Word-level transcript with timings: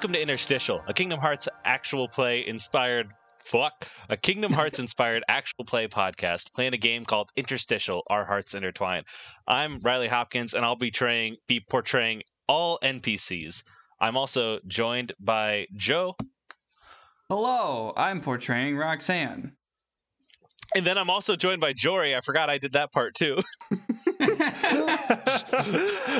Welcome 0.00 0.14
to 0.14 0.22
Interstitial, 0.22 0.82
a 0.86 0.94
Kingdom 0.94 1.20
Hearts 1.20 1.46
actual 1.62 2.08
play 2.08 2.46
inspired 2.46 3.12
fuck 3.44 3.86
a 4.08 4.16
Kingdom 4.16 4.50
Hearts 4.50 4.78
inspired 4.80 5.24
actual 5.28 5.66
play 5.66 5.88
podcast 5.88 6.54
playing 6.54 6.72
a 6.72 6.78
game 6.78 7.04
called 7.04 7.28
Interstitial 7.36 8.02
Our 8.06 8.24
Hearts 8.24 8.54
Intertwine. 8.54 9.02
I'm 9.46 9.78
Riley 9.80 10.08
Hopkins 10.08 10.54
and 10.54 10.64
I'll 10.64 10.74
be 10.74 10.90
portraying 10.90 11.36
be 11.48 11.60
portraying 11.60 12.22
all 12.48 12.78
NPCs. 12.82 13.62
I'm 14.00 14.16
also 14.16 14.60
joined 14.66 15.12
by 15.20 15.66
Joe 15.76 16.16
Hello, 17.28 17.92
I'm 17.94 18.22
portraying 18.22 18.78
Roxanne. 18.78 19.52
And 20.74 20.86
then 20.86 20.98
I'm 20.98 21.10
also 21.10 21.36
joined 21.36 21.60
by 21.60 21.72
Jory. 21.72 22.16
I 22.16 22.20
forgot 22.20 22.50
I 22.50 22.58
did 22.58 22.72
that 22.72 22.92
part 22.92 23.14
too. 23.14 23.42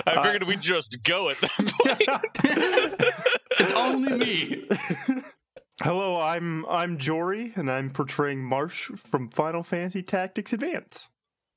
I 0.06 0.20
figured 0.22 0.44
we'd 0.44 0.60
just 0.60 1.02
go 1.04 1.30
at 1.30 1.40
that 1.40 1.50
point. 1.80 2.94
it's 3.58 3.72
only 3.72 4.12
me. 4.12 4.68
Hello, 5.82 6.20
I'm 6.20 6.66
I'm 6.66 6.98
Jory, 6.98 7.52
and 7.56 7.70
I'm 7.70 7.90
portraying 7.90 8.44
Marsh 8.44 8.90
from 8.96 9.30
Final 9.30 9.62
Fantasy 9.62 10.02
Tactics 10.02 10.52
Advance. 10.52 11.08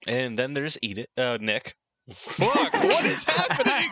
And 0.08 0.40
then 0.40 0.54
there's 0.54 0.78
Edith, 0.82 1.08
uh, 1.18 1.38
Nick. 1.42 1.76
Fuck! 2.12 2.74
what 2.74 3.06
is 3.06 3.26
happening? 3.26 3.90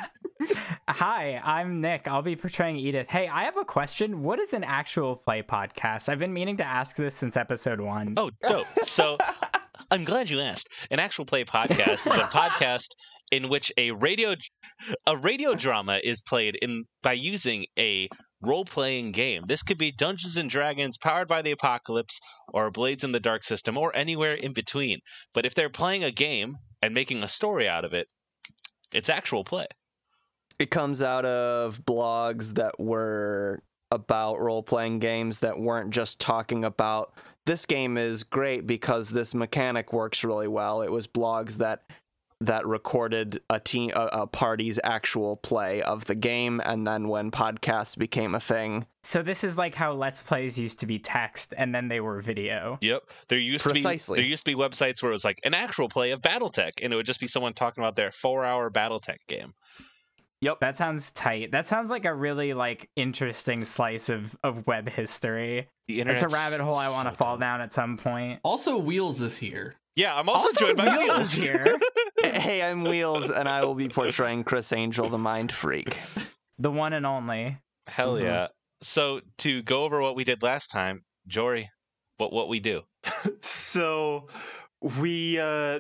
Hi, 0.88 1.42
I'm 1.44 1.81
Nick. 1.81 2.08
I'll 2.08 2.22
be 2.22 2.36
portraying 2.36 2.78
Edith. 2.78 3.09
Hey, 3.09 3.28
I 3.28 3.44
have 3.44 3.58
a 3.58 3.66
question. 3.66 4.23
What 4.23 4.39
is 4.39 4.53
an 4.53 4.64
actual 4.64 5.16
play 5.16 5.44
podcast? 5.44 6.09
I've 6.09 6.20
been 6.20 6.34
meaning 6.34 6.58
to 6.58 6.64
ask 6.64 6.95
this 6.95 7.16
since 7.16 7.38
episode 7.38 7.80
one. 7.80 8.14
Oh, 8.17 8.31
dope. 8.42 8.66
So 8.81 9.17
I'm 9.92 10.03
glad 10.03 10.30
you 10.30 10.39
asked. 10.39 10.69
An 10.89 11.00
actual 11.00 11.25
play 11.25 11.44
podcast 11.44 12.08
is 12.08 12.16
a 12.16 12.23
podcast 12.23 12.89
in 13.31 13.50
which 13.50 13.72
a 13.78 13.92
radio 13.92 14.36
a 15.06 15.17
radio 15.17 15.53
drama 15.53 16.00
is 16.03 16.22
played 16.22 16.58
in 16.62 16.86
by 17.03 17.14
using 17.14 17.66
a 17.78 18.09
role-playing 18.42 19.12
game. 19.12 19.44
This 19.47 19.64
could 19.64 19.78
be 19.78 19.92
Dungeons 19.92 20.38
and 20.38 20.50
Dragons 20.50 20.97
powered 20.97 21.28
by 21.28 21.42
the 21.42 21.52
apocalypse 21.52 22.19
or 22.47 22.72
Blades 22.72 23.03
in 23.03 23.12
the 23.12 23.19
Dark 23.19 23.44
system 23.44 23.78
or 23.78 23.95
anywhere 23.95 24.34
in 24.34 24.53
between. 24.53 25.00
But 25.34 25.45
if 25.45 25.53
they're 25.53 25.69
playing 25.69 26.03
a 26.03 26.12
game 26.12 26.56
and 26.81 26.94
making 26.94 27.22
a 27.22 27.28
story 27.28 27.69
out 27.69 27.86
of 27.86 27.94
it, 27.94 28.08
it's 28.94 29.09
actual 29.09 29.44
play. 29.44 29.67
It 30.61 30.69
comes 30.69 31.01
out 31.01 31.25
of 31.25 31.83
blogs 31.85 32.53
that 32.53 32.79
were 32.79 33.63
about 33.89 34.39
role 34.39 34.61
playing 34.61 34.99
games 34.99 35.39
that 35.39 35.59
weren't 35.59 35.89
just 35.89 36.19
talking 36.19 36.63
about 36.63 37.15
this 37.47 37.65
game 37.65 37.97
is 37.97 38.21
great 38.21 38.67
because 38.67 39.09
this 39.09 39.33
mechanic 39.33 39.91
works 39.91 40.23
really 40.23 40.47
well. 40.47 40.83
It 40.83 40.91
was 40.91 41.07
blogs 41.07 41.57
that 41.57 41.81
that 42.41 42.67
recorded 42.67 43.41
a 43.50 43.59
team 43.59 43.89
a, 43.95 44.05
a 44.13 44.27
party's 44.27 44.79
actual 44.83 45.35
play 45.35 45.81
of 45.81 46.05
the 46.05 46.13
game 46.13 46.61
and 46.63 46.85
then 46.85 47.07
when 47.07 47.31
podcasts 47.31 47.97
became 47.97 48.35
a 48.35 48.39
thing 48.39 48.85
So 49.03 49.23
this 49.23 49.44
is 49.44 49.57
like 49.57 49.73
how 49.73 49.94
Let's 49.94 50.21
Plays 50.21 50.59
used 50.59 50.79
to 50.81 50.85
be 50.85 51.00
text 51.00 51.55
and 51.57 51.73
then 51.73 51.88
they 51.88 52.01
were 52.01 52.21
video. 52.21 52.77
Yep. 52.81 53.01
There 53.29 53.39
used 53.39 53.63
Precisely. 53.63 54.17
to 54.17 54.19
be 54.19 54.23
there 54.23 54.29
used 54.29 54.45
to 54.45 54.55
be 54.55 54.61
websites 54.61 55.01
where 55.01 55.11
it 55.11 55.16
was 55.16 55.25
like 55.25 55.39
an 55.44 55.55
actual 55.55 55.89
play 55.89 56.11
of 56.11 56.21
BattleTech, 56.21 56.83
and 56.83 56.94
it 56.94 56.95
would 56.95 57.07
just 57.07 57.19
be 57.19 57.25
someone 57.25 57.53
talking 57.53 57.83
about 57.83 57.95
their 57.95 58.11
four-hour 58.11 58.69
BattleTech 58.69 59.25
game. 59.27 59.55
That 60.41 60.75
sounds 60.78 61.12
tight. 61.12 61.52
That 61.52 61.68
sounds 61.68 61.90
like 61.90 62.06
a 62.06 62.13
really 62.13 62.53
like 62.53 62.90
interesting 62.96 63.63
slice 63.66 64.09
of 64.09 64.35
of 64.44 64.66
web 64.68 64.90
history. 64.90 65.68
The 65.88 66.02
It's 66.02 66.24
a 66.24 66.28
rabbit 66.28 66.62
hole 66.62 66.75
I 66.75 66.90
want 66.90 67.06
to 67.07 67.12
so 67.12 67.18
fall 67.18 67.38
down 67.38 67.62
at 67.62 67.72
some 67.74 67.97
point. 67.97 68.40
Also, 68.44 68.78
Wheels 68.78 69.22
is 69.22 69.38
here. 69.38 69.75
Yeah, 69.96 70.16
I'm 70.18 70.30
also, 70.30 70.47
Also, 70.47 70.66
joined 70.66 70.78
by 70.78 70.96
Wheels 70.97 71.03
Wheels 71.03 71.19
is 71.19 71.34
here. 71.34 71.78
hey 72.24 72.62
i'm 72.62 72.84
wheels 72.84 73.31
and 73.31 73.50
i 73.50 73.66
will 73.66 73.74
be 73.74 73.90
portraying 73.90 74.44
chris 74.44 74.72
angel 74.72 75.09
the 75.09 75.18
mind 75.18 75.51
freak 75.51 75.97
The 76.59 76.69
one 76.72 76.94
and 76.94 77.06
only. 77.06 77.57
Hell 77.88 78.13
Mhm. 78.13 78.22
yeah! 78.24 78.47
So 78.81 79.22
to 79.40 79.63
go 79.63 79.84
over 79.84 80.00
what 80.01 80.16
we 80.16 80.24
did 80.24 80.44
last 80.44 80.68
time, 80.69 81.03
Jory, 81.28 81.69
what 82.18 82.31
what 82.31 82.47
we 82.47 82.59
do? 82.59 82.84
So 83.41 84.28
we 84.81 85.40
uh 85.40 85.80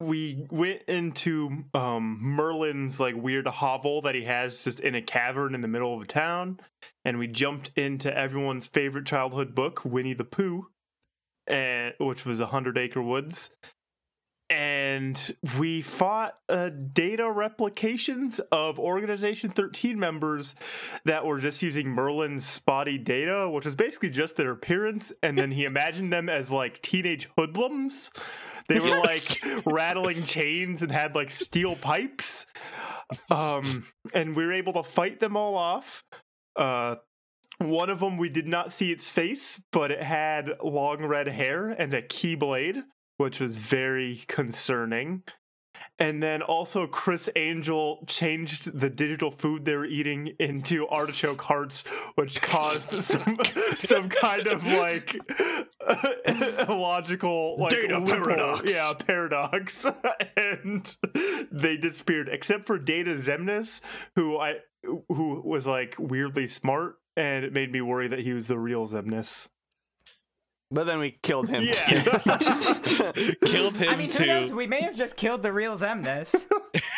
we 0.00 0.46
went 0.50 0.82
into 0.82 1.64
um 1.72 2.18
Merlin's 2.20 3.00
like 3.00 3.14
weird 3.16 3.46
hovel 3.46 4.02
that 4.02 4.14
he 4.14 4.24
has 4.24 4.64
just 4.64 4.80
in 4.80 4.94
a 4.94 5.02
cavern 5.02 5.54
in 5.54 5.62
the 5.62 5.68
middle 5.68 5.94
of 5.94 6.02
a 6.02 6.06
town, 6.06 6.60
and 7.04 7.18
we 7.18 7.26
jumped 7.26 7.70
into 7.76 8.16
everyone's 8.16 8.66
favorite 8.66 9.06
childhood 9.06 9.54
book, 9.54 9.84
Winnie 9.84 10.14
the 10.14 10.24
Pooh, 10.24 10.68
and 11.46 11.94
which 11.98 12.24
was 12.24 12.40
a 12.40 12.46
Hundred 12.46 12.76
Acre 12.78 13.02
Woods. 13.02 13.50
And 14.48 15.36
we 15.58 15.82
fought 15.82 16.38
uh, 16.48 16.68
data 16.68 17.28
replications 17.28 18.38
of 18.52 18.78
Organization 18.78 19.50
13 19.50 19.98
members 19.98 20.54
that 21.04 21.26
were 21.26 21.40
just 21.40 21.62
using 21.62 21.88
Merlin's 21.88 22.46
spotty 22.46 22.96
data, 22.96 23.50
which 23.50 23.64
was 23.64 23.74
basically 23.74 24.10
just 24.10 24.36
their 24.36 24.52
appearance, 24.52 25.12
and 25.20 25.36
then 25.36 25.50
he 25.50 25.64
imagined 25.64 26.12
them 26.12 26.28
as 26.28 26.52
like 26.52 26.80
teenage 26.80 27.28
hoodlums. 27.36 28.12
They 28.68 28.80
were 28.80 29.00
like 29.04 29.42
rattling 29.64 30.24
chains 30.24 30.82
and 30.82 30.90
had 30.92 31.14
like 31.14 31.30
steel 31.30 31.76
pipes. 31.76 32.46
Um, 33.30 33.86
and 34.12 34.34
we 34.34 34.44
were 34.44 34.52
able 34.52 34.72
to 34.74 34.82
fight 34.82 35.20
them 35.20 35.36
all 35.36 35.56
off. 35.56 36.04
Uh, 36.56 36.96
one 37.58 37.88
of 37.88 38.00
them 38.00 38.16
we 38.16 38.28
did 38.28 38.46
not 38.46 38.72
see 38.72 38.92
its 38.92 39.08
face, 39.08 39.62
but 39.72 39.90
it 39.90 40.02
had 40.02 40.50
long 40.62 41.04
red 41.04 41.28
hair 41.28 41.68
and 41.68 41.94
a 41.94 42.02
keyblade, 42.02 42.82
which 43.16 43.40
was 43.40 43.58
very 43.58 44.24
concerning. 44.26 45.22
And 45.98 46.22
then 46.22 46.42
also, 46.42 46.86
Chris 46.86 47.30
Angel 47.36 48.04
changed 48.06 48.78
the 48.78 48.90
digital 48.90 49.30
food 49.30 49.64
they 49.64 49.74
were 49.74 49.86
eating 49.86 50.34
into 50.38 50.86
artichoke 50.88 51.40
hearts, 51.40 51.84
which 52.16 52.42
caused 52.42 52.90
some 53.02 53.38
some 53.78 54.08
kind 54.10 54.46
of 54.46 54.64
like 54.66 55.16
illogical 56.68 57.56
like 57.58 57.70
Data 57.70 57.98
loophole. 57.98 58.24
paradox. 58.24 58.72
Yeah, 58.72 58.92
paradox. 58.92 59.86
and 60.36 60.96
they 61.50 61.78
disappeared, 61.78 62.28
except 62.30 62.66
for 62.66 62.78
Data 62.78 63.14
Xemnas, 63.14 63.80
who 64.16 64.38
I 64.38 64.56
who 64.82 65.40
was 65.44 65.66
like 65.66 65.94
weirdly 65.98 66.46
smart, 66.46 66.96
and 67.16 67.42
it 67.44 67.54
made 67.54 67.72
me 67.72 67.80
worry 67.80 68.08
that 68.08 68.18
he 68.20 68.34
was 68.34 68.48
the 68.48 68.58
real 68.58 68.86
Xemnas. 68.86 69.48
But 70.70 70.86
then 70.86 70.98
we 70.98 71.16
killed 71.22 71.48
him 71.48 71.62
too. 71.62 71.68
Yeah. 71.94 73.12
Killed 73.44 73.76
him 73.76 73.88
I 73.88 73.96
mean, 73.96 74.06
who 74.10 74.18
too. 74.18 74.26
knows? 74.26 74.52
We 74.52 74.66
may 74.66 74.80
have 74.82 74.96
just 74.96 75.16
killed 75.16 75.42
the 75.42 75.52
real 75.52 75.76
Xemnas. 75.78 76.46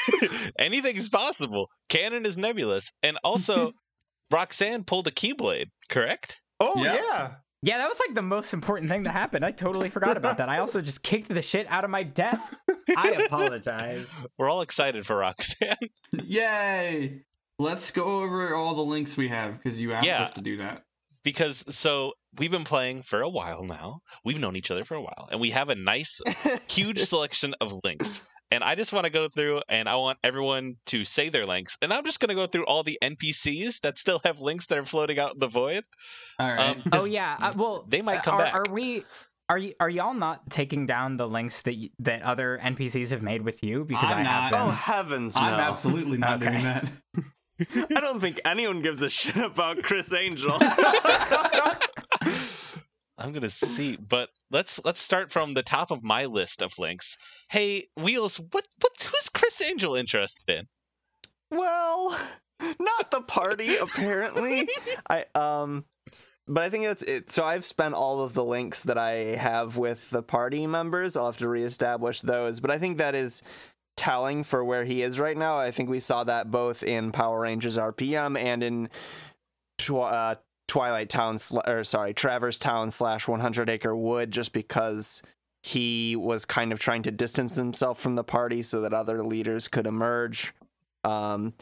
Anything 0.59 0.97
is 0.97 1.09
possible. 1.11 1.69
Canon 1.91 2.25
is 2.25 2.39
nebulous, 2.39 2.93
and 3.03 3.19
also 3.23 3.73
Roxanne 4.31 4.85
pulled 4.85 5.07
a 5.07 5.11
keyblade. 5.11 5.67
Correct? 5.91 6.41
oh 6.61 6.83
Yeah. 6.83 6.95
yeah. 6.95 7.31
yeah, 7.63 7.79
that 7.79 7.89
was 7.89 8.01
like 8.01 8.15
the 8.15 8.23
most 8.23 8.55
important 8.55 8.91
thing 8.91 9.03
that 9.03 9.13
happened. 9.13 9.45
I 9.45 9.51
totally 9.51 9.91
forgot 9.91 10.17
about 10.17 10.39
that. 10.39 10.49
I 10.49 10.59
also 10.61 10.81
just 10.81 11.03
kicked 11.03 11.29
the 11.29 11.43
shit 11.43 11.67
out 11.69 11.85
of 11.85 11.91
my 11.91 12.03
desk. 12.05 12.55
I 12.97 13.11
apologize. 13.11 14.15
We're 14.39 14.49
all 14.51 14.63
excited 14.63 15.05
for 15.07 15.17
Roxanne. 15.19 15.77
Yay! 16.13 17.21
Let's 17.59 17.91
go 17.91 18.23
over 18.23 18.55
all 18.55 18.75
the 18.75 18.83
links 18.83 19.17
we 19.17 19.29
have 19.29 19.63
because 19.63 19.79
you 19.79 19.93
asked 19.93 20.07
Yeah. 20.07 20.23
us 20.23 20.33
to 20.33 20.41
do 20.41 20.57
that. 20.59 20.85
because 21.25 21.65
so 21.75 22.15
we've 22.37 22.51
been 22.51 22.65
playing 22.65 23.03
for 23.03 23.23
a 23.23 23.29
while 23.29 23.65
now. 23.65 24.01
We've 24.25 24.39
known 24.39 24.57
each 24.57 24.71
other 24.71 24.85
for 24.85 24.95
a 24.97 25.01
while, 25.03 25.29
and 25.31 25.41
we 25.41 25.51
have 25.51 25.69
a 25.69 25.75
nice, 25.75 26.21
huge 26.71 27.01
selection 27.01 27.55
of 27.61 27.75
links. 27.85 28.23
And 28.51 28.65
I 28.65 28.75
just 28.77 28.93
want 28.93 29.05
to 29.05 29.13
go 29.13 29.29
through, 29.29 29.61
and 29.69 29.89
I 29.89 29.97
want 29.97 30.19
everyone 30.25 30.77
to 30.87 31.05
say 31.05 31.29
their 31.29 31.45
links. 31.47 31.77
And 31.83 31.93
I'm 31.93 32.05
just 32.05 32.19
going 32.19 32.31
to 32.31 32.35
go 32.35 32.47
through 32.47 32.65
all 32.65 32.83
the 32.83 32.99
NPCs 33.03 33.81
that 33.83 33.99
still 33.99 34.21
have 34.25 34.41
links 34.41 34.67
that 34.67 34.79
are 34.79 34.85
floating 34.87 35.19
out 35.19 35.35
in 35.35 35.39
the 35.39 35.49
void. 35.49 35.85
All 36.39 36.49
right. 36.49 36.59
Um, 36.77 36.83
Oh 36.87 36.91
'cause 36.91 37.11
yeah. 37.11 37.37
Uh, 37.41 37.53
well, 37.57 37.85
they 37.89 38.01
might 38.03 38.19
uh, 38.21 38.23
come 38.23 38.35
are, 38.37 38.39
back. 38.39 38.55
Are 38.55 38.65
we? 38.73 39.05
Are 39.51 39.59
you? 39.59 39.75
Are 39.81 39.89
y'all 39.91 40.15
not 40.15 40.49
taking 40.51 40.87
down 40.87 41.17
the 41.19 41.27
links 41.29 41.63
that 41.63 41.75
y- 41.77 41.91
that 42.01 42.23
other 42.23 42.59
NPCs 42.63 43.11
have 43.11 43.23
made 43.23 43.43
with 43.43 43.63
you? 43.63 43.85
Because 43.85 44.11
I'm 44.11 44.19
I 44.19 44.23
have 44.25 44.53
not. 44.53 44.67
oh 44.69 44.71
heavens 44.71 45.35
no 45.35 45.41
I'm 45.43 45.61
absolutely 45.61 46.17
not 46.19 46.43
Okay. 46.43 46.51
doing 46.51 46.63
that. 46.65 46.89
i 47.97 48.01
don't 48.01 48.21
think 48.21 48.41
anyone 48.45 48.83
gives 48.83 49.03
a 49.03 49.11
shit 49.11 49.35
about 49.37 49.83
chris 49.83 50.13
angel 50.13 50.57
I'm 53.19 53.33
going 53.33 53.43
to 53.43 53.51
see, 53.51 53.97
but 53.97 54.29
let's 54.51 54.81
let's 54.85 55.01
start 55.01 55.33
from 55.33 55.53
the 55.53 55.63
top 55.63 55.91
of 55.91 56.05
my 56.05 56.27
list 56.27 56.63
of 56.63 56.79
links. 56.79 57.19
Hey, 57.51 57.87
Wheels, 57.97 58.39
what 58.39 58.67
what 58.81 59.03
who's 59.03 59.29
Chris 59.29 59.61
Angel 59.61 59.97
interested 59.97 60.49
in? 60.49 60.67
Well, 61.51 62.17
not 62.79 63.11
the 63.11 63.23
party 63.23 63.77
apparently. 63.83 64.69
I 65.09 65.25
um 65.35 65.85
but 66.47 66.63
I 66.63 66.71
think 66.71 66.85
that's 66.85 67.03
it. 67.03 67.31
So 67.31 67.45
I've 67.45 67.65
spent 67.65 67.95
all 67.95 68.23
of 68.23 68.35
the 68.35 68.45
links 68.45 68.85
that 68.85 68.97
I 68.97 69.13
have 69.37 69.77
with 69.77 70.09
the 70.11 70.23
party 70.23 70.67
members. 70.67 71.17
I'll 71.17 71.27
have 71.27 71.37
to 71.39 71.49
reestablish 71.49 72.23
those, 72.23 72.61
but 72.61 72.71
I 72.71 72.79
think 72.79 72.99
that 72.99 73.15
is 73.15 73.43
telling 73.99 74.45
for 74.45 74.65
where 74.65 74.85
he 74.85 75.03
is 75.03 75.19
right 75.19 75.37
now. 75.37 75.59
I 75.59 75.73
think 75.73 75.91
we 75.91 76.01
saw 76.01 76.25
that 76.25 76.51
both 76.51 76.83
in 76.83 77.13
Power 77.13 77.41
Rangers 77.41 77.77
RPM 77.77 78.39
and 78.39 78.63
in 78.63 78.89
Tw- 79.77 79.91
uh, 79.91 80.37
Twilight 80.69 81.09
Town, 81.09 81.39
sl- 81.39 81.59
or 81.67 81.83
sorry, 81.83 82.15
Traverse 82.15 82.59
Town 82.59 82.91
slash 82.91 83.27
100 83.27 83.69
Acre 83.69 83.97
Wood, 83.97 84.31
just 84.31 84.53
because 84.53 85.23
he 85.63 86.15
was 86.15 86.45
kind 86.45 86.73
of 86.73 86.79
trying 86.79 87.03
to 87.03 87.11
distance 87.11 87.57
himself 87.57 87.99
from 87.99 88.15
the 88.15 88.25
party 88.25 88.63
so 88.63 88.83
that 88.83 88.95
other 88.95 89.25
leaders 89.25 89.67
could 89.67 89.87
emerge. 89.87 90.55
Um, 91.05 91.55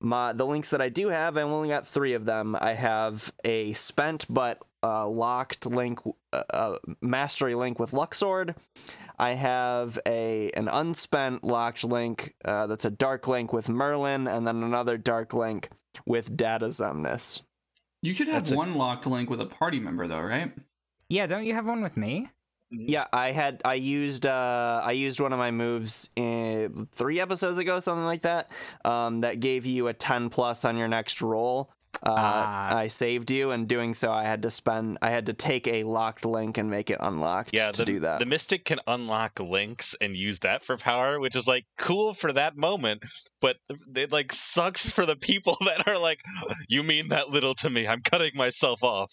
my 0.00 0.32
the 0.32 0.46
links 0.46 0.70
that 0.70 0.80
I 0.80 0.88
do 0.88 1.08
have, 1.08 1.36
I've 1.36 1.44
only 1.44 1.68
got 1.68 1.86
three 1.86 2.14
of 2.14 2.24
them. 2.24 2.56
I 2.60 2.74
have 2.74 3.32
a 3.44 3.72
spent 3.74 4.26
but 4.28 4.62
uh, 4.82 5.08
locked 5.08 5.66
link, 5.66 6.00
uh, 6.32 6.42
uh, 6.50 6.76
mastery 7.00 7.54
link 7.54 7.78
with 7.78 7.92
Luxord. 7.92 8.56
I 9.18 9.32
have 9.32 9.98
a 10.06 10.50
an 10.50 10.68
unspent 10.68 11.44
locked 11.44 11.84
link 11.84 12.34
uh, 12.44 12.66
that's 12.66 12.84
a 12.84 12.90
dark 12.90 13.28
link 13.28 13.52
with 13.52 13.68
Merlin, 13.68 14.26
and 14.26 14.46
then 14.46 14.62
another 14.62 14.98
dark 14.98 15.32
link 15.32 15.70
with 16.04 16.36
Data 16.36 16.66
Xemnas. 16.66 17.42
You 18.04 18.12
should 18.12 18.28
have 18.28 18.36
That's 18.44 18.50
a- 18.52 18.56
one 18.56 18.74
locked 18.74 19.06
link 19.06 19.30
with 19.30 19.40
a 19.40 19.46
party 19.46 19.80
member, 19.80 20.06
though, 20.06 20.20
right? 20.20 20.52
Yeah, 21.08 21.26
don't 21.26 21.46
you 21.46 21.54
have 21.54 21.66
one 21.66 21.82
with 21.82 21.96
me? 21.96 22.28
Yeah, 22.70 23.06
I 23.12 23.30
had 23.30 23.62
I 23.64 23.74
used 23.74 24.26
uh 24.26 24.82
I 24.84 24.92
used 24.92 25.20
one 25.20 25.32
of 25.32 25.38
my 25.38 25.50
moves 25.50 26.10
in 26.16 26.88
three 26.92 27.20
episodes 27.20 27.58
ago, 27.58 27.78
something 27.80 28.04
like 28.04 28.22
that. 28.22 28.50
Um, 28.84 29.20
that 29.20 29.38
gave 29.40 29.64
you 29.64 29.86
a 29.88 29.92
ten 29.94 30.28
plus 30.28 30.64
on 30.64 30.76
your 30.76 30.88
next 30.88 31.22
roll. 31.22 31.70
Uh, 32.02 32.12
Ah. 32.16 32.76
I 32.76 32.88
saved 32.88 33.30
you, 33.30 33.50
and 33.50 33.66
doing 33.68 33.94
so, 33.94 34.10
I 34.12 34.24
had 34.24 34.42
to 34.42 34.50
spend 34.50 34.98
I 35.00 35.10
had 35.10 35.26
to 35.26 35.32
take 35.32 35.66
a 35.68 35.84
locked 35.84 36.24
link 36.24 36.58
and 36.58 36.70
make 36.70 36.90
it 36.90 36.98
unlocked 37.00 37.50
Yeah, 37.52 37.70
to 37.70 37.78
the, 37.78 37.84
do 37.84 38.00
that. 38.00 38.18
the 38.18 38.26
mystic 38.26 38.64
can 38.64 38.78
unlock 38.86 39.38
links 39.40 39.94
and 40.00 40.16
use 40.16 40.40
that 40.40 40.64
for 40.64 40.76
power, 40.76 41.18
which 41.20 41.36
is 41.36 41.46
like 41.48 41.64
cool 41.78 42.12
for 42.14 42.32
that 42.32 42.56
moment, 42.56 43.04
but 43.40 43.56
it 43.96 44.12
like 44.12 44.32
sucks 44.32 44.90
for 44.90 45.06
the 45.06 45.16
people 45.16 45.56
that 45.64 45.86
are 45.88 45.98
like, 45.98 46.20
"You 46.68 46.82
mean 46.82 47.08
that 47.08 47.30
little 47.30 47.54
to 47.56 47.70
me? 47.70 47.86
I'm 47.86 48.02
cutting 48.02 48.32
myself 48.34 48.82
off." 48.84 49.12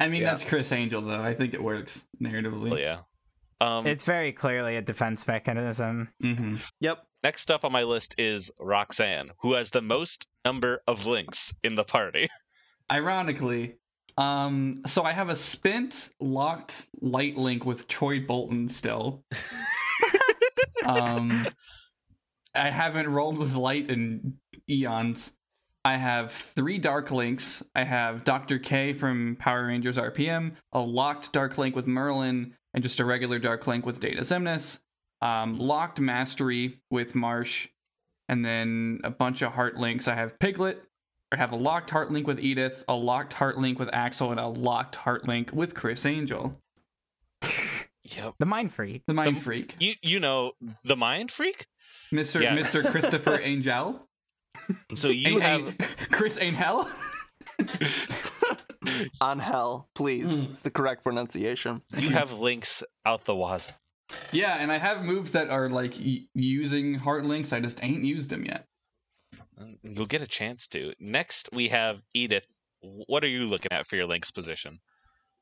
I 0.00 0.08
mean, 0.08 0.22
Yeah. 0.22 0.30
that's 0.30 0.42
Chris 0.42 0.72
Angel, 0.72 1.00
though. 1.02 1.22
I 1.22 1.34
think 1.34 1.54
it 1.54 1.62
works 1.62 2.04
narratively. 2.20 2.70
Well, 2.70 2.80
yeah. 2.80 3.00
Um, 3.60 3.86
It's 3.86 4.04
very 4.04 4.32
clearly 4.32 4.76
a 4.76 4.82
defense 4.82 5.26
mechanism. 5.28 6.08
hmm 6.20 6.56
yep. 6.80 7.06
Next 7.24 7.50
up 7.50 7.64
on 7.64 7.72
my 7.72 7.84
list 7.84 8.16
is 8.18 8.52
Roxanne, 8.60 9.30
who 9.38 9.54
has 9.54 9.70
the 9.70 9.80
most 9.80 10.26
number 10.44 10.82
of 10.86 11.06
links 11.06 11.54
in 11.62 11.74
the 11.74 11.82
party. 11.82 12.28
Ironically, 12.92 13.76
um, 14.18 14.82
so 14.86 15.04
I 15.04 15.12
have 15.12 15.30
a 15.30 15.34
spent 15.34 16.10
locked 16.20 16.86
light 17.00 17.38
link 17.38 17.64
with 17.64 17.88
Troy 17.88 18.20
Bolton 18.20 18.68
still. 18.68 19.24
um, 20.84 21.46
I 22.54 22.68
haven't 22.68 23.08
rolled 23.08 23.38
with 23.38 23.54
light 23.54 23.88
in 23.88 24.34
eons. 24.68 25.32
I 25.82 25.96
have 25.96 26.30
three 26.30 26.76
dark 26.76 27.10
links. 27.10 27.62
I 27.74 27.84
have 27.84 28.24
Dr. 28.24 28.58
K 28.58 28.92
from 28.92 29.38
Power 29.40 29.66
Rangers 29.66 29.96
RPM, 29.96 30.56
a 30.74 30.80
locked 30.80 31.32
dark 31.32 31.56
link 31.56 31.74
with 31.74 31.86
Merlin, 31.86 32.54
and 32.74 32.82
just 32.82 33.00
a 33.00 33.04
regular 33.06 33.38
dark 33.38 33.66
link 33.66 33.86
with 33.86 33.98
Data 33.98 34.20
Xemnas. 34.20 34.78
Um, 35.24 35.58
locked 35.58 35.98
mastery 36.00 36.78
with 36.90 37.14
Marsh, 37.14 37.68
and 38.28 38.44
then 38.44 39.00
a 39.04 39.10
bunch 39.10 39.40
of 39.42 39.52
heart 39.52 39.76
links. 39.76 40.06
I 40.06 40.14
have 40.14 40.38
Piglet. 40.38 40.82
I 41.32 41.36
have 41.36 41.50
a 41.52 41.56
locked 41.56 41.90
heart 41.90 42.12
link 42.12 42.26
with 42.26 42.38
Edith, 42.38 42.84
a 42.86 42.94
locked 42.94 43.32
heart 43.32 43.58
link 43.58 43.78
with 43.78 43.88
Axel, 43.92 44.30
and 44.30 44.38
a 44.38 44.46
locked 44.46 44.94
heart 44.96 45.26
link 45.26 45.50
with 45.52 45.74
Chris 45.74 46.04
Angel, 46.06 46.60
Yep. 48.04 48.34
The 48.38 48.44
mind 48.46 48.72
freak. 48.72 49.02
the 49.06 49.14
mind 49.14 49.36
The- 49.36 49.40
freak, 49.40 49.74
You 49.80 49.94
you 50.02 50.20
know 50.20 50.52
the 50.84 50.94
mind 50.96 51.30
freak. 51.32 51.66
Mr. 52.12 52.42
Yeah. 52.42 52.54
Mr. 52.56 52.84
Christopher 52.90 53.40
Angel. 53.40 54.06
So 54.94 55.08
you 55.08 55.36
An- 55.36 55.40
have 55.40 55.66
An- 55.66 55.76
Chris 56.12 56.36
Angel. 56.38 56.86
On 59.20 59.38
hell, 59.38 59.88
please. 59.94 60.44
Mm. 60.44 60.50
It's 60.50 60.60
the 60.60 60.70
correct 60.70 61.02
pronunciation. 61.02 61.80
you 61.96 62.10
have 62.10 62.32
links 62.34 62.84
out 63.06 63.24
the 63.24 63.34
wazoo. 63.34 63.72
Yeah, 64.32 64.56
and 64.56 64.70
I 64.70 64.78
have 64.78 65.04
moves 65.04 65.32
that 65.32 65.50
are 65.50 65.68
like 65.68 65.94
y- 65.98 66.26
using 66.34 66.94
heart 66.94 67.24
links. 67.24 67.52
I 67.52 67.60
just 67.60 67.82
ain't 67.82 68.04
used 68.04 68.30
them 68.30 68.44
yet. 68.44 68.66
You'll 69.82 70.06
get 70.06 70.22
a 70.22 70.26
chance 70.26 70.66
to. 70.68 70.94
Next, 70.98 71.48
we 71.52 71.68
have 71.68 72.02
Edith. 72.12 72.46
What 72.80 73.24
are 73.24 73.28
you 73.28 73.44
looking 73.44 73.72
at 73.72 73.86
for 73.86 73.96
your 73.96 74.06
links 74.06 74.30
position? 74.30 74.80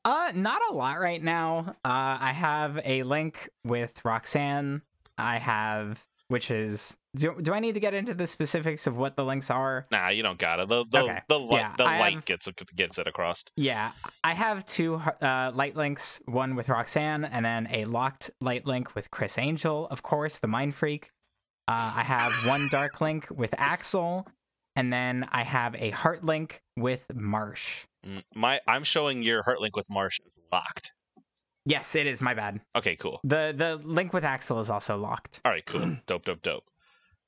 Uh, 0.05 0.31
not 0.35 0.61
a 0.69 0.73
lot 0.73 0.99
right 0.99 1.21
now. 1.21 1.75
Uh, 1.83 2.17
I 2.19 2.33
have 2.33 2.79
a 2.83 3.03
link 3.03 3.49
with 3.63 4.03
Roxanne. 4.03 4.81
I 5.17 5.39
have, 5.39 6.05
which 6.27 6.51
is, 6.51 6.95
do, 7.15 7.35
do 7.41 7.53
I 7.53 7.59
need 7.59 7.73
to 7.73 7.79
get 7.79 7.93
into 7.93 8.13
the 8.13 8.25
specifics 8.27 8.87
of 8.87 8.97
what 8.97 9.15
the 9.15 9.23
links 9.23 9.51
are? 9.51 9.85
Nah, 9.91 10.09
you 10.09 10.23
don't 10.23 10.37
got 10.39 10.59
it. 10.59 10.67
The 10.69 10.85
the 10.89 10.99
Okay. 11.03 11.21
the, 11.29 11.39
li- 11.39 11.47
Yeah, 11.57 11.73
the 11.77 11.83
light 11.83 12.13
have- 12.15 12.25
gets 12.25 12.47
gets 12.75 12.97
it 12.97 13.07
across. 13.07 13.45
Yeah, 13.55 13.91
I 14.23 14.33
have 14.33 14.65
two 14.65 14.95
uh, 14.95 15.51
light 15.53 15.75
links, 15.75 16.21
one 16.25 16.55
with 16.55 16.69
Roxanne, 16.69 17.25
and 17.25 17.45
then 17.45 17.67
a 17.71 17.85
locked 17.85 18.31
light 18.41 18.65
link 18.65 18.95
with 18.95 19.11
Chris 19.11 19.37
Angel, 19.37 19.87
of 19.89 20.01
course, 20.03 20.37
the 20.37 20.47
Mind 20.47 20.75
Freak. 20.75 21.09
Uh, 21.67 21.93
I 21.97 22.03
have 22.03 22.31
one 22.47 22.67
dark 22.69 22.99
link 22.99 23.27
with 23.29 23.53
Axel, 23.57 24.27
and 24.75 24.91
then 24.91 25.27
I 25.31 25.43
have 25.43 25.75
a 25.75 25.91
heart 25.91 26.23
link 26.23 26.61
with 26.75 27.05
Marsh. 27.13 27.85
Mm, 28.05 28.23
My 28.35 28.59
I'm 28.67 28.83
showing 28.83 29.23
your 29.23 29.43
heart 29.43 29.61
link 29.61 29.75
with 29.75 29.89
Marsh 29.89 30.19
is 30.19 30.31
locked. 30.51 30.93
Yes, 31.65 31.95
it 31.95 32.05
is. 32.07 32.21
My 32.21 32.33
bad. 32.33 32.59
Okay, 32.75 32.97
cool. 32.97 33.21
the 33.23 33.53
The 33.55 33.79
link 33.81 34.11
with 34.11 34.25
Axel 34.25 34.59
is 34.59 34.69
also 34.69 34.97
locked. 34.97 35.39
All 35.45 35.51
right, 35.53 35.65
cool. 35.65 35.95
dope, 36.05 36.25
dope, 36.25 36.41
dope. 36.41 36.65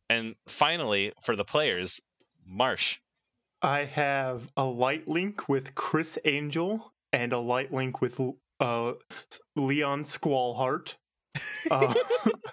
And 0.10 0.36
finally, 0.48 1.14
for 1.22 1.36
the 1.36 1.46
players, 1.46 2.02
Marsh. 2.46 3.00
I 3.62 3.86
have 3.86 4.52
a 4.56 4.66
light 4.66 5.08
link 5.08 5.50
with 5.50 5.74
Chris 5.74 6.20
Angel 6.26 6.94
and 7.12 7.34
a 7.34 7.40
light 7.40 7.74
link 7.74 8.02
with 8.02 8.20
uh, 8.60 8.94
Leon 9.56 10.04
Squallheart. 10.04 10.96
Uh, 11.70 11.94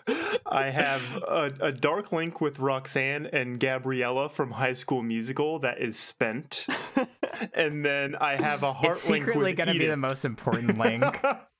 I 0.47 0.71
have 0.71 1.03
a, 1.29 1.53
a 1.61 1.73
dark 1.73 2.13
link 2.13 2.41
with 2.41 2.59
Roxanne 2.59 3.27
and 3.27 3.61
Gabriella 3.61 4.29
from 4.29 4.53
High 4.53 4.73
School 4.73 5.03
Musical 5.03 5.59
that 5.61 5.81
is 5.81 5.99
spent, 5.99 6.67
and 7.55 7.85
then 7.85 8.15
I 8.17 8.43
have 8.43 8.63
a 8.63 8.73
heart 8.73 8.97
it's 8.97 9.09
link 9.09 9.25
secretly 9.25 9.53
going 9.53 9.73
to 9.73 9.79
be 9.79 9.87
the 9.87 9.97
most 9.97 10.25
important 10.25 10.79
link. 10.79 11.05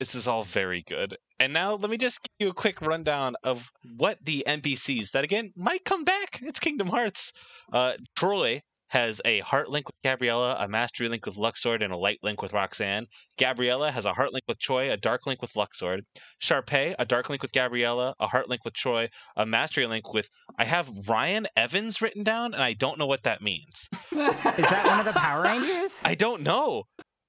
This 0.00 0.14
is 0.14 0.26
all 0.26 0.42
very 0.42 0.82
good. 0.86 1.16
And 1.38 1.52
now 1.52 1.74
let 1.74 1.90
me 1.90 1.96
just 1.96 2.22
give 2.22 2.46
you 2.46 2.50
a 2.50 2.54
quick 2.54 2.82
rundown 2.82 3.36
of 3.44 3.70
what 3.96 4.18
the 4.24 4.44
NPCs 4.46 5.12
that 5.12 5.24
again 5.24 5.52
might 5.56 5.84
come 5.84 6.04
back. 6.04 6.40
It's 6.42 6.60
Kingdom 6.60 6.88
Hearts. 6.88 7.32
Uh, 7.72 7.94
Troy 8.16 8.60
has 8.88 9.20
a 9.24 9.40
heart 9.40 9.68
link 9.70 9.88
with 9.88 9.96
Gabriella, 10.04 10.56
a 10.58 10.68
mastery 10.68 11.08
link 11.08 11.26
with 11.26 11.36
Luxord, 11.36 11.82
and 11.82 11.92
a 11.92 11.96
light 11.96 12.20
link 12.22 12.42
with 12.42 12.52
Roxanne. 12.52 13.06
Gabriella 13.38 13.90
has 13.90 14.04
a 14.04 14.12
heart 14.12 14.32
link 14.32 14.44
with 14.46 14.58
Troy, 14.60 14.92
a 14.92 14.96
dark 14.96 15.26
link 15.26 15.42
with 15.42 15.52
Luxord. 15.54 16.02
Sharpay, 16.40 16.94
a 16.98 17.04
dark 17.04 17.28
link 17.28 17.42
with 17.42 17.52
Gabriella, 17.52 18.14
a 18.20 18.28
heart 18.28 18.48
link 18.48 18.64
with 18.64 18.74
Troy, 18.74 19.08
a 19.36 19.46
mastery 19.46 19.86
link 19.86 20.12
with. 20.12 20.28
I 20.58 20.64
have 20.64 21.08
Ryan 21.08 21.48
Evans 21.56 22.00
written 22.02 22.22
down, 22.22 22.54
and 22.54 22.62
I 22.62 22.74
don't 22.74 22.98
know 22.98 23.06
what 23.06 23.24
that 23.24 23.42
means. 23.42 23.88
is 24.12 24.18
that 24.18 24.84
one 24.86 25.00
of 25.00 25.06
the 25.06 25.18
Power 25.18 25.42
Rangers? 25.42 26.02
I 26.04 26.14
don't 26.14 26.42
know. 26.42 26.84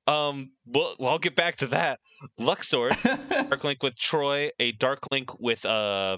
Um, 0.08 0.52
well, 0.66 0.96
well 1.00 1.12
I'll 1.12 1.20
get 1.20 1.36
back 1.36 1.58
to 1.58 1.68
that. 1.68 2.00
Luxord, 2.40 2.96
dark 3.50 3.64
link 3.64 3.82
with 3.84 3.98
Troy, 3.98 4.50
a 4.60 4.72
dark 4.74 5.00
link 5.12 5.40
with 5.40 5.66
uh 5.66 6.18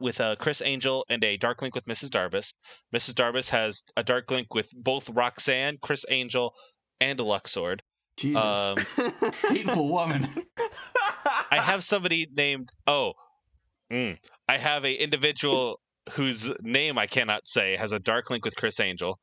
with 0.00 0.20
uh 0.20 0.36
Chris 0.36 0.62
Angel, 0.62 1.04
and 1.08 1.22
a 1.24 1.36
dark 1.36 1.60
link 1.62 1.74
with 1.74 1.84
Mrs. 1.84 2.10
Darbus. 2.10 2.54
Mrs. 2.94 3.14
Darbus 3.14 3.50
has 3.50 3.84
a 3.96 4.02
dark 4.02 4.30
link 4.30 4.54
with 4.54 4.68
both 4.74 5.10
Roxanne, 5.10 5.78
Chris 5.82 6.04
Angel, 6.08 6.54
and 7.00 7.18
a 7.20 7.22
Luxord. 7.22 7.80
Jesus, 8.16 8.42
Um, 8.42 8.76
hateful 9.50 9.88
woman. 9.88 10.28
I 11.50 11.60
have 11.60 11.84
somebody 11.84 12.28
named 12.34 12.68
oh, 12.86 13.12
mm, 13.92 14.18
I 14.48 14.56
have 14.58 14.84
a 14.84 14.92
individual 14.92 15.80
whose 16.12 16.50
name 16.62 16.96
I 16.98 17.06
cannot 17.06 17.46
say 17.46 17.76
has 17.76 17.92
a 17.92 17.98
dark 17.98 18.30
link 18.30 18.44
with 18.44 18.56
Chris 18.56 18.80
Angel. 18.80 19.18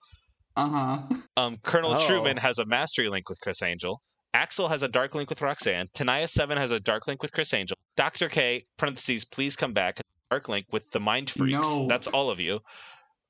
Uh 0.55 0.69
huh. 0.69 0.99
Um, 1.37 1.57
Colonel 1.61 1.93
Oh. 1.95 2.07
Truman 2.07 2.37
has 2.37 2.59
a 2.59 2.65
mastery 2.65 3.09
link 3.09 3.27
with 3.29 3.39
Chris 3.41 3.61
Angel. 3.61 4.01
Axel 4.33 4.67
has 4.69 4.83
a 4.83 4.87
dark 4.87 5.13
link 5.15 5.29
with 5.29 5.41
Roxanne. 5.41 5.87
Tenaya 5.93 6.29
Seven 6.29 6.57
has 6.57 6.71
a 6.71 6.79
dark 6.79 7.07
link 7.07 7.21
with 7.21 7.31
Chris 7.33 7.53
Angel. 7.53 7.77
Doctor 7.97 8.29
K 8.29 8.65
parentheses 8.77 9.25
please 9.25 9.55
come 9.57 9.73
back. 9.73 9.99
Dark 10.31 10.47
link 10.49 10.65
with 10.71 10.89
the 10.91 10.99
Mind 11.01 11.29
Freaks. 11.29 11.75
No. 11.75 11.87
That's 11.87 12.07
all 12.07 12.29
of 12.29 12.39
you. 12.39 12.61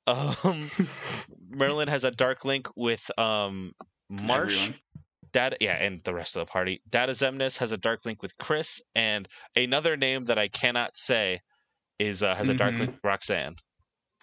Um, 0.06 0.70
Merlin 1.50 1.88
has 1.88 2.04
a 2.04 2.10
dark 2.12 2.44
link 2.44 2.68
with 2.76 3.08
um 3.18 3.72
Marsh. 4.08 4.54
Everyone. 4.56 4.80
Data, 5.32 5.56
yeah, 5.60 5.72
and 5.76 6.00
the 6.02 6.14
rest 6.14 6.36
of 6.36 6.46
the 6.46 6.50
party. 6.50 6.80
Data 6.88 7.12
Xemnas 7.12 7.58
has 7.58 7.72
a 7.72 7.76
dark 7.76 8.06
link 8.06 8.22
with 8.22 8.38
Chris, 8.38 8.80
and 8.94 9.28
another 9.54 9.96
name 9.96 10.24
that 10.26 10.38
I 10.38 10.48
cannot 10.48 10.96
say 10.96 11.40
is 11.98 12.22
uh, 12.22 12.34
has 12.34 12.48
a 12.48 12.54
dark 12.54 12.74
Mhm. 12.74 12.78
link 12.78 12.90
with 12.92 13.04
Roxanne. 13.04 13.56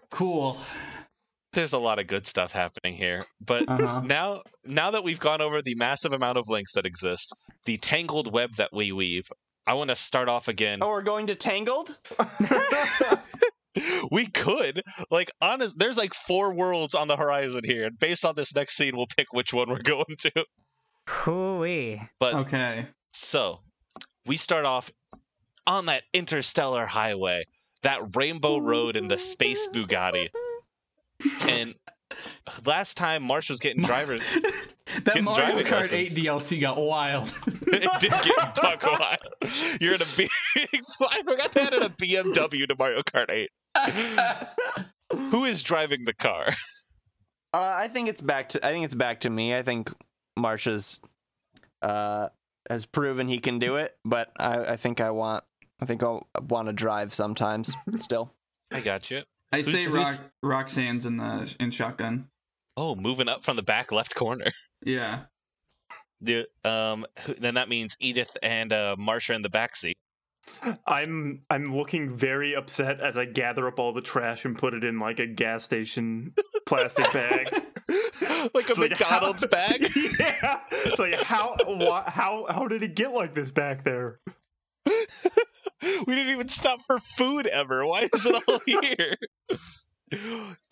Cool. 0.09 0.57
There's 1.53 1.73
a 1.73 1.77
lot 1.79 1.99
of 1.99 2.07
good 2.07 2.25
stuff 2.25 2.51
happening 2.51 2.95
here, 2.95 3.23
but 3.39 3.69
Uh 3.69 3.77
huh. 3.77 4.01
now 4.03 4.41
now 4.65 4.91
that 4.91 5.03
we've 5.03 5.19
gone 5.19 5.41
over 5.41 5.61
the 5.61 5.75
massive 5.75 6.13
amount 6.13 6.37
of 6.37 6.49
links 6.49 6.73
that 6.73 6.85
exist 6.85 7.33
the 7.65 7.77
tangled 7.77 8.31
web 8.33 8.51
that 8.57 8.69
we 8.73 8.91
weave 8.91 9.31
i 9.67 9.73
want 9.73 9.89
to 9.89 9.95
start 9.95 10.27
off 10.29 10.47
again 10.49 10.79
oh, 10.81 10.89
we're 10.89 11.01
going 11.01 11.27
to 11.27 11.35
Tangled? 11.35 11.97
we 14.11 14.27
could 14.27 14.81
like 15.09 15.31
honest 15.41 15.77
there's 15.79 15.97
like 15.97 16.13
four 16.13 16.53
worlds 16.53 16.93
on 16.95 17.07
the 17.07 17.15
horizon 17.15 17.61
here 17.63 17.85
and 17.85 17.97
based 17.97 18.23
on 18.25 18.35
this 18.35 18.53
next 18.55 18.75
scene 18.75 18.95
we'll 18.95 19.07
pick 19.17 19.27
which 19.31 19.53
one 19.53 19.69
we're 19.69 19.79
going 19.83 20.15
to 20.19 20.45
Hooey. 21.07 22.01
but 22.19 22.35
Okay. 22.35 22.85
so 23.13 23.59
we 24.25 24.37
start 24.37 24.65
off 24.65 24.91
on 25.65 25.85
that 25.87 26.03
interstellar 26.13 26.85
highway 26.85 27.45
that 27.83 28.15
Rainbow 28.15 28.57
Road 28.59 28.95
in 28.95 29.07
the 29.09 29.17
Space 29.17 29.67
Bugatti. 29.67 30.29
And 31.47 31.75
last 32.65 32.97
time 32.97 33.23
Marsh 33.23 33.49
was 33.49 33.59
getting 33.59 33.83
drivers, 33.83 34.21
that 34.85 35.05
Getting 35.05 35.23
Mario 35.25 35.45
driving 35.45 35.65
Kart 35.65 35.93
8. 35.93 36.09
DLC 36.09 36.61
got 36.61 36.77
wild. 36.77 37.33
it 37.47 37.99
did 37.99 38.11
get 38.11 38.55
buck 38.55 38.83
wild. 38.83 39.19
You're 39.79 39.95
in 39.95 40.01
a 40.01 40.05
big. 40.17 40.29
I 41.01 41.21
forgot 41.23 41.51
they 41.51 41.61
added 41.61 41.83
a 41.83 41.89
BMW 41.89 42.67
to 42.67 42.75
Mario 42.77 43.01
Kart 43.01 43.29
8. 43.29 43.49
Who 45.31 45.45
is 45.45 45.63
driving 45.63 46.05
the 46.05 46.13
car? 46.13 46.47
Uh, 47.53 47.73
I 47.75 47.87
think 47.87 48.09
it's 48.09 48.21
back 48.21 48.49
to 48.49 48.65
I 48.65 48.71
think 48.71 48.85
it's 48.85 48.95
back 48.95 49.21
to 49.21 49.29
me. 49.29 49.55
I 49.55 49.61
think 49.61 49.91
Marsha's 50.37 50.99
uh, 51.81 52.29
has 52.69 52.85
proven 52.85 53.27
he 53.27 53.39
can 53.39 53.59
do 53.59 53.75
it, 53.75 53.95
but 54.03 54.31
I, 54.37 54.59
I 54.73 54.75
think 54.77 55.01
I 55.01 55.11
want 55.11 55.43
I 55.79 55.85
think 55.85 56.01
I'll 56.01 56.27
want 56.49 56.67
to 56.67 56.73
drive 56.73 57.13
sometimes 57.13 57.75
still. 57.97 58.33
I 58.71 58.79
got 58.79 59.11
you. 59.11 59.23
I 59.53 59.61
Who's- 59.61 59.83
say 59.83 59.89
who's- 59.89 60.21
Rock, 60.21 60.31
Roxanne's 60.41 61.05
in 61.05 61.17
the 61.17 61.53
in 61.59 61.71
shotgun. 61.71 62.27
Oh, 62.75 62.95
moving 62.95 63.29
up 63.29 63.43
from 63.43 63.55
the 63.55 63.63
back 63.63 63.91
left 63.91 64.15
corner. 64.15 64.45
Yeah. 64.85 65.21
The, 66.19 66.45
um, 66.65 67.05
then 67.37 67.53
that 67.53 67.69
means 67.69 67.95
Edith 68.01 68.35
and 68.43 68.73
uh, 68.73 68.95
Marsha 68.99 69.33
in 69.33 69.41
the 69.41 69.49
back 69.49 69.75
seat. 69.77 69.95
I'm 70.85 71.43
I'm 71.49 71.73
looking 71.75 72.15
very 72.17 72.53
upset 72.53 72.99
as 72.99 73.17
I 73.17 73.23
gather 73.25 73.65
up 73.67 73.79
all 73.79 73.93
the 73.93 74.01
trash 74.01 74.43
and 74.43 74.57
put 74.57 74.73
it 74.73 74.83
in 74.83 74.99
like 74.99 75.19
a 75.19 75.25
gas 75.27 75.63
station 75.63 76.33
plastic 76.65 77.11
bag. 77.13 77.47
like 78.53 78.69
a 78.69 78.71
It's 78.73 78.77
McDonald's 78.77 79.43
how- 79.43 79.49
bag. 79.49 79.87
yeah, 80.19 80.59
it's 80.71 80.99
like 80.99 81.15
how 81.21 81.55
wha- 81.65 82.09
how 82.09 82.45
how 82.49 82.67
did 82.67 82.83
it 82.83 82.95
get 82.95 83.11
like 83.13 83.33
this 83.35 83.51
back 83.51 83.83
there? 83.85 84.19
we 86.07 86.15
didn't 86.15 86.33
even 86.33 86.49
stop 86.49 86.81
for 86.85 86.99
food 87.17 87.47
ever. 87.47 87.85
Why 87.85 88.07
is 88.13 88.25
it 88.25 88.43
all 88.47 88.59
here? 88.65 89.15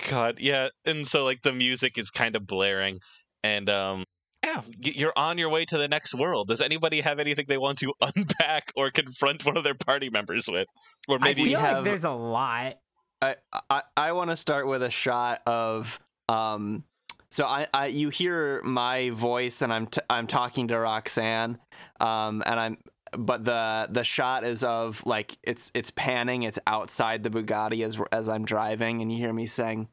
God, 0.10 0.40
yeah. 0.40 0.70
And 0.86 1.08
so 1.08 1.24
like 1.24 1.42
the 1.42 1.54
music 1.54 1.98
is 1.98 2.12
kind 2.12 2.36
of 2.36 2.46
blaring, 2.46 3.00
and 3.44 3.70
um, 3.70 4.04
yeah, 4.44 4.62
you're 4.80 5.14
on 5.16 5.38
your 5.38 5.50
way 5.50 5.66
to 5.66 5.78
the 5.78 5.88
next 5.88 6.14
world. 6.14 6.48
Does 6.48 6.62
anybody 6.62 7.02
have 7.02 7.20
anything 7.20 7.46
they 7.48 7.58
want 7.58 7.80
to 7.80 7.94
unpack 8.02 8.72
or 8.76 8.92
confront 8.92 9.46
one 9.46 9.58
of 9.58 9.64
their 9.64 9.76
party 9.76 10.10
members 10.10 10.48
with, 10.52 10.68
or 11.08 11.18
I 11.22 11.24
maybe 11.26 11.46
feel 11.46 11.60
have- 11.60 11.78
like 11.78 11.86
there's 11.86 12.06
a 12.06 12.12
lot. 12.12 12.78
I 13.22 13.36
I, 13.70 13.82
I 13.96 14.12
want 14.14 14.32
to 14.32 14.38
start 14.38 14.68
with 14.68 14.84
a 14.84 14.90
shot 14.90 15.42
of 15.46 16.00
um. 16.30 16.84
So 17.30 17.46
I, 17.46 17.66
I 17.74 17.86
you 17.86 18.10
hear 18.10 18.62
my 18.64 19.12
voice 19.12 19.62
and 19.62 19.72
I'm 19.72 19.88
t- 19.88 20.02
I'm 20.10 20.28
talking 20.28 20.68
to 20.68 20.78
Roxanne, 20.78 21.58
um, 22.02 22.44
and 22.46 22.60
I'm 22.60 22.78
but 23.18 23.46
the 23.46 23.88
the 23.90 24.04
shot 24.04 24.44
is 24.44 24.64
of 24.64 25.06
like 25.06 25.38
it's 25.44 25.72
it's 25.74 25.92
panning, 25.92 26.44
it's 26.44 26.60
outside 26.68 27.24
the 27.24 27.30
Bugatti 27.30 27.84
as 27.84 28.00
as 28.12 28.30
I'm 28.30 28.46
driving, 28.46 29.02
and 29.02 29.12
you 29.12 29.18
hear 29.18 29.34
me 29.34 29.48
saying, 29.48 29.90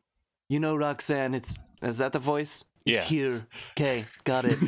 "You 0.48 0.60
know, 0.60 0.76
Roxanne, 0.76 1.34
it's 1.34 1.58
is 1.82 1.98
that 1.98 2.12
the 2.12 2.18
voice? 2.18 2.64
It's 2.86 3.02
Yeah. 3.04 3.08
here. 3.08 3.46
Okay, 3.76 4.04
got 4.24 4.44
it." 4.44 4.58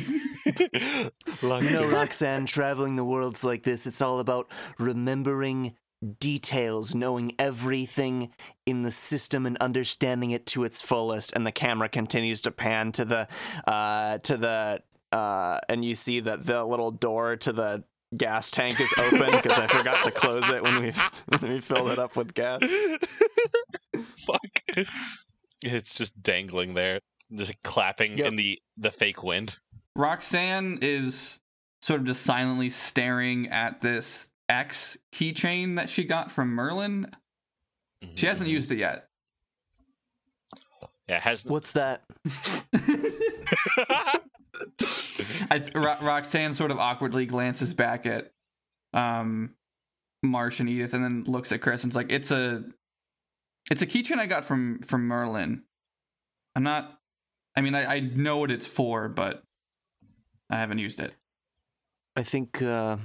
You 1.43 1.69
know, 1.71 1.87
Roxanne, 1.87 2.45
traveling 2.45 2.95
the 2.95 3.05
world's 3.05 3.43
like 3.43 3.63
this. 3.63 3.87
It's 3.87 4.01
all 4.01 4.19
about 4.19 4.51
remembering 4.77 5.75
details, 6.19 6.95
knowing 6.95 7.33
everything 7.37 8.33
in 8.65 8.81
the 8.83 8.91
system 8.91 9.45
and 9.45 9.57
understanding 9.57 10.31
it 10.31 10.45
to 10.47 10.63
its 10.63 10.81
fullest. 10.81 11.33
And 11.33 11.45
the 11.45 11.51
camera 11.51 11.89
continues 11.89 12.41
to 12.41 12.51
pan 12.51 12.91
to 12.93 13.05
the, 13.05 13.27
uh, 13.67 14.17
to 14.19 14.37
the, 14.37 14.81
uh, 15.11 15.59
and 15.69 15.85
you 15.85 15.93
see 15.95 16.19
that 16.21 16.45
the 16.45 16.63
little 16.65 16.91
door 16.91 17.35
to 17.37 17.53
the 17.53 17.83
gas 18.17 18.51
tank 18.51 18.79
is 18.79 18.93
open 18.99 19.31
because 19.31 19.57
I 19.57 19.67
forgot 19.67 20.03
to 20.03 20.11
close 20.11 20.47
it 20.49 20.61
when 20.63 20.81
we 20.81 20.91
when 21.39 21.51
we 21.53 21.59
filled 21.59 21.91
it 21.91 21.99
up 21.99 22.15
with 22.15 22.33
gas. 22.33 22.61
Fuck. 24.25 24.85
It's 25.63 25.95
just 25.95 26.21
dangling 26.21 26.73
there, 26.73 26.99
just 27.33 27.61
clapping 27.63 28.17
Yep. 28.17 28.27
in 28.27 28.35
the 28.35 28.59
the 28.77 28.91
fake 28.91 29.23
wind. 29.23 29.57
Roxanne 29.95 30.79
is 30.81 31.39
sort 31.81 32.01
of 32.01 32.07
just 32.07 32.23
silently 32.23 32.69
staring 32.69 33.47
at 33.49 33.79
this 33.79 34.29
X 34.49 34.97
keychain 35.13 35.75
that 35.77 35.89
she 35.89 36.03
got 36.03 36.31
from 36.31 36.49
Merlin. 36.49 37.09
She 38.15 38.25
hasn't 38.25 38.49
Mhm. 38.49 38.53
used 38.53 38.71
it 38.71 38.79
yet. 38.79 39.07
Yeah, 41.07 41.17
it 41.17 41.21
has. 41.21 41.45
What's 41.45 41.73
that? 41.73 42.03
I, 45.49 45.63
Ro- 45.75 45.97
Roxanne 46.01 46.53
sort 46.53 46.71
of 46.71 46.79
awkwardly 46.79 47.25
glances 47.25 47.73
back 47.73 48.05
at 48.05 48.31
um, 48.93 49.51
Marsh 50.23 50.59
and 50.59 50.69
Edith, 50.69 50.93
and 50.93 51.03
then 51.03 51.23
looks 51.25 51.51
at 51.51 51.61
Chris 51.61 51.83
and's 51.83 51.95
like, 51.95 52.11
"It's 52.11 52.31
a, 52.31 52.63
it's 53.69 53.81
a 53.81 53.87
keychain 53.87 54.17
I 54.17 54.25
got 54.25 54.45
from 54.45 54.79
from 54.81 55.07
Merlin. 55.07 55.63
I'm 56.55 56.63
not. 56.63 56.99
I 57.55 57.61
mean, 57.61 57.75
I, 57.75 57.85
I 57.95 57.99
know 57.99 58.37
what 58.37 58.51
it's 58.51 58.67
for, 58.67 59.09
but 59.09 59.43
I 60.49 60.57
haven't 60.57 60.79
used 60.79 60.99
it. 60.99 61.13
I 62.15 62.23
think. 62.23 62.61
uh 62.61 62.97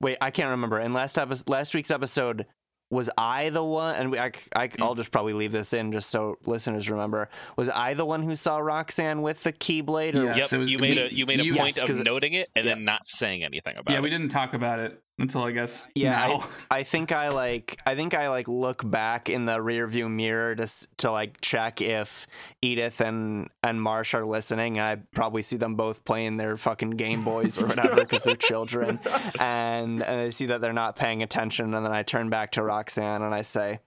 Wait, 0.00 0.16
I 0.20 0.30
can't 0.30 0.50
remember. 0.50 0.78
In 0.78 0.92
last 0.92 1.18
episode, 1.18 1.48
last 1.48 1.74
week's 1.74 1.90
episode, 1.90 2.46
was 2.90 3.08
I 3.16 3.50
the 3.50 3.62
one? 3.64 3.94
And 3.94 4.16
I, 4.18 4.32
I, 4.54 4.68
I'll 4.80 4.94
mm. 4.94 4.96
just 4.96 5.10
probably 5.12 5.32
leave 5.32 5.52
this 5.52 5.72
in 5.72 5.92
just 5.92 6.10
so 6.10 6.36
listeners 6.44 6.90
remember. 6.90 7.28
Was 7.56 7.68
I 7.68 7.94
the 7.94 8.04
one 8.04 8.22
who 8.22 8.34
saw 8.36 8.58
Roxanne 8.58 9.22
with 9.22 9.42
the 9.44 9.52
keyblade? 9.52 10.14
Or 10.14 10.24
Yeah. 10.24 10.36
Yep, 10.36 10.48
so 10.50 10.58
was- 10.58 10.70
you 10.70 10.78
made 10.78 10.96
you- 10.96 11.04
a 11.04 11.08
you 11.08 11.26
made 11.26 11.40
a 11.40 11.44
you- 11.44 11.54
point 11.54 11.76
Yes, 11.76 11.84
'cause 11.84 12.00
of 12.00 12.04
noting 12.04 12.32
it 12.32 12.48
and 12.56 12.64
yeah. 12.66 12.74
then 12.74 12.84
not 12.84 13.06
saying 13.06 13.44
anything 13.44 13.76
about 13.76 13.90
Yeah, 13.92 13.94
it. 13.94 13.98
Yeah, 13.98 14.02
we 14.02 14.10
didn't 14.10 14.30
talk 14.30 14.54
about 14.54 14.80
it 14.80 15.00
until 15.20 15.42
I 15.44 15.52
guess 15.52 15.86
Yeah, 15.94 16.10
now. 16.10 16.48
I 16.70 16.82
think 16.82 17.12
I 17.12 17.28
like 17.28 17.78
I 17.86 17.94
think 17.94 18.14
I 18.14 18.28
like 18.28 18.48
look 18.48 18.88
back 18.88 19.28
in 19.28 19.44
the 19.44 19.58
rearview 19.58 20.10
mirror 20.10 20.54
to 20.56 20.66
to 20.98 21.10
like 21.12 21.40
check 21.40 21.80
if 21.80 22.26
Edith 22.62 23.00
and 23.00 23.48
and 23.62 23.80
Marsh 23.80 24.14
are 24.14 24.24
listening. 24.24 24.80
I 24.80 24.96
probably 25.14 25.42
see 25.42 25.56
them 25.56 25.74
both 25.74 26.04
playing 26.04 26.38
their 26.38 26.56
fucking 26.56 26.92
Game 26.92 27.22
Boys 27.22 27.58
or 27.58 27.66
whatever 27.66 27.96
because 27.96 28.22
they're 28.22 28.34
children, 28.34 28.98
and 29.40 30.02
and 30.02 30.20
I 30.20 30.30
see 30.30 30.46
that 30.46 30.60
they're 30.60 30.72
not 30.72 30.96
paying 30.96 31.22
attention. 31.22 31.74
And 31.74 31.84
then 31.84 31.92
I 31.92 32.02
turn 32.02 32.30
back 32.30 32.52
to 32.52 32.62
Roxanne 32.62 33.22
and 33.22 33.34
I 33.34 33.42
say, 33.42 33.80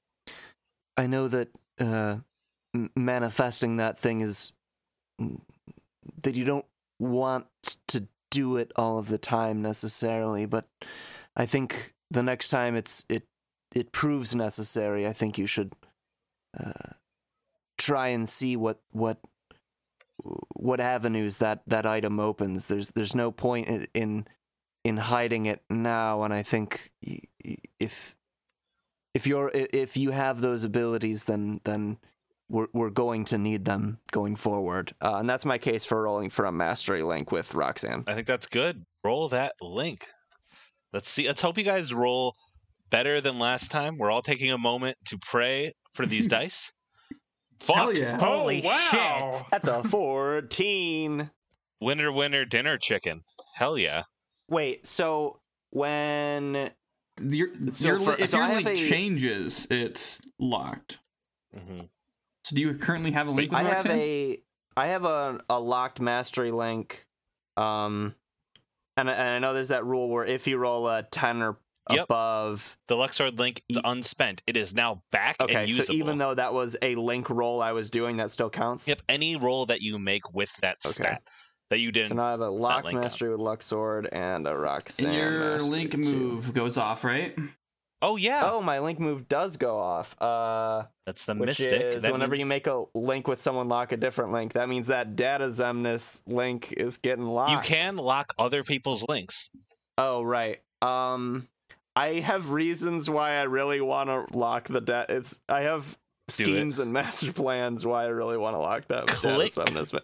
"I 0.95 1.07
know 1.07 1.27
that 1.27 1.49
uh, 1.79 2.17
m- 2.75 2.91
manifesting 2.95 3.77
that 3.77 3.97
thing 3.97 4.21
is 4.21 4.53
that 6.23 6.35
you 6.35 6.45
don't 6.45 6.65
want 6.99 7.47
to 7.87 8.07
do 8.29 8.57
it 8.57 8.71
all 8.75 8.99
of 8.99 9.07
the 9.07 9.17
time 9.17 9.61
necessarily, 9.61 10.45
but." 10.45 10.67
I 11.35 11.45
think 11.45 11.93
the 12.11 12.23
next 12.23 12.49
time 12.49 12.75
it's 12.75 13.05
it 13.09 13.23
it 13.75 13.91
proves 13.91 14.35
necessary, 14.35 15.07
I 15.07 15.13
think 15.13 15.37
you 15.37 15.47
should 15.47 15.73
uh, 16.57 16.93
try 17.77 18.09
and 18.09 18.27
see 18.29 18.55
what 18.55 18.79
what 18.91 19.19
what 20.53 20.79
avenues 20.79 21.37
that 21.37 21.63
that 21.67 21.85
item 21.85 22.19
opens. 22.19 22.67
There's 22.67 22.91
there's 22.91 23.15
no 23.15 23.31
point 23.31 23.67
in 23.67 23.87
in, 23.93 24.27
in 24.83 24.97
hiding 24.97 25.45
it 25.45 25.63
now, 25.69 26.23
and 26.23 26.33
I 26.33 26.43
think 26.43 26.91
if 27.79 28.15
if 29.13 29.27
you're 29.27 29.51
if 29.53 29.97
you 29.97 30.11
have 30.11 30.41
those 30.41 30.63
abilities, 30.63 31.25
then 31.25 31.61
then 31.63 31.97
we're 32.49 32.67
we're 32.73 32.89
going 32.89 33.25
to 33.25 33.37
need 33.37 33.65
them 33.65 33.99
going 34.11 34.35
forward, 34.35 34.93
uh, 35.01 35.15
and 35.15 35.29
that's 35.29 35.45
my 35.45 35.57
case 35.57 35.85
for 35.85 36.03
rolling 36.03 36.29
for 36.29 36.45
a 36.45 36.51
mastery 36.51 37.01
link 37.01 37.31
with 37.31 37.55
Roxanne. 37.55 38.03
I 38.07 38.13
think 38.13 38.27
that's 38.27 38.47
good. 38.47 38.85
Roll 39.03 39.29
that 39.29 39.53
link. 39.61 40.07
Let's 40.93 41.09
see. 41.09 41.27
Let's 41.27 41.41
hope 41.41 41.57
you 41.57 41.63
guys 41.63 41.93
roll 41.93 42.35
better 42.89 43.19
than 43.21 43.39
last 43.39 43.71
time. 43.71 43.97
We're 43.97 44.11
all 44.11 44.21
taking 44.21 44.51
a 44.51 44.57
moment 44.57 44.97
to 45.07 45.17
pray 45.17 45.73
for 45.93 46.05
these 46.05 46.27
dice. 46.39 46.71
Fuck. 47.59 47.75
Hell 47.77 47.97
yeah! 47.97 48.17
Holy 48.19 48.61
oh, 48.63 48.67
wow. 48.67 49.31
shit. 49.33 49.45
That's 49.51 49.67
a 49.67 49.83
fourteen. 49.83 51.31
Winner, 51.81 52.11
winner, 52.11 52.45
dinner 52.45 52.77
chicken. 52.77 53.21
Hell 53.55 53.77
yeah. 53.77 54.03
Wait, 54.49 54.85
so 54.87 55.39
when 55.71 56.69
Your, 57.21 57.49
So 57.71 57.87
your 57.87 57.99
for- 57.99 58.15
if 58.17 58.29
so 58.29 58.37
your 58.37 58.47
link 58.55 58.67
a- 58.67 58.75
changes, 58.75 59.67
it's 59.69 60.19
locked. 60.39 60.99
hmm 61.53 61.81
So 62.45 62.55
do 62.55 62.61
you 62.61 62.73
currently 62.75 63.11
have 63.11 63.27
a 63.27 63.31
link 63.31 63.51
with 63.51 63.59
I 63.59 63.63
have 63.63 63.73
Roxanne? 63.85 63.99
a 63.99 64.37
I 64.75 64.87
have 64.87 65.05
a 65.05 65.39
a 65.49 65.59
locked 65.59 65.99
mastery 66.01 66.51
link, 66.51 67.05
um, 67.57 68.15
and 68.97 69.09
I- 69.09 69.13
and 69.13 69.35
I 69.35 69.39
know 69.39 69.53
there's 69.53 69.69
that 69.69 69.85
rule 69.85 70.09
where 70.09 70.25
if 70.25 70.47
you 70.47 70.57
roll 70.57 70.87
a 70.87 71.03
ten 71.03 71.41
or 71.41 71.57
Yep. 71.89 72.05
above, 72.05 72.77
The 72.87 72.95
Luxord 72.95 73.37
link 73.37 73.61
is 73.67 73.77
unspent. 73.83 74.41
It 74.47 74.55
is 74.55 74.73
now 74.73 75.03
back 75.11 75.35
okay, 75.41 75.53
and 75.53 75.67
usable. 75.67 75.85
so 75.87 75.93
even 75.93 76.17
though 76.17 76.33
that 76.33 76.53
was 76.53 76.77
a 76.81 76.95
link 76.95 77.29
roll 77.29 77.61
I 77.61 77.73
was 77.73 77.89
doing, 77.89 78.17
that 78.17 78.31
still 78.31 78.49
counts. 78.49 78.87
Yep, 78.87 79.01
any 79.09 79.35
roll 79.35 79.65
that 79.65 79.81
you 79.81 79.99
make 79.99 80.33
with 80.33 80.55
that 80.61 80.77
Okay. 80.85 80.93
stat 80.93 81.23
that 81.69 81.79
you 81.79 81.91
didn't. 81.91 82.07
So 82.09 82.15
now 82.15 82.27
I 82.27 82.31
have 82.31 82.39
a 82.39 82.49
lock 82.49 82.85
link 82.85 83.01
mastery 83.01 83.29
with 83.31 83.39
Luxord 83.41 84.07
and 84.13 84.47
a 84.47 84.55
Roxanne. 84.57 85.07
and 85.07 85.15
your 85.17 85.31
mastery 85.39 85.69
link 85.69 85.91
too. 85.91 85.97
move 85.97 86.53
goes 86.53 86.77
off, 86.77 87.03
right? 87.03 87.37
Oh 88.05 88.17
yeah, 88.17 88.41
Oh, 88.51 88.61
my 88.61 88.79
link 88.79 88.99
move 88.99 89.27
does 89.29 89.55
go 89.57 89.79
off. 89.79 90.15
Uh, 90.21 90.83
that's 91.05 91.25
the 91.25 91.33
which 91.35 91.47
mystic. 91.47 91.71
is 91.81 92.03
That 92.03 92.11
whenever 92.11 92.31
mean- 92.33 92.41
you 92.41 92.45
make 92.45 92.67
a 92.67 92.83
link 92.93 93.27
with 93.29 93.39
someone, 93.39 93.69
lock 93.69 93.93
a 93.93 93.97
different 93.97 94.33
link. 94.33 94.53
That 94.53 94.67
means 94.67 94.87
that 94.87 95.15
data 95.15 95.45
Xemnas 95.45 96.21
link 96.27 96.73
is 96.73 96.97
getting 96.97 97.25
locked. 97.25 97.69
you 97.69 97.75
can 97.75 97.95
lock 97.95 98.33
other 98.37 98.63
people's 98.63 99.05
links. 99.07 99.49
Oh 99.97 100.21
right. 100.21 100.59
Um 100.81 101.47
I 101.95 102.15
have 102.15 102.49
reasons 102.51 103.09
why 103.09 103.35
I 103.37 103.43
really 103.43 103.79
want 103.79 104.09
to 104.09 104.37
lock 104.37 104.67
the 104.67 104.81
debt. 104.81 105.09
It's 105.09 105.39
I 105.47 105.61
have 105.61 105.85
Do 105.85 105.95
it. 106.27 106.31
schemes 106.33 106.79
and 106.79 106.91
master 106.99 107.31
plans 107.31 107.85
why 107.85 108.03
I 108.03 108.07
really 108.07 108.37
want 108.37 108.55
to 108.55 108.59
lock 108.59 108.85
that 108.89 109.07
Click. 109.07 109.53
status 109.53 109.93
on 109.93 110.01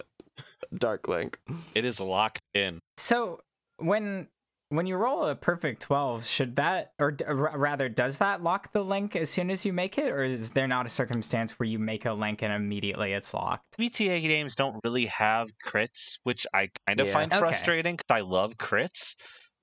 Dark 0.78 1.08
Link. 1.08 1.38
It 1.76 1.84
is 1.84 2.00
locked 2.00 2.42
in. 2.54 2.80
So 2.98 3.42
when 3.78 4.28
when 4.70 4.86
you 4.86 4.96
roll 4.98 5.26
a 5.26 5.36
perfect 5.36 5.82
12, 5.82 6.26
should 6.26 6.56
that 6.58 6.92
or 7.00 7.12
d- 7.12 7.26
r- 7.26 7.58
rather 7.58 7.90
does 7.90 8.20
that 8.20 8.44
lock 8.44 8.72
the 8.72 8.84
link 8.84 9.16
as 9.16 9.30
soon 9.30 9.50
as 9.50 9.66
you 9.66 9.74
make 9.74 9.98
it 9.98 10.12
or 10.12 10.24
is 10.24 10.52
there 10.52 10.68
not 10.68 10.86
a 10.86 10.90
circumstance 10.90 11.58
where 11.60 11.68
you 11.68 11.80
make 11.80 12.06
a 12.06 12.14
link 12.14 12.42
and 12.44 12.54
immediately 12.54 13.14
it's 13.14 13.34
locked? 13.34 13.66
PbtA 13.80 14.22
games 14.22 14.56
don't 14.56 14.80
really 14.84 15.08
have 15.08 15.50
crits, 15.66 16.20
which 16.24 16.46
I 16.54 16.70
kind 16.88 17.00
of 17.00 17.08
Yeah. 17.08 17.14
find 17.14 17.34
Okay. 17.34 17.40
frustrating 17.40 17.96
because 17.96 18.16
I 18.16 18.22
love 18.22 18.58
crits, 18.58 19.16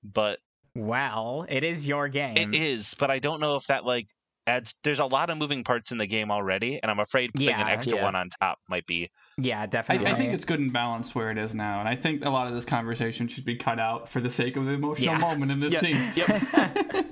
but 0.03 0.39
Well, 0.75 1.45
it 1.47 1.63
is 1.63 1.87
your 1.87 2.07
game. 2.09 2.37
it 2.37 2.53
is. 2.53 2.93
But 2.93 3.09
I 3.09 3.19
don't 3.19 3.39
know 3.39 3.55
if 3.55 3.65
that 3.67 3.85
like 3.85 4.07
adds. 4.47 4.75
There's 4.83 4.99
a 4.99 5.05
lot 5.05 5.29
of 5.29 5.37
moving 5.37 5.63
parts 5.63 5.91
in 5.91 5.97
the 5.97 6.07
game 6.07 6.31
already, 6.31 6.79
and 6.81 6.89
I'm 6.89 6.99
afraid 6.99 7.31
putting 7.33 7.49
an 7.49 7.67
extra 7.67 7.97
Yeah. 7.97 8.03
one 8.05 8.15
on 8.15 8.29
top 8.41 8.59
might 8.69 8.85
be. 8.87 9.11
Yeah, 9.37 9.65
definitely. 9.67 10.07
I 10.07 10.15
think 10.15 10.33
it's 10.33 10.45
good 10.45 10.59
and 10.59 10.73
balanced 10.73 11.13
where 11.13 11.29
it 11.29 11.37
is 11.37 11.53
now, 11.53 11.79
and 11.79 11.87
I 11.89 11.95
think 11.95 12.25
a 12.25 12.29
lot 12.29 12.47
of 12.47 12.53
this 12.53 12.65
conversation 12.65 13.27
should 13.27 13.45
be 13.45 13.55
cut 13.55 13.79
out 13.79 14.09
for 14.09 14.19
the 14.21 14.29
sake 14.29 14.55
of 14.55 14.65
the 14.65 14.71
emotional 14.71 15.13
Yeah. 15.13 15.17
moment 15.19 15.51
in 15.51 15.59
this 15.59 15.73
Yep, 15.73 15.81
scene. 15.81 16.13
Yep. 16.15 17.05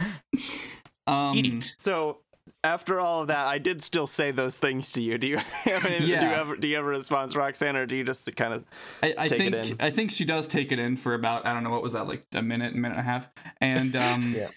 um, 1.08 1.36
Eat. 1.36 1.76
So 1.78 2.20
after 2.64 3.00
all 3.00 3.22
of 3.22 3.28
that, 3.28 3.46
I 3.46 3.58
did 3.58 3.84
still 3.84 4.08
say 4.08 4.32
those 4.32 4.58
things 4.58 4.92
to 4.94 5.02
you. 5.02 5.18
Do 5.18 5.28
you 5.28 5.38
have 5.66 5.86
any, 5.86 6.00
do 6.00 6.06
you 6.06 6.14
Yeah. 6.14 6.44
have 6.46 6.60
do 6.60 6.68
you 6.68 6.76
have 6.78 6.86
a 6.86 6.90
response, 6.90 7.36
Roxanne, 7.36 7.76
or 7.76 7.86
do 7.86 7.96
you 7.96 8.04
just 8.04 8.34
kind 8.36 8.54
of 8.54 8.66
I, 9.04 9.14
I 9.18 9.28
take 9.28 9.42
it 9.42 9.54
think 9.54 9.72
in. 9.80 9.86
I 9.86 9.92
think 9.92 10.12
she 10.12 10.26
does 10.26 10.48
take 10.48 10.72
it 10.72 10.80
in 10.80 10.98
for 10.98 11.14
about 11.14 11.46
I 11.46 11.54
don't 11.54 11.64
know 11.64 11.70
what 11.70 11.84
was 11.84 11.94
that 11.94 12.08
like 12.08 12.26
a 12.34 12.42
minute, 12.42 12.74
a 12.74 12.78
minute 12.78 12.98
and 12.98 13.08
a 13.08 13.10
half, 13.12 13.28
and 13.62 13.96
um, 13.96 14.22
Yeah. 14.36 14.48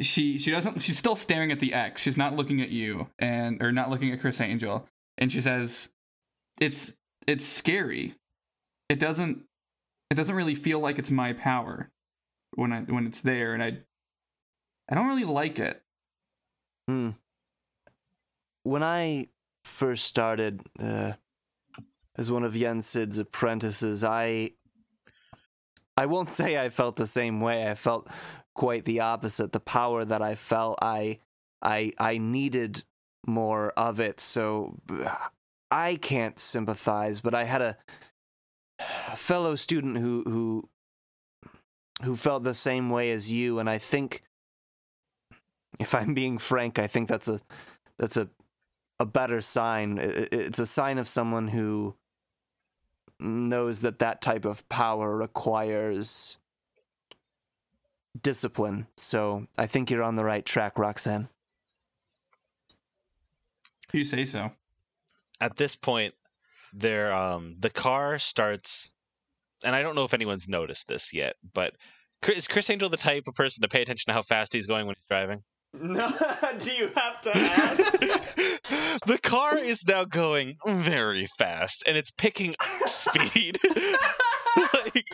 She 0.00 0.38
she 0.38 0.50
doesn't 0.50 0.80
she's 0.80 0.98
still 0.98 1.16
staring 1.16 1.50
at 1.52 1.60
the 1.60 1.72
X. 1.72 2.02
She's 2.02 2.18
not 2.18 2.36
looking 2.36 2.60
at 2.60 2.68
you 2.68 3.08
and 3.18 3.62
or 3.62 3.72
not 3.72 3.90
looking 3.90 4.12
at 4.12 4.20
Chris 4.20 4.40
Angel, 4.40 4.86
and 5.16 5.32
she 5.32 5.40
says, 5.40 5.88
"It's 6.60 6.92
it's 7.26 7.44
scary. 7.44 8.14
It 8.88 8.98
doesn't 8.98 9.44
it 10.10 10.14
doesn't 10.14 10.34
really 10.34 10.54
feel 10.54 10.80
like 10.80 10.98
it's 10.98 11.10
my 11.10 11.32
power 11.32 11.90
when 12.54 12.72
I 12.72 12.80
when 12.80 13.06
it's 13.06 13.22
there, 13.22 13.54
and 13.54 13.62
I 13.62 13.78
I 14.90 14.94
don't 14.94 15.08
really 15.08 15.24
like 15.24 15.58
it. 15.58 15.82
Hmm. 16.86 17.10
When 18.62 18.82
I 18.82 19.28
first 19.64 20.04
started 20.04 20.62
uh, 20.78 21.12
as 22.16 22.30
one 22.30 22.44
of 22.44 22.54
Yensid's 22.54 23.18
apprentices, 23.18 24.04
I 24.04 24.52
I 25.96 26.06
won't 26.06 26.30
say 26.30 26.58
I 26.58 26.68
felt 26.68 26.96
the 26.96 27.06
same 27.06 27.40
way. 27.40 27.68
I 27.68 27.74
felt 27.74 28.08
quite 28.56 28.84
the 28.84 29.00
opposite. 29.00 29.52
The 29.52 29.60
power 29.60 30.04
that 30.04 30.22
I 30.22 30.34
felt, 30.34 30.78
I 30.82 31.18
I 31.62 31.92
I 31.98 32.18
needed 32.18 32.84
more 33.26 33.70
of 33.76 34.00
it. 34.00 34.18
So 34.18 34.76
I 35.70 35.96
can't 35.96 36.38
sympathize, 36.38 37.20
but 37.20 37.34
I 37.34 37.44
had 37.44 37.62
a 37.62 37.76
fellow 39.16 39.54
student 39.54 39.98
who 39.98 40.24
who 40.26 40.68
who 42.02 42.16
felt 42.16 42.44
the 42.44 42.54
same 42.54 42.90
way 42.90 43.10
as 43.10 43.30
you, 43.30 43.58
and 43.58 43.70
I 43.70 43.78
think 43.78 44.22
if 45.78 45.94
I'm 45.94 46.14
being 46.14 46.38
frank, 46.38 46.78
I 46.78 46.86
think 46.86 47.08
that's 47.08 47.28
a 47.28 47.40
that's 47.98 48.16
a 48.16 48.28
a 48.98 49.06
better 49.06 49.40
sign. 49.42 49.98
It's 50.00 50.58
a 50.58 50.66
sign 50.66 50.98
of 50.98 51.08
someone 51.08 51.48
who 51.48 51.94
knows 53.18 53.80
that 53.80 53.98
that 53.98 54.20
type 54.20 54.44
of 54.44 54.66
power 54.68 55.16
requires 55.16 56.36
discipline. 58.22 58.86
So 58.96 59.46
I 59.58 59.66
think 59.66 59.90
you're 59.90 60.02
on 60.02 60.16
the 60.16 60.24
right 60.24 60.44
track, 60.44 60.78
Roxanne. 60.78 61.28
You 63.92 64.04
say 64.04 64.24
so. 64.24 64.50
At 65.40 65.56
this 65.56 65.76
point, 65.76 66.14
there 66.72 67.12
um 67.12 67.56
the 67.58 67.70
car 67.70 68.18
starts, 68.18 68.94
and 69.64 69.74
I 69.74 69.82
don't 69.82 69.94
know 69.94 70.04
if 70.04 70.14
anyone's 70.14 70.48
noticed 70.48 70.88
this 70.88 71.14
yet, 71.14 71.36
but 71.54 71.74
Chris, 72.22 72.38
is 72.38 72.48
Chris 72.48 72.70
Angel 72.70 72.88
the 72.88 72.96
type 72.96 73.24
of 73.28 73.34
person 73.34 73.62
to 73.62 73.68
pay 73.68 73.82
attention 73.82 74.10
to 74.10 74.14
how 74.14 74.22
fast 74.22 74.52
he's 74.52 74.66
going 74.66 74.86
when 74.86 74.96
he's 74.96 75.08
driving? 75.08 75.42
No, 75.72 76.08
do 76.58 76.72
you 76.72 76.90
have 76.94 77.20
to 77.22 77.30
ask? 77.34 77.98
the 79.06 79.18
car 79.22 79.58
is 79.58 79.86
now 79.86 80.04
going 80.04 80.56
very 80.66 81.26
fast 81.38 81.84
and 81.86 81.96
it's 81.96 82.10
picking 82.10 82.54
up 82.60 82.88
speed. 82.88 83.58
like, 84.56 85.06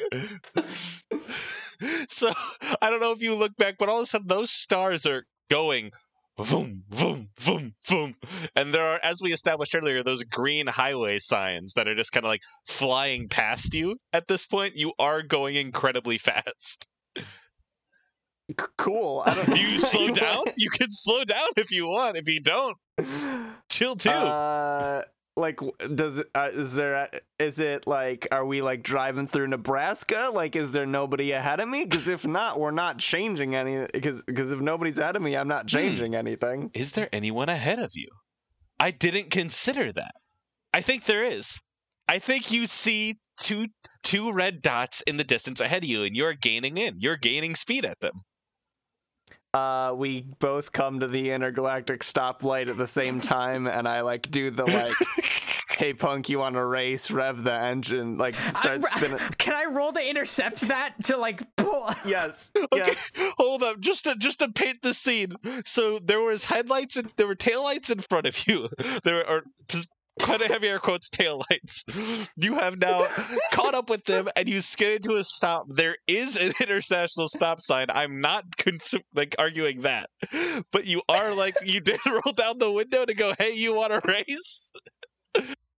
so 2.23 2.33
I 2.83 2.91
don't 2.91 3.01
know 3.01 3.13
if 3.13 3.23
you 3.23 3.35
look 3.35 3.57
back, 3.57 3.77
but 3.79 3.89
all 3.89 3.99
of 3.99 4.03
a 4.05 4.07
sudden 4.07 4.29
those 4.29 4.51
stars 4.51 5.07
are 5.07 5.25
going 5.51 5.93
boom, 6.37 6.85
boom, 6.89 7.29
boom, 7.45 7.75
boom. 7.89 8.15
And 8.57 8.73
there 8.73 8.85
are, 8.85 9.01
as 9.03 9.21
we 9.21 9.33
established 9.33 9.75
earlier, 9.75 10.03
those 10.03 10.23
green 10.25 10.67
highway 10.67 11.19
signs 11.19 11.75
that 11.75 11.89
are 11.89 11.95
just 11.95 12.13
kind 12.13 12.25
of 12.25 12.31
like 12.31 12.43
flying 12.67 13.29
past 13.29 13.75
you 13.75 13.99
at 14.13 14.29
this 14.29 14.47
point. 14.47 14.77
You 14.77 14.93
are 14.99 15.23
going 15.23 15.57
incredibly 15.57 16.19
fast. 16.19 16.87
cool. 18.77 19.23
I 19.27 19.35
don't 19.35 19.47
Do 19.55 19.61
you 19.61 19.79
slow 19.79 20.09
down? 20.09 20.45
You 20.57 20.71
can 20.71 20.91
slow 20.91 21.25
down 21.25 21.49
if 21.57 21.71
you 21.71 21.87
want. 21.87 22.17
If 22.17 22.29
you 22.29 22.41
don't, 22.41 22.77
chill 23.69 23.97
too. 23.97 24.11
Uh, 24.11 25.03
like, 25.37 25.61
does 25.95 26.23
uh, 26.35 26.51
is 26.53 26.75
there 26.75 27.09
is 27.39 27.59
it 27.59 27.87
like 27.87 28.29
are 28.31 28.45
we 28.45 28.61
like 28.61 28.83
driving 28.83 29.27
through 29.27 29.49
Nebraska? 29.49 30.31
Like, 30.33 30.57
is 30.57 30.73
there 30.73 30.87
nobody 30.87 31.33
ahead 31.33 31.61
of 31.61 31.69
me? 31.69 31.85
Because 31.85 32.09
if 32.09 32.27
not, 32.27 32.61
we're 32.61 32.71
not 32.71 32.99
changing 32.99 33.55
any. 33.55 33.87
Because 33.93 34.23
because 34.23 34.53
if 34.53 34.61
nobody's 34.61 34.99
ahead 34.99 35.17
of 35.17 35.23
me, 35.23 35.37
I'm 35.37 35.49
not 35.49 35.67
changing 35.67 36.15
anything. 36.15 36.71
is 36.75 36.93
there 36.93 37.09
anyone 37.13 37.49
ahead 37.49 37.79
of 37.79 37.93
you? 37.95 38.09
I 38.79 38.91
didn't 38.91 39.31
consider 39.31 39.93
that. 39.93 40.15
I 40.75 40.81
think 40.81 41.05
there 41.05 41.25
is. 41.25 41.59
I 42.09 42.19
think 42.19 42.51
you 42.51 42.67
see 42.67 43.19
two 43.39 43.67
two 44.03 44.33
red 44.33 44.61
dots 44.61 45.01
in 45.03 45.17
the 45.17 45.25
distance 45.25 45.61
ahead 45.61 45.83
of 45.83 45.89
you, 45.89 46.03
and 46.05 46.15
you're 46.15 46.35
gaining 46.35 46.77
in. 46.77 46.97
You're 46.99 47.17
gaining 47.17 47.55
speed 47.55 47.85
at 47.85 48.01
them. 48.01 48.23
Uh, 49.55 49.93
we 49.95 50.23
both 50.39 50.73
come 50.73 51.01
to 51.01 51.07
the 51.07 51.31
intergalactic 51.31 52.01
stoplight 52.01 52.69
at 52.69 52.79
the 52.79 52.87
same 52.87 53.21
time, 53.21 53.67
and 53.67 53.87
I 53.87 54.01
like 54.01 54.31
do 54.31 54.51
the 54.51 54.65
like, 54.65 54.93
hey 55.79 55.93
punk, 55.93 56.31
you 56.31 56.39
want 56.39 56.55
to 56.55 56.65
race? 56.65 57.11
Rev 57.11 57.45
the 57.45 57.53
engine, 57.53 58.17
like 58.17 58.35
start 58.37 58.79
I- 58.83 58.97
spinning. 58.97 59.19
Can 59.39 59.53
I 59.55 59.67
roll 59.67 59.93
to 59.93 60.09
intercept 60.09 60.61
that 60.69 60.95
to 61.05 61.19
like 61.19 61.43
pull? 61.57 61.91
Yes, 62.07 62.51
Okay, 62.73 62.83
yes. 62.87 63.13
hold 63.37 63.63
up. 63.63 63.79
Just 63.81 64.05
to 64.05 64.17
just 64.17 64.39
to 64.39 64.49
paint 64.49 64.81
the 64.81 64.95
scene. 64.95 65.35
So 65.67 65.99
there 65.99 66.21
was 66.23 66.45
headlights 66.47 66.97
and 66.97 67.13
there 67.17 67.27
were 67.27 67.35
taillights 67.37 67.91
in 67.93 67.99
front 67.99 68.27
of 68.27 68.47
you. 68.49 68.71
There 69.05 69.27
are 69.29 69.43
quite 70.21 70.41
a 70.41 70.47
heavy 70.49 70.69
air 70.69 70.79
quotes 70.79 71.11
taillights. 71.11 72.29
You 72.37 72.55
have 72.55 72.79
now 72.79 73.07
caught 73.53 73.75
up 73.75 73.91
with 73.91 74.05
them 74.05 74.29
and 74.37 74.49
you 74.49 74.61
skid 74.61 74.97
into 74.97 75.17
a 75.17 75.25
stop. 75.25 75.67
There 75.69 75.97
is 76.07 76.37
an 76.37 76.53
international 76.61 77.29
stop 77.29 77.61
sign. 77.61 77.87
I'm 77.91 78.21
not 78.21 78.45
cons- 78.57 78.95
like 79.15 79.35
arguing 79.39 79.83
that, 79.83 80.11
but 80.73 80.87
you 80.87 81.03
are 81.09 81.35
like 81.35 81.57
you 81.65 81.81
did 81.81 82.01
roll 82.07 82.33
down 82.35 82.59
the 82.59 82.71
window 82.71 83.05
to 83.05 83.15
go, 83.15 83.35
"Hey, 83.39 83.55
you 83.55 83.75
want 83.75 83.93
to 83.93 84.01
race?" 84.09 84.73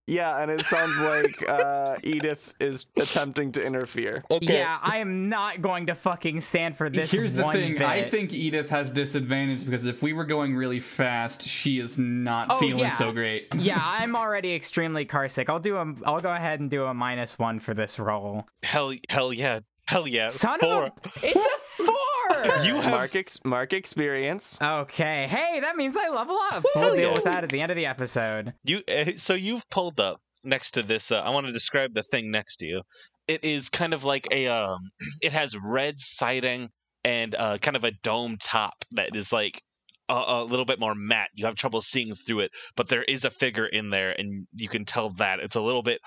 Yeah, 0.07 0.39
and 0.39 0.51
it 0.51 0.61
sounds 0.61 0.99
like 0.99 1.49
uh, 1.49 1.95
Edith 2.03 2.53
is 2.59 2.85
attempting 2.95 3.51
to 3.53 3.65
interfere. 3.65 4.23
Okay. 4.29 4.59
Yeah, 4.59 4.77
I 4.81 4.97
am 4.99 5.29
not 5.29 5.61
going 5.63 5.87
to 5.87 5.95
fucking 5.95 6.41
stand 6.41 6.77
for 6.77 6.91
this. 6.91 7.11
Here's 7.11 7.33
the 7.33 7.43
thing. 7.51 7.73
Bit. 7.73 7.81
I 7.87 8.03
think 8.07 8.31
Edith 8.31 8.69
has 8.69 8.91
disadvantage 8.91 9.65
because 9.65 9.85
if 9.87 10.03
we 10.03 10.13
were 10.13 10.25
going 10.25 10.55
really 10.55 10.79
fast, 10.79 11.41
she 11.41 11.79
is 11.79 11.97
not 11.97 12.47
Oh, 12.51 12.59
feeling 12.59 12.79
yeah. 12.79 12.95
so 12.97 13.11
great. 13.11 13.53
yeah, 13.55 13.81
I'm 13.83 14.15
already 14.15 14.53
extremely 14.53 15.05
car 15.05 15.27
sick. 15.27 15.49
I'll 15.49 15.59
do 15.59 15.77
a. 15.77 15.95
I'll 16.05 16.21
go 16.21 16.31
ahead 16.33 16.59
and 16.59 16.69
do 16.69 16.85
a 16.85 16.93
minus 16.93 17.39
one 17.39 17.59
for 17.59 17.73
this 17.73 17.97
roll. 17.97 18.45
Hell, 18.61 18.93
hell 19.09 19.33
yeah, 19.33 19.61
hell 19.87 20.07
yeah. 20.07 20.29
Son 20.29 20.59
Four. 20.59 20.83
of 20.83 20.91
a. 21.03 21.09
It's 21.23 21.35
a 21.35 21.83
four. 21.83 21.95
You 22.63 22.75
have 22.75 22.91
Mark 22.91 23.15
ex- 23.15 23.43
Mark 23.43 23.73
experience. 23.73 24.59
Okay. 24.61 25.27
Hey, 25.27 25.59
that 25.61 25.75
means 25.75 25.95
I 25.97 26.09
level 26.09 26.37
up. 26.51 26.63
We'll 26.75 26.95
deal 26.95 27.09
yeah. 27.09 27.13
with 27.13 27.23
that 27.25 27.43
at 27.43 27.49
the 27.49 27.61
end 27.61 27.71
of 27.71 27.75
the 27.75 27.85
episode. 27.85 28.53
You 28.63 28.81
uh, 28.87 29.11
so 29.17 29.33
you've 29.33 29.69
pulled 29.69 29.99
up 29.99 30.19
next 30.43 30.71
to 30.71 30.83
this. 30.83 31.11
Uh, 31.11 31.19
I 31.19 31.31
want 31.31 31.47
to 31.47 31.53
describe 31.53 31.93
the 31.93 32.03
thing 32.03 32.31
next 32.31 32.57
to 32.57 32.65
you. 32.65 32.81
It 33.27 33.43
is 33.43 33.69
kind 33.69 33.93
of 33.93 34.03
like 34.03 34.27
a 34.31 34.47
um. 34.47 34.79
It 35.21 35.31
has 35.31 35.55
red 35.57 35.99
siding 35.99 36.69
and 37.03 37.35
uh, 37.35 37.57
kind 37.59 37.77
of 37.77 37.83
a 37.83 37.91
dome 37.91 38.37
top 38.41 38.73
that 38.91 39.15
is 39.15 39.31
like 39.31 39.61
a, 40.09 40.23
a 40.27 40.43
little 40.43 40.65
bit 40.65 40.79
more 40.79 40.95
matte. 40.95 41.29
You 41.35 41.45
have 41.45 41.55
trouble 41.55 41.81
seeing 41.81 42.15
through 42.15 42.41
it, 42.41 42.51
but 42.75 42.87
there 42.87 43.03
is 43.03 43.25
a 43.25 43.31
figure 43.31 43.65
in 43.67 43.89
there, 43.89 44.11
and 44.17 44.47
you 44.55 44.69
can 44.69 44.85
tell 44.85 45.09
that 45.11 45.39
it's 45.39 45.55
a 45.55 45.61
little 45.61 45.83
bit 45.83 46.01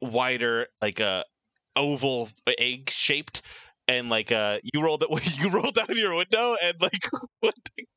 wider, 0.00 0.66
like 0.80 1.00
a 1.00 1.24
oval 1.76 2.28
egg 2.58 2.90
shaped. 2.90 3.42
And 3.86 4.08
like 4.08 4.32
uh, 4.32 4.58
you 4.72 4.82
rolled 4.82 5.02
it, 5.02 5.38
you 5.38 5.50
rolled 5.50 5.74
down 5.74 5.86
your 5.90 6.14
window, 6.14 6.56
and 6.62 6.80
like, 6.80 7.08
what? 7.40 7.54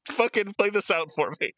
Fucking 0.10 0.54
play 0.58 0.70
this 0.70 0.90
out 0.90 1.12
for 1.14 1.32
me. 1.40 1.52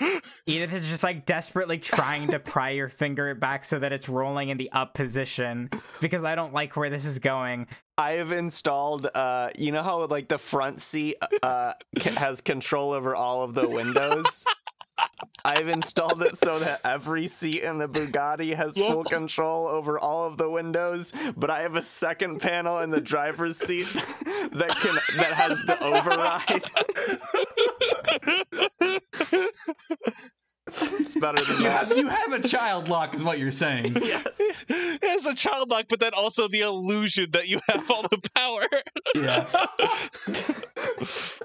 Edith 0.46 0.72
is 0.72 0.88
just 0.88 1.02
like 1.02 1.26
desperately 1.26 1.78
trying 1.78 2.28
to 2.28 2.38
pry 2.38 2.70
your 2.70 2.88
finger 2.88 3.34
back 3.34 3.64
so 3.64 3.78
that 3.78 3.92
it's 3.92 4.08
rolling 4.08 4.48
in 4.48 4.58
the 4.58 4.70
up 4.72 4.94
position 4.94 5.70
because 6.00 6.24
I 6.24 6.34
don't 6.34 6.52
like 6.52 6.76
where 6.76 6.90
this 6.90 7.04
is 7.04 7.18
going. 7.18 7.66
I 7.98 8.12
have 8.12 8.32
installed. 8.32 9.08
Uh, 9.14 9.50
you 9.58 9.72
know 9.72 9.82
how 9.82 10.04
like 10.06 10.28
the 10.28 10.38
front 10.38 10.80
seat 10.80 11.16
uh 11.42 11.72
has 12.16 12.40
control 12.40 12.92
over 12.92 13.14
all 13.14 13.42
of 13.42 13.54
the 13.54 13.68
windows. 13.68 14.44
I've 15.44 15.68
installed 15.68 16.22
it 16.22 16.36
so 16.38 16.58
that 16.58 16.80
every 16.84 17.28
seat 17.28 17.62
in 17.62 17.78
the 17.78 17.88
Bugatti 17.88 18.54
has 18.54 18.76
Yeah. 18.76 18.90
full 18.90 19.04
control 19.04 19.68
over 19.68 19.98
all 19.98 20.24
of 20.26 20.38
the 20.38 20.50
windows, 20.50 21.12
but 21.36 21.50
I 21.50 21.62
have 21.62 21.76
a 21.76 21.82
second 21.82 22.40
panel 22.40 22.80
in 22.80 22.90
the 22.90 23.00
driver's 23.00 23.56
seat 23.58 23.86
that 23.92 24.74
can 24.80 24.94
that 25.18 25.32
has 25.34 25.62
the 25.62 25.76
override. 25.84 26.64
it's 30.68 31.14
better 31.14 31.44
than 31.44 31.56
You 31.58 31.62
that. 31.64 31.86
have, 31.88 31.96
you 31.96 32.08
have 32.08 32.32
a 32.32 32.40
child 32.48 32.88
lock, 32.88 33.14
is 33.14 33.22
what 33.22 33.38
you're 33.38 33.52
saying. 33.52 33.96
Yes. 34.02 34.40
As 35.16 35.26
a 35.26 35.34
child 35.34 35.70
lock, 35.70 35.84
but 35.88 36.00
then 36.00 36.12
also 36.16 36.48
the 36.48 36.60
illusion 36.60 37.30
that 37.32 37.48
you 37.48 37.60
have 37.68 37.88
all 37.90 38.02
the 38.02 38.20
power. 38.34 38.62
Yeah. 39.14 39.46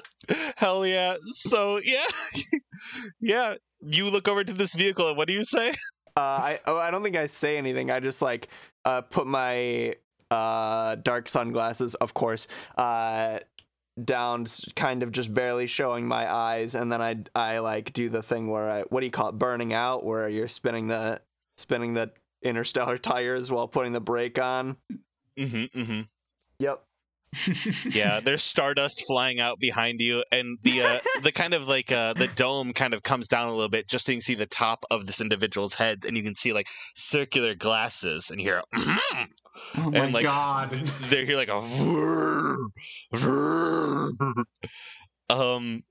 Hell 0.55 0.85
yeah. 0.85 1.15
So 1.27 1.79
yeah. 1.83 2.05
yeah. 3.19 3.55
You 3.81 4.09
look 4.09 4.27
over 4.27 4.43
to 4.43 4.53
this 4.53 4.73
vehicle 4.73 5.07
and 5.07 5.17
what 5.17 5.27
do 5.27 5.33
you 5.33 5.43
say? 5.43 5.69
Uh, 6.15 6.19
I 6.19 6.59
oh, 6.65 6.77
I 6.77 6.91
don't 6.91 7.03
think 7.03 7.15
I 7.15 7.27
say 7.27 7.57
anything. 7.57 7.89
I 7.89 7.99
just 7.99 8.21
like 8.21 8.49
uh, 8.85 9.01
put 9.01 9.27
my 9.27 9.95
uh, 10.29 10.95
dark 10.95 11.29
sunglasses, 11.29 11.95
of 11.95 12.13
course, 12.13 12.47
uh, 12.77 13.39
down, 14.03 14.45
kind 14.75 15.03
of 15.03 15.11
just 15.11 15.33
barely 15.33 15.67
showing 15.67 16.07
my 16.07 16.31
eyes, 16.31 16.75
and 16.75 16.91
then 16.91 17.01
I 17.01 17.23
I 17.33 17.59
like 17.59 17.93
do 17.93 18.09
the 18.09 18.21
thing 18.21 18.47
where 18.49 18.69
I 18.69 18.81
what 18.83 18.99
do 18.99 19.05
you 19.05 19.11
call 19.11 19.29
it, 19.29 19.37
burning 19.37 19.73
out, 19.73 20.03
where 20.03 20.27
you're 20.27 20.47
spinning 20.47 20.87
the 20.87 21.21
spinning 21.57 21.93
the 21.93 22.11
interstellar 22.41 22.97
tires 22.99 23.51
while 23.51 23.67
putting 23.67 23.93
the 23.93 24.01
brake 24.01 24.39
on. 24.39 24.77
Mm-hmm. 25.37 25.79
Mm-hmm. 25.79 26.01
Yep. 26.59 26.83
Yeah, 27.91 28.19
there's 28.19 28.43
stardust 28.43 29.05
flying 29.07 29.39
out 29.39 29.59
behind 29.59 30.01
you, 30.01 30.23
and 30.31 30.57
the 30.63 30.81
uh, 30.83 30.99
the 31.23 31.31
kind 31.31 31.53
of 31.53 31.67
like 31.67 31.91
uh, 31.91 32.13
the 32.13 32.27
dome 32.27 32.73
kind 32.73 32.93
of 32.93 33.03
comes 33.03 33.27
down 33.27 33.47
a 33.47 33.51
little 33.51 33.69
bit, 33.69 33.87
just 33.87 34.05
so 34.05 34.11
you 34.11 34.17
can 34.17 34.21
see 34.21 34.35
the 34.35 34.45
top 34.45 34.83
of 34.91 35.05
this 35.05 35.21
individual's 35.21 35.73
head, 35.73 36.03
and 36.05 36.17
you 36.17 36.23
can 36.23 36.35
see 36.35 36.51
like 36.53 36.67
circular 36.95 37.55
glasses, 37.55 38.31
and 38.31 38.41
you 38.41 38.47
hear. 38.47 38.61
Oh 39.75 39.91
my 39.91 39.99
And, 39.99 40.13
like, 40.13 40.23
god. 40.23 40.71
they 41.09 41.25
hear 41.25 41.35
like 41.35 41.49
a 41.49 41.59
whirr, 41.59 42.57
whirr. 43.11 44.11
um 45.29 45.83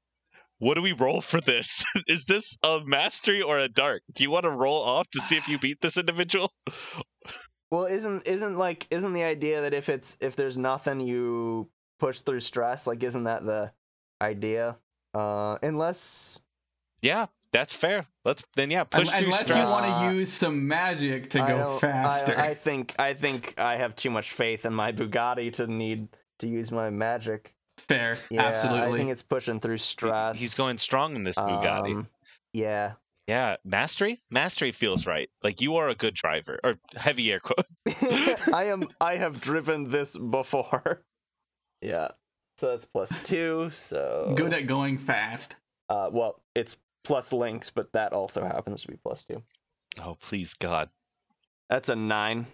what 0.58 0.74
do 0.74 0.82
we 0.82 0.92
roll 0.92 1.20
for 1.20 1.40
this 1.42 1.84
is 2.08 2.24
this 2.24 2.56
a 2.62 2.80
mastery 2.84 3.42
or 3.42 3.58
a 3.58 3.68
dark 3.68 4.02
do 4.14 4.22
you 4.22 4.30
want 4.30 4.44
to 4.44 4.50
roll 4.50 4.82
off 4.82 5.08
to 5.10 5.20
see 5.20 5.36
if 5.36 5.46
you 5.46 5.58
beat 5.58 5.80
this 5.82 5.98
individual 5.98 6.50
Well, 7.70 7.84
isn't 7.84 8.26
isn't 8.26 8.56
like 8.58 8.86
isn't 8.90 9.12
the 9.12 9.22
idea 9.22 9.62
that 9.62 9.74
if 9.74 9.88
it's 9.88 10.16
if 10.20 10.34
there's 10.36 10.56
nothing 10.56 11.00
you 11.00 11.68
push 11.98 12.20
through 12.20 12.40
stress, 12.40 12.86
like 12.86 13.02
isn't 13.02 13.24
that 13.24 13.44
the 13.44 13.72
idea? 14.20 14.76
Uh, 15.14 15.56
unless 15.62 16.40
yeah 17.02 17.26
that's 17.52 17.74
fair 17.74 18.06
let's 18.24 18.44
then 18.54 18.70
yeah 18.70 18.84
push 18.84 19.08
Un- 19.12 19.18
through 19.18 19.26
Unless 19.28 19.44
stress 19.44 19.56
you 19.82 19.88
want 19.88 20.04
Uh, 20.04 20.10
to 20.10 20.14
use 20.16 20.32
some 20.32 20.68
magic 20.68 21.30
to 21.30 21.42
I 21.42 21.48
go 21.48 21.78
faster. 21.78 22.38
I, 22.38 22.48
I 22.50 22.54
think 22.54 22.94
I 22.98 23.14
think 23.14 23.54
I 23.58 23.76
have 23.76 23.96
too 23.96 24.10
much 24.10 24.30
faith 24.32 24.64
in 24.64 24.72
my 24.72 24.92
Bugatti 24.92 25.52
to 25.54 25.66
need 25.66 26.08
to 26.38 26.46
use 26.46 26.70
my 26.70 26.90
magic. 26.90 27.54
Fair. 27.78 28.16
Yeah, 28.30 28.42
Absolutely. 28.42 28.94
I 28.94 28.98
think 28.98 29.10
it's 29.10 29.22
pushing 29.24 29.58
through 29.58 29.78
stress. 29.78 30.38
he's 30.38 30.54
going 30.54 30.78
strong 30.78 31.16
in 31.16 31.24
this 31.24 31.36
bugatti 31.38 31.92
Um, 31.96 32.08
yeah. 32.52 32.92
Yeah 33.30 33.56
mastery 33.64 34.18
mastery 34.30 34.72
feels 34.72 35.06
right 35.06 35.30
like 35.44 35.60
you 35.60 35.76
are 35.76 35.88
a 35.88 35.94
good 35.94 36.14
driver 36.14 36.58
or 36.64 36.74
heavy 36.96 37.30
air 37.30 37.38
quote 37.38 37.64
I 38.52 38.64
am. 38.64 38.88
I 39.00 39.16
have 39.16 39.40
driven 39.40 39.88
this 39.88 40.16
before. 40.16 41.02
Yeah. 41.82 42.08
So 42.58 42.68
that's 42.68 42.84
plus 42.84 43.16
two. 43.22 43.70
So 43.70 44.34
Good 44.36 44.52
at 44.52 44.66
going 44.66 44.98
fast. 44.98 45.56
Uh, 45.88 46.10
well, 46.12 46.42
it's 46.54 46.76
plus 47.04 47.32
links, 47.32 47.70
but 47.70 47.90
that 47.94 48.12
also 48.12 48.44
happens 48.44 48.82
to 48.82 48.88
be 48.88 48.96
plus 49.02 49.24
two. 49.24 49.42
oh 50.02 50.16
please 50.20 50.52
god 50.54 50.90
That's 51.70 51.88
a 51.88 51.96
nine. 51.96 52.44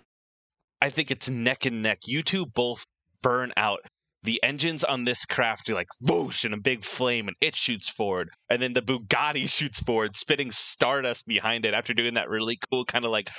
I 0.81 0.91
think 0.91 1.11
it's 1.11 1.29
neck 1.29 1.67
and 1.67 1.83
neck. 1.83 2.07
You 2.07 2.23
two 2.23 2.47
both 2.47 2.87
burn 3.23 3.53
out. 3.57 3.81
The 4.27 4.43
engines 4.43 4.85
on 4.85 5.05
this 5.05 5.25
craft 5.25 5.71
are 5.71 5.75
like 5.75 5.87
whoosh 6.01 6.45
and 6.45 6.53
a 6.53 6.59
big 6.59 6.85
flame, 6.85 7.29
and 7.29 7.37
it 7.41 7.55
shoots 7.57 7.89
forward. 7.89 8.29
And 8.51 8.61
then 8.61 8.73
the 8.75 8.83
Bugatti 8.83 9.49
shoots 9.57 9.81
forward, 9.81 10.17
spitting 10.17 10.51
stardust 10.51 11.27
behind 11.27 11.65
it 11.65 11.73
after 11.75 11.95
doing 11.95 12.15
that 12.15 12.29
really 12.29 12.59
cool 12.71 12.85
kind 12.85 13.05
of 13.05 13.11
like, 13.13 13.31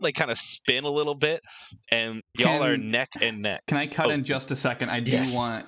like 0.00 0.14
kind 0.14 0.30
of 0.30 0.38
spin 0.38 0.84
a 0.84 0.90
little 0.90 1.14
bit. 1.14 1.40
And 1.90 2.22
y'all 2.38 2.62
are 2.64 2.76
neck 2.76 3.08
and 3.20 3.42
neck. 3.42 3.62
Can 3.66 3.76
I 3.78 3.86
cut 3.88 4.06
Oh. 4.06 4.10
in 4.10 4.24
just 4.24 4.50
a 4.50 4.56
second? 4.56 4.90
I 4.90 5.00
do 5.00 5.10
Yes. 5.12 5.36
want 5.36 5.66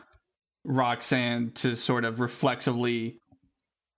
Roxanne 0.65 1.51
to 1.57 1.75
sort 1.77 2.05
of 2.05 2.21
reflexively 2.21 3.19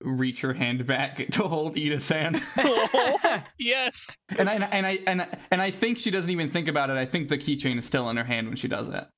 reach 0.01 0.41
her 0.43 0.53
hand 0.55 0.87
back 0.87 1.27
to 1.33 1.43
hold 1.43 1.77
Edith's 1.77 2.09
hand. 2.09 2.41
yes. 3.59 4.19
and 4.39 4.49
I 4.49 4.55
and 4.55 4.87
I 4.87 4.99
and 5.07 5.23
I, 5.23 5.39
and 5.51 5.61
I 5.63 5.71
think 5.71 5.99
she 5.99 6.11
doesn't 6.11 6.31
even 6.31 6.51
think 6.51 6.69
about 6.69 6.91
it. 6.91 6.97
I 6.97 7.05
think 7.07 7.29
the 7.29 7.39
keychain 7.39 7.79
is 7.79 7.85
still 7.85 8.09
in 8.11 8.17
her 8.17 8.25
hand 8.25 8.47
when 8.47 8.57
she 8.57 8.69
does 8.69 8.89
that. 8.91 9.09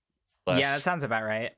Yeah, 0.46 0.54
Bless. 0.54 0.76
that 0.76 0.82
sounds 0.82 1.04
about 1.04 1.24
right. 1.24 1.52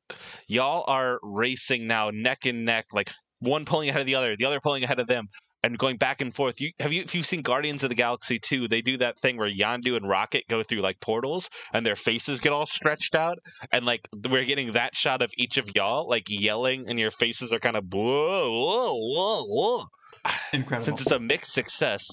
y'all 0.49 0.85
are 0.87 1.19
racing 1.23 1.87
now 1.87 2.11
neck 2.11 2.47
and 2.47 2.65
neck 2.65 2.87
like 2.93 3.11
one 3.41 3.65
pulling 3.65 3.89
ahead 3.89 4.01
of 4.01 4.07
the 4.07 4.15
other 4.17 4.37
the 4.37 4.45
other 4.45 4.61
pulling 4.61 4.85
ahead 4.85 5.01
of 5.01 5.07
them 5.07 5.29
and 5.65 5.79
going 5.79 5.97
back 5.97 6.21
and 6.21 6.35
forth 6.35 6.61
you 6.61 6.73
have 6.79 6.93
you 6.93 7.03
if 7.03 7.15
you've 7.15 7.27
seen 7.27 7.43
guardians 7.43 7.83
of 7.83 7.89
the 7.89 7.95
galaxy 7.95 8.39
2 8.39 8.69
they 8.69 8.83
do 8.83 8.97
that 8.99 9.19
thing 9.19 9.37
where 9.37 9.51
yondu 9.51 9.97
and 9.97 10.09
rocket 10.09 10.45
go 10.49 10.63
through 10.63 10.81
like 10.81 11.01
portals 11.01 11.49
and 11.73 11.87
their 11.87 11.97
faces 11.97 12.41
get 12.41 12.53
all 12.53 12.67
stretched 12.67 13.15
out 13.15 13.39
and 13.73 13.85
like 13.85 14.07
we're 14.29 14.45
getting 14.45 14.73
that 14.73 14.95
shot 14.95 15.23
of 15.23 15.31
each 15.37 15.59
of 15.59 15.69
y'all 15.75 16.09
like 16.09 16.25
yelling 16.29 16.85
and 16.89 16.99
your 16.99 17.11
faces 17.11 17.53
are 17.53 17.61
kind 17.61 17.77
of 17.77 17.85
whoa 17.93 18.51
whoa 18.51 18.95
whoa 18.95 19.45
whoa 19.45 19.85
Incredible. 20.53 20.85
since 20.85 21.01
it's 21.03 21.11
a 21.11 21.19
mixed 21.19 21.53
success, 21.53 22.11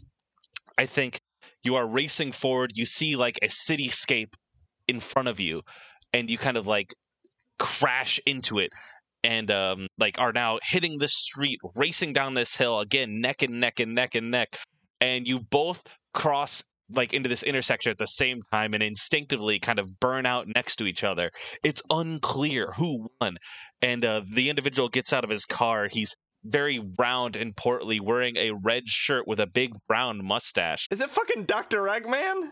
I 0.78 0.86
think 0.86 1.20
you 1.64 1.76
are 1.76 1.88
racing 1.88 2.32
forward. 2.32 2.72
You 2.76 2.86
see 2.86 3.16
like 3.16 3.38
a 3.42 3.48
cityscape 3.48 4.34
in 4.88 5.00
front 5.00 5.28
of 5.28 5.40
you, 5.40 5.62
and 6.14 6.30
you 6.30 6.38
kind 6.38 6.58
of 6.58 6.68
like 6.68 6.94
crash 7.58 8.20
into 8.26 8.60
it, 8.60 8.72
and 9.24 9.50
um, 9.52 9.88
like 9.98 10.20
are 10.20 10.32
now 10.34 10.60
hitting 10.64 10.98
the 10.98 11.08
street, 11.08 11.60
racing 11.76 12.14
down 12.14 12.34
this 12.34 12.56
hill 12.56 12.80
again, 12.80 13.22
neck 13.22 13.42
and 13.42 13.60
neck 13.60 13.80
and 13.80 13.96
neck 13.96 14.16
and 14.16 14.32
neck, 14.32 14.58
and 15.02 15.28
you 15.28 15.40
both 15.40 15.82
cross 16.14 16.64
like 16.92 17.14
into 17.14 17.30
this 17.30 17.44
intersection 17.44 17.92
at 17.92 17.98
the 17.98 18.06
same 18.06 18.42
time 18.52 18.74
and 18.74 18.82
instinctively 18.82 19.60
kind 19.60 19.80
of 19.80 20.00
burn 20.00 20.26
out 20.26 20.48
next 20.48 20.78
to 20.78 20.86
each 20.86 21.04
other. 21.04 21.32
It's 21.64 21.84
unclear 21.90 22.72
who 22.72 23.10
won. 23.22 23.38
And 23.82 24.04
uh, 24.04 24.22
the 24.28 24.50
individual 24.50 24.90
gets 24.90 25.14
out 25.14 25.24
of 25.24 25.30
his 25.30 25.46
car. 25.46 25.88
He's 25.90 26.16
very 26.44 26.80
round 26.98 27.36
and 27.36 27.56
portly, 27.56 28.00
wearing 28.00 28.38
a 28.38 28.52
red 28.52 28.88
shirt 28.88 29.28
with 29.28 29.40
a 29.40 29.48
big 29.48 29.74
brown 29.88 30.24
mustache. 30.26 30.88
Is 30.92 31.02
it 31.02 31.10
fucking 31.10 31.44
Doctor 31.46 31.84
Eggman? 31.84 32.52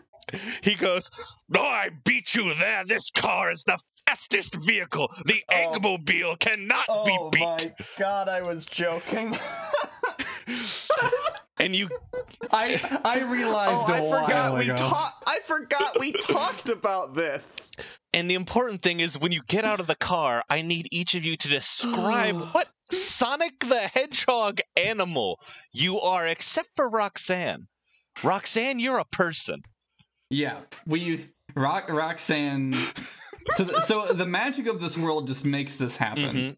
He 0.62 0.74
goes, 0.74 1.10
"No, 1.48 1.62
I 1.62 1.90
beat 2.04 2.34
you 2.34 2.52
there. 2.54 2.84
This 2.84 3.10
car 3.10 3.50
is 3.50 3.64
the 3.64 3.78
fastest 4.06 4.56
vehicle. 4.66 5.10
The 5.24 5.42
Oh. 5.50 5.54
Eggmobile 5.54 6.38
cannot 6.38 6.86
be 7.06 7.16
oh 7.18 7.30
beat. 7.30 7.42
Oh 7.42 7.56
beat." 7.56 7.72
my 7.78 7.86
god, 7.98 8.28
I 8.28 8.42
was 8.42 8.66
joking. 8.66 9.36
and 11.58 11.74
you, 11.74 11.88
I 12.50 12.80
I 13.04 13.20
realized 13.20 13.88
oh, 13.88 13.92
a 13.92 13.96
I 13.96 14.00
while 14.00 14.22
forgot 14.26 14.52
oh 14.52 14.58
we 14.58 14.66
talked. 14.68 15.24
I 15.28 15.38
forgot 15.40 15.98
we 15.98 16.12
talked 16.12 16.68
about 16.68 17.14
this. 17.14 17.72
and 18.12 18.30
the 18.30 18.34
important 18.34 18.82
thing 18.82 19.00
is 19.00 19.18
when 19.18 19.32
you 19.32 19.42
get 19.48 19.64
out 19.64 19.80
of 19.80 19.86
the 19.86 19.96
car, 19.96 20.42
I 20.48 20.62
need 20.62 20.88
each 20.92 21.14
of 21.14 21.24
you 21.24 21.36
to 21.36 21.48
describe 21.48 22.36
what 22.52 22.68
Sonic 22.90 23.60
the 23.60 23.90
Hedgehog 23.94 24.60
animal 24.76 25.40
you 25.72 26.00
are, 26.00 26.26
except 26.26 26.70
for 26.76 26.88
Roxanne. 26.88 27.66
Roxanne, 28.22 28.78
you're 28.78 28.98
a 28.98 29.04
person. 29.04 29.62
Yeah, 30.30 30.60
we 30.86 31.28
Rock 31.54 31.88
Roxanne. 31.88 32.72
so 33.56 33.64
the, 33.64 33.80
so 33.82 34.12
the 34.12 34.26
magic 34.26 34.66
of 34.66 34.80
this 34.80 34.96
world 34.96 35.26
just 35.26 35.44
makes 35.44 35.76
this 35.76 35.96
happen. 35.96 36.56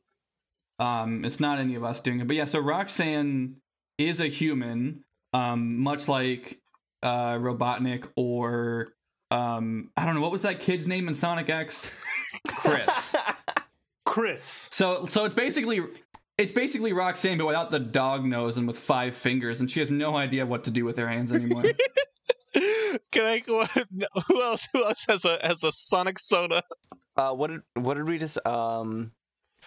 Mhm. 0.79 0.85
Um, 0.85 1.25
it's 1.25 1.40
not 1.40 1.59
any 1.59 1.75
of 1.75 1.85
us 1.85 2.01
doing 2.01 2.21
it, 2.21 2.27
but 2.27 2.37
yeah. 2.37 2.47
So 2.47 2.59
Roxanne 2.59 3.57
is 3.99 4.21
a 4.21 4.27
human, 4.29 5.05
um, 5.35 5.79
much 5.79 6.09
like 6.09 6.59
uh, 7.03 7.35
Robotnik 7.35 8.09
or 8.16 8.88
um, 9.31 9.90
I 9.97 10.05
don't 10.07 10.14
know 10.14 10.21
what 10.23 10.33
was 10.33 10.43
that 10.43 10.61
kid's 10.61 10.87
name 10.88 11.07
in 11.09 11.14
Sonic 11.14 11.49
X, 11.49 12.03
Chris. 12.49 13.14
Chris. 14.07 14.69
So 14.73 15.07
so 15.07 15.25
it's 15.25 15.35
basically 15.35 15.81
it's 16.40 16.53
basically 16.53 16.92
Roxanne, 16.92 17.38
but 17.38 17.46
without 17.46 17.70
the 17.70 17.79
dog 17.79 18.24
nose 18.24 18.57
and 18.59 18.66
with 18.66 18.79
five 18.79 19.14
fingers, 19.14 19.61
and 19.61 19.70
she 19.70 19.81
has 19.81 19.90
no 19.90 20.16
idea 20.16 20.44
what 20.46 20.64
to 20.64 20.70
do 20.70 20.85
with 20.85 20.96
her 20.96 21.09
hands 21.09 21.33
anymore. 21.33 21.62
Can 23.12 23.24
I? 23.26 23.38
Go? 23.40 23.64
Who 24.29 24.42
else? 24.42 24.68
Who 24.72 24.85
else 24.85 25.05
has 25.09 25.24
a 25.24 25.38
has 25.42 25.62
a 25.64 25.70
Sonic 25.72 26.18
soda? 26.18 26.62
Uh, 27.16 27.33
what 27.35 27.50
did 27.50 27.61
what 27.74 27.94
did 27.94 28.09
we 28.09 28.18
just 28.18 28.44
um? 28.46 29.12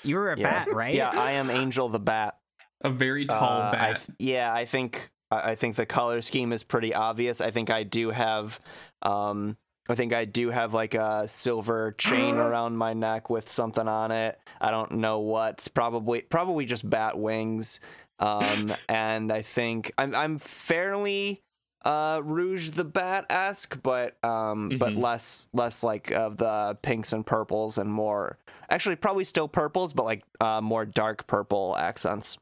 You 0.04 0.16
were 0.18 0.34
a 0.34 0.38
Yeah. 0.40 0.66
bat, 0.66 0.74
right? 0.74 0.94
Yeah, 0.94 1.10
I 1.10 1.34
am 1.34 1.50
Angel 1.50 1.88
the 1.88 2.00
Bat. 2.00 2.38
A 2.84 2.90
very 2.90 3.26
tall 3.26 3.62
Uh, 3.62 3.68
I 3.68 3.72
bat. 3.72 3.96
th- 4.06 4.16
yeah, 4.20 4.54
I 4.54 4.66
think 4.66 5.12
I 5.32 5.52
I 5.52 5.56
think 5.56 5.76
the 5.76 5.86
color 5.86 6.22
scheme 6.22 6.52
is 6.52 6.64
pretty 6.64 6.94
obvious. 6.94 7.40
I 7.40 7.52
think 7.52 7.70
I 7.70 7.84
do 7.84 8.10
have 8.10 8.60
um 9.02 9.58
I 9.90 9.96
think 9.96 10.14
I 10.14 10.26
do 10.26 10.50
have 10.50 10.74
like 10.74 10.94
a 10.94 11.28
silver 11.28 11.92
chain 11.98 12.38
around 12.40 12.78
my 12.78 12.94
neck 12.94 13.30
with 13.30 13.50
something 13.50 13.88
on 13.88 14.12
it. 14.12 14.40
I 14.62 14.72
don't 14.72 14.94
know 14.94 15.20
what's 15.20 15.68
probably 15.68 16.22
probably 16.22 16.66
just 16.66 16.90
bat 16.90 17.18
wings. 17.18 17.80
Um 18.20 18.74
and 18.90 19.32
I 19.32 19.42
think 19.42 19.92
I'm 19.98 20.16
I'm 20.16 20.38
fairly 20.38 21.42
uh 21.84 22.22
Rouge 22.24 22.72
the 22.72 22.86
Bat 22.86 23.26
esque, 23.30 23.82
but 23.84 24.24
um 24.24 24.76
but 24.78 24.94
Mhm. 24.94 25.02
less 25.02 25.50
less 25.54 25.84
like 25.84 26.12
of 26.12 26.38
the 26.38 26.78
pinks 26.82 27.12
and 27.12 27.26
purples 27.26 27.78
and 27.78 27.92
more 27.92 28.38
actually 28.70 28.96
probably 28.96 29.26
still 29.26 29.50
purples, 29.50 29.94
but 29.94 30.06
like 30.06 30.24
uh 30.40 30.62
more 30.62 30.86
dark 30.86 31.28
purple 31.28 31.76
accents. 31.78 32.38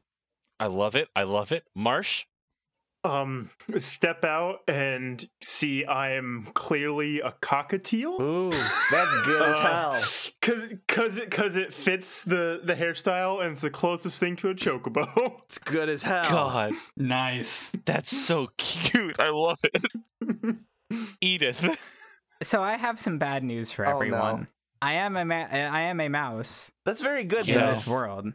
I 0.60 0.66
love 0.66 0.94
it. 0.94 1.08
I 1.16 1.24
love 1.24 1.50
it. 1.50 1.64
Marsh, 1.74 2.24
Um, 3.04 3.50
step 3.78 4.24
out 4.24 4.60
and 4.68 5.28
see 5.42 5.84
I 5.84 6.12
am 6.12 6.46
clearly 6.54 7.20
a 7.20 7.32
cockatiel. 7.42 8.20
Ooh, 8.20 8.50
that's 8.50 9.22
good 9.26 9.42
as 9.42 9.58
hell. 9.58 9.92
Cause, 10.40 10.74
cause 10.86 11.18
it, 11.18 11.30
cause 11.30 11.56
it 11.56 11.72
fits 11.74 12.22
the 12.24 12.60
the 12.62 12.74
hairstyle 12.74 13.42
and 13.42 13.52
it's 13.52 13.62
the 13.62 13.70
closest 13.70 14.20
thing 14.20 14.36
to 14.36 14.50
a 14.50 14.54
chocobo. 14.54 15.40
It's 15.46 15.58
good 15.58 15.88
as 15.88 16.02
hell. 16.04 16.22
God, 16.24 16.74
nice. 16.96 17.70
that's 17.84 18.16
so 18.16 18.48
cute. 18.56 19.16
I 19.18 19.30
love 19.30 19.58
it. 19.64 20.56
Edith. 21.20 21.96
So 22.42 22.60
I 22.62 22.76
have 22.76 22.98
some 22.98 23.18
bad 23.18 23.42
news 23.44 23.72
for 23.72 23.84
Oh, 23.86 23.90
no. 23.90 23.96
everyone. 23.96 24.48
I 24.80 24.94
am 24.94 25.16
a 25.16 25.24
ma- 25.24 25.46
I 25.50 25.82
am 25.82 26.00
a 26.00 26.08
mouse 26.08 26.72
That's 26.84 27.02
very 27.02 27.22
good 27.24 27.48
in 27.48 27.54
Yeah. 27.54 27.66
though. 27.66 27.72
this 27.72 27.86
world. 27.88 28.32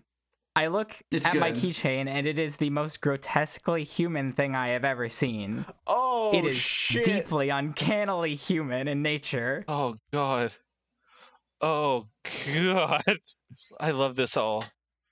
I 0.58 0.67
look 0.67 0.96
It's 1.12 1.26
at 1.26 1.36
my 1.38 1.52
keychain 1.52 2.08
and 2.10 2.26
it 2.26 2.39
is 2.39 2.58
the 2.58 2.70
most 2.72 3.00
grotesquely 3.02 3.84
human 3.84 4.34
thing 4.34 4.56
I 4.56 4.70
have 4.70 4.84
ever 4.84 5.08
seen. 5.10 5.65
Oh 5.86 6.32
it 6.34 6.46
is 6.46 6.56
shit. 6.56 7.06
deeply 7.06 7.50
uncannily 7.50 8.34
human 8.36 8.88
in 8.88 9.02
nature. 9.02 9.63
Oh 9.67 9.96
God. 10.12 10.52
Oh 11.62 12.08
God. 12.56 13.04
I 13.80 13.91
love 13.91 14.15
this 14.15 14.36
all. 14.36 14.65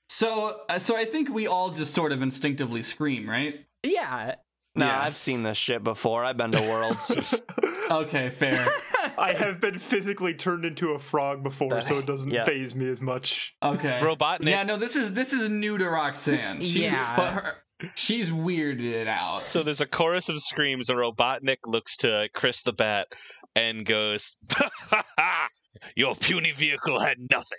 So, 0.09 0.61
uh, 0.69 0.79
so 0.79 0.95
I 0.95 1.05
think 1.05 1.29
we 1.29 1.47
all 1.47 1.71
just 1.71 1.93
sort 1.95 2.11
of 2.11 2.21
instinctively 2.21 2.83
scream, 2.83 3.29
right? 3.29 3.65
Yeah. 3.83 4.35
No, 4.75 4.85
Yeah. 4.85 5.01
I've 5.03 5.17
seen 5.17 5.43
this 5.43 5.57
shit 5.57 5.83
before. 5.83 6.23
I've 6.25 6.37
been 6.37 6.51
to 6.51 6.61
worlds. 6.61 7.41
Okay, 7.91 8.31
fair. 8.31 8.67
I 9.17 9.33
have 9.33 9.59
been 9.61 9.79
physically 9.79 10.33
turned 10.33 10.65
into 10.65 10.91
a 10.91 10.99
frog 10.99 11.43
before, 11.43 11.81
so 11.81 11.97
it 11.99 12.05
doesn't 12.05 12.31
Yeah. 12.31 12.43
phase 12.45 12.75
me 12.75 12.89
as 12.89 13.01
much. 13.01 13.55
Okay. 13.63 13.99
Robotnik. 14.01 14.49
Yeah, 14.49 14.63
no, 14.63 14.77
this 14.77 14.95
is 14.95 15.13
this 15.13 15.33
is 15.33 15.49
new 15.49 15.77
to 15.77 15.89
Roxanne. 15.89 16.61
She's, 16.61 16.75
Yeah. 16.77 17.15
but 17.15 17.29
her, 17.31 17.55
she's 17.95 18.29
weirded 18.29 19.07
out. 19.07 19.47
So 19.49 19.63
there's 19.63 19.81
a 19.81 19.85
chorus 19.87 20.29
of 20.29 20.41
screams. 20.41 20.89
and 20.89 20.97
Robotnik 20.99 21.57
looks 21.65 21.97
to 21.97 22.29
Chris 22.33 22.63
the 22.63 22.73
Bat 22.73 23.07
and 23.55 23.85
goes, 23.85 24.35
"Your 25.95 26.15
puny 26.15 26.51
vehicle 26.51 26.99
had 26.99 27.17
nothing." 27.31 27.57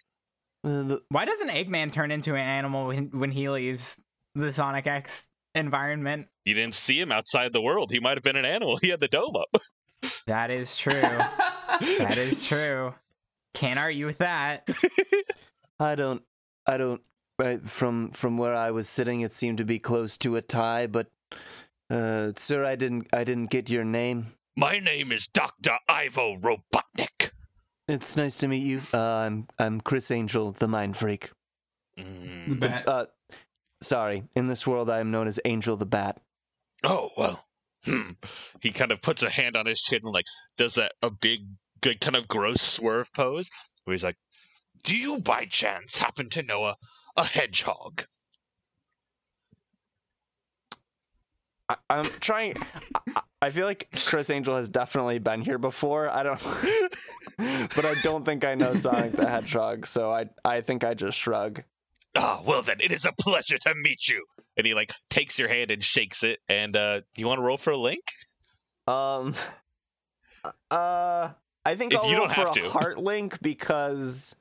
Uh, 0.64 0.98
Why 1.10 1.24
doesn't 1.24 1.48
Eggman 1.48 1.92
turn 1.92 2.10
into 2.10 2.34
an 2.34 2.40
animal 2.40 2.86
when, 2.88 3.10
when 3.12 3.30
he 3.30 3.48
leaves 3.48 4.00
the 4.34 4.52
Sonic 4.52 4.86
X 4.86 5.28
environment? 5.54 6.26
You 6.44 6.54
didn't 6.54 6.74
see 6.74 7.00
him 7.00 7.12
outside 7.12 7.52
the 7.52 7.60
world. 7.62 7.90
He 7.92 8.00
might 8.00 8.16
have 8.16 8.24
been 8.24 8.36
an 8.36 8.44
animal. 8.44 8.76
He 8.76 8.88
had 8.88 9.00
the 9.00 9.08
dome 9.08 9.36
up. 9.36 9.48
That 10.26 10.50
is 10.50 10.76
true. 10.76 10.92
that 11.00 12.16
is 12.18 12.44
true. 12.48 12.94
Can't 13.54 13.78
argue 13.78 14.06
with 14.06 14.18
that. 14.18 14.68
I 15.80 15.94
don't. 15.94 16.22
I 16.66 16.76
don't. 16.76 17.00
I, 17.38 17.58
from 17.58 18.10
from 18.10 18.38
where 18.38 18.54
I 18.54 18.70
was 18.70 18.88
sitting, 18.88 19.20
it 19.20 19.32
seemed 19.32 19.58
to 19.58 19.64
be 19.64 19.78
close 19.78 20.16
to 20.18 20.36
a 20.36 20.42
tie. 20.42 20.86
But, 20.86 21.08
uh, 21.90 22.32
sir, 22.36 22.64
I 22.64 22.76
didn't. 22.76 23.08
I 23.12 23.24
didn't 23.24 23.50
get 23.50 23.68
your 23.70 23.84
name. 23.84 24.28
My 24.56 24.78
name 24.78 25.12
is 25.12 25.26
Doctor 25.26 25.76
Ivo 25.88 26.36
Robotnik. 26.36 27.30
It's 27.88 28.16
nice 28.16 28.38
to 28.38 28.48
meet 28.48 28.64
you. 28.64 28.80
Uh, 28.92 28.98
I'm 28.98 29.46
I'm 29.58 29.80
Chris 29.80 30.10
Angel, 30.10 30.52
the 30.52 30.66
Mind 30.68 30.96
Freak. 30.96 31.30
the 31.96 32.02
Mm. 32.02 32.60
bat. 32.60 32.88
Uh, 32.88 33.06
sorry. 33.82 34.24
In 34.34 34.48
this 34.48 34.66
world, 34.66 34.90
I 34.90 35.00
am 35.00 35.10
known 35.10 35.28
as 35.28 35.38
Angel 35.44 35.76
the 35.76 35.86
Bat. 35.86 36.20
Oh 36.84 37.10
well. 37.16 37.45
Hmm. 37.86 38.10
He 38.60 38.72
kind 38.72 38.90
of 38.90 39.00
puts 39.00 39.22
a 39.22 39.30
hand 39.30 39.56
on 39.56 39.66
his 39.66 39.80
chin 39.80 40.00
and 40.02 40.12
like 40.12 40.26
does 40.56 40.74
that 40.74 40.92
a 41.02 41.10
big, 41.10 41.40
good 41.80 42.00
kind 42.00 42.16
of 42.16 42.26
gross 42.26 42.60
swerve 42.60 43.12
pose 43.12 43.50
where 43.84 43.92
he's 43.92 44.04
like, 44.04 44.16
"Do 44.82 44.96
you 44.96 45.20
by 45.20 45.44
chance 45.44 45.96
happen 45.96 46.28
to 46.30 46.42
know 46.42 46.64
a 46.64 46.76
a 47.16 47.24
hedgehog?" 47.24 48.04
I, 51.68 51.76
I'm 51.90 52.04
trying. 52.04 52.56
I, 52.94 53.22
I 53.42 53.50
feel 53.50 53.66
like 53.66 53.88
Chris 54.06 54.30
Angel 54.30 54.56
has 54.56 54.68
definitely 54.68 55.18
been 55.18 55.42
here 55.42 55.58
before. 55.58 56.08
I 56.08 56.22
don't, 56.22 56.42
but 57.38 57.84
I 57.84 57.94
don't 58.02 58.24
think 58.24 58.44
I 58.44 58.54
know 58.54 58.74
Sonic 58.76 59.12
the 59.12 59.26
Hedgehog. 59.30 59.86
So 59.86 60.10
I 60.10 60.26
I 60.44 60.60
think 60.60 60.84
I 60.84 60.94
just 60.94 61.18
shrug. 61.18 61.62
Ah, 62.16 62.40
well 62.44 62.62
then, 62.62 62.80
it 62.80 62.92
is 62.92 63.04
a 63.04 63.12
pleasure 63.12 63.58
to 63.58 63.74
meet 63.74 64.08
you. 64.08 64.24
And 64.56 64.66
he 64.66 64.74
like 64.74 64.92
takes 65.10 65.38
your 65.38 65.48
hand 65.48 65.70
and 65.70 65.82
shakes 65.84 66.22
it. 66.24 66.40
And 66.48 66.74
uh, 66.76 67.00
do 67.00 67.04
you 67.16 67.26
want 67.26 67.38
to 67.38 67.42
roll 67.42 67.58
for 67.58 67.70
a 67.72 67.76
link? 67.76 68.02
Um. 68.86 69.34
Uh, 70.70 71.30
I 71.64 71.74
think 71.74 71.92
If 71.92 71.98
I'll 72.00 72.16
roll 72.16 72.28
for 72.28 72.48
a 72.48 72.52
to. 72.52 72.68
heart 72.70 72.98
link 72.98 73.40
because 73.42 74.36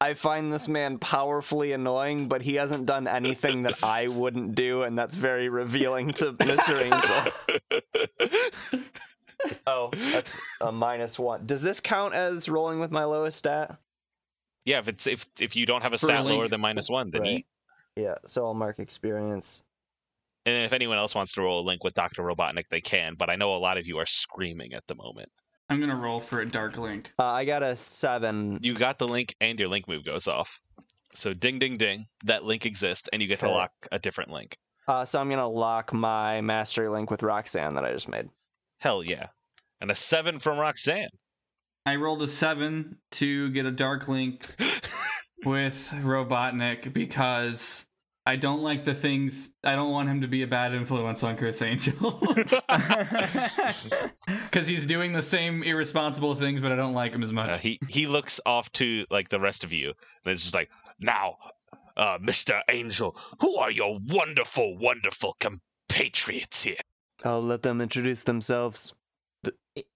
I 0.00 0.14
find 0.14 0.50
this 0.52 0.68
man 0.68 0.98
powerfully 0.98 1.72
annoying, 1.72 2.28
but 2.28 2.40
he 2.42 2.54
hasn't 2.54 2.86
done 2.86 3.06
anything 3.06 3.64
that 3.64 3.74
I 3.82 4.08
wouldn't 4.20 4.54
do, 4.54 4.82
and 4.82 4.98
that's 4.98 5.16
very 5.16 5.48
revealing 5.50 6.10
to 6.12 6.32
Mr. 6.38 6.82
Angel. 6.82 8.82
Oh, 9.66 9.90
that's 9.92 10.40
a 10.62 10.72
minus 10.72 11.18
one. 11.18 11.44
Does 11.44 11.60
this 11.60 11.78
count 11.78 12.14
as 12.14 12.48
rolling 12.48 12.80
with 12.80 12.90
my 12.90 13.04
lowest 13.04 13.36
stat? 13.38 13.76
Yeah, 14.64 14.78
if 14.78 14.88
it's 14.88 15.06
if 15.06 15.26
if 15.40 15.56
you 15.56 15.66
don't 15.66 15.82
have 15.82 15.92
a 15.92 15.98
For 15.98 16.06
a 16.06 16.08
stat 16.08 16.24
lower 16.24 16.48
than 16.48 16.60
minus 16.60 16.88
one, 16.88 17.10
then 17.10 17.22
Right. 17.22 17.30
eat. 17.38 17.46
Yeah, 17.96 18.14
so 18.26 18.46
I'll 18.46 18.54
mark 18.54 18.78
experience. 18.78 19.62
And 20.46 20.64
if 20.64 20.72
anyone 20.72 20.98
else 20.98 21.14
wants 21.14 21.32
to 21.34 21.42
roll 21.42 21.60
a 21.60 21.64
link 21.66 21.84
with 21.84 21.94
Doctor 21.94 22.22
Robotnik, 22.22 22.68
they 22.68 22.80
can. 22.80 23.14
But 23.14 23.30
I 23.30 23.36
know 23.36 23.54
a 23.54 23.58
lot 23.58 23.78
of 23.78 23.86
you 23.86 23.98
are 23.98 24.06
screaming 24.06 24.74
at 24.74 24.86
the 24.86 24.94
moment. 24.94 25.30
I'm 25.70 25.80
gonna 25.80 25.96
roll 25.96 26.20
for 26.20 26.40
a 26.40 26.46
dark 26.48 26.76
link. 26.76 27.10
Uh, 27.18 27.24
I 27.24 27.44
got 27.44 27.62
a 27.62 27.74
seven. 27.76 28.58
You 28.62 28.74
got 28.74 28.98
the 28.98 29.08
link, 29.08 29.34
and 29.40 29.58
your 29.58 29.68
link 29.68 29.88
move 29.88 30.04
goes 30.04 30.28
off. 30.28 30.60
So 31.14 31.32
ding 31.32 31.58
ding 31.58 31.76
ding, 31.76 32.06
that 32.24 32.44
link 32.44 32.66
exists, 32.66 33.08
and 33.12 33.22
you 33.22 33.28
get 33.28 33.40
to 33.40 33.48
lock 33.48 33.70
a 33.92 33.98
different 33.98 34.30
link. 34.30 34.58
Uh, 34.86 35.04
so 35.06 35.18
I'm 35.20 35.30
gonna 35.30 35.48
lock 35.48 35.92
my 35.92 36.40
mastery 36.42 36.88
link 36.88 37.10
with 37.10 37.22
Roxanne 37.22 37.74
that 37.76 37.84
I 37.84 37.92
just 37.92 38.08
made. 38.08 38.28
Hell 38.78 39.02
yeah. 39.02 39.28
And 39.80 39.90
a 39.90 39.94
seven 39.94 40.38
from 40.40 40.58
Roxanne. 40.58 41.08
I 41.86 41.96
rolled 41.96 42.22
a 42.22 42.28
seven 42.28 42.96
to 43.12 43.50
get 43.50 43.66
a 43.66 43.70
dark 43.70 44.08
link 44.08 44.46
with 45.44 45.90
Robotnik 45.92 46.94
because 46.94 47.84
I 48.24 48.36
don't 48.36 48.62
like 48.62 48.84
the 48.84 48.94
things. 48.94 49.50
I 49.62 49.74
don't 49.74 49.90
want 49.90 50.08
him 50.08 50.22
to 50.22 50.26
be 50.26 50.42
a 50.42 50.46
bad 50.46 50.72
influence 50.72 51.22
on 51.22 51.36
Chris 51.36 51.60
Angel 51.60 51.94
because 54.44 54.66
he's 54.66 54.86
doing 54.86 55.12
the 55.12 55.20
same 55.20 55.62
irresponsible 55.62 56.34
things, 56.34 56.62
but 56.62 56.72
I 56.72 56.76
don't 56.76 56.94
like 56.94 57.12
him 57.12 57.22
as 57.22 57.32
much. 57.32 57.50
Uh, 57.50 57.58
he 57.58 57.78
he 57.90 58.06
looks 58.06 58.40
off 58.46 58.72
to 58.72 59.04
like 59.10 59.28
the 59.28 59.40
rest 59.40 59.62
of 59.62 59.72
you, 59.74 59.88
and 59.88 60.32
it's 60.32 60.40
just 60.40 60.54
like, 60.54 60.70
now, 60.98 61.36
uh, 61.98 62.16
Mister 62.18 62.62
Angel, 62.70 63.14
who 63.40 63.58
are 63.58 63.70
your 63.70 63.98
wonderful, 64.08 64.78
wonderful 64.78 65.36
compatriots 65.38 66.62
here? 66.62 66.80
I'll 67.24 67.42
let 67.42 67.60
them 67.60 67.82
introduce 67.82 68.22
themselves. 68.22 68.94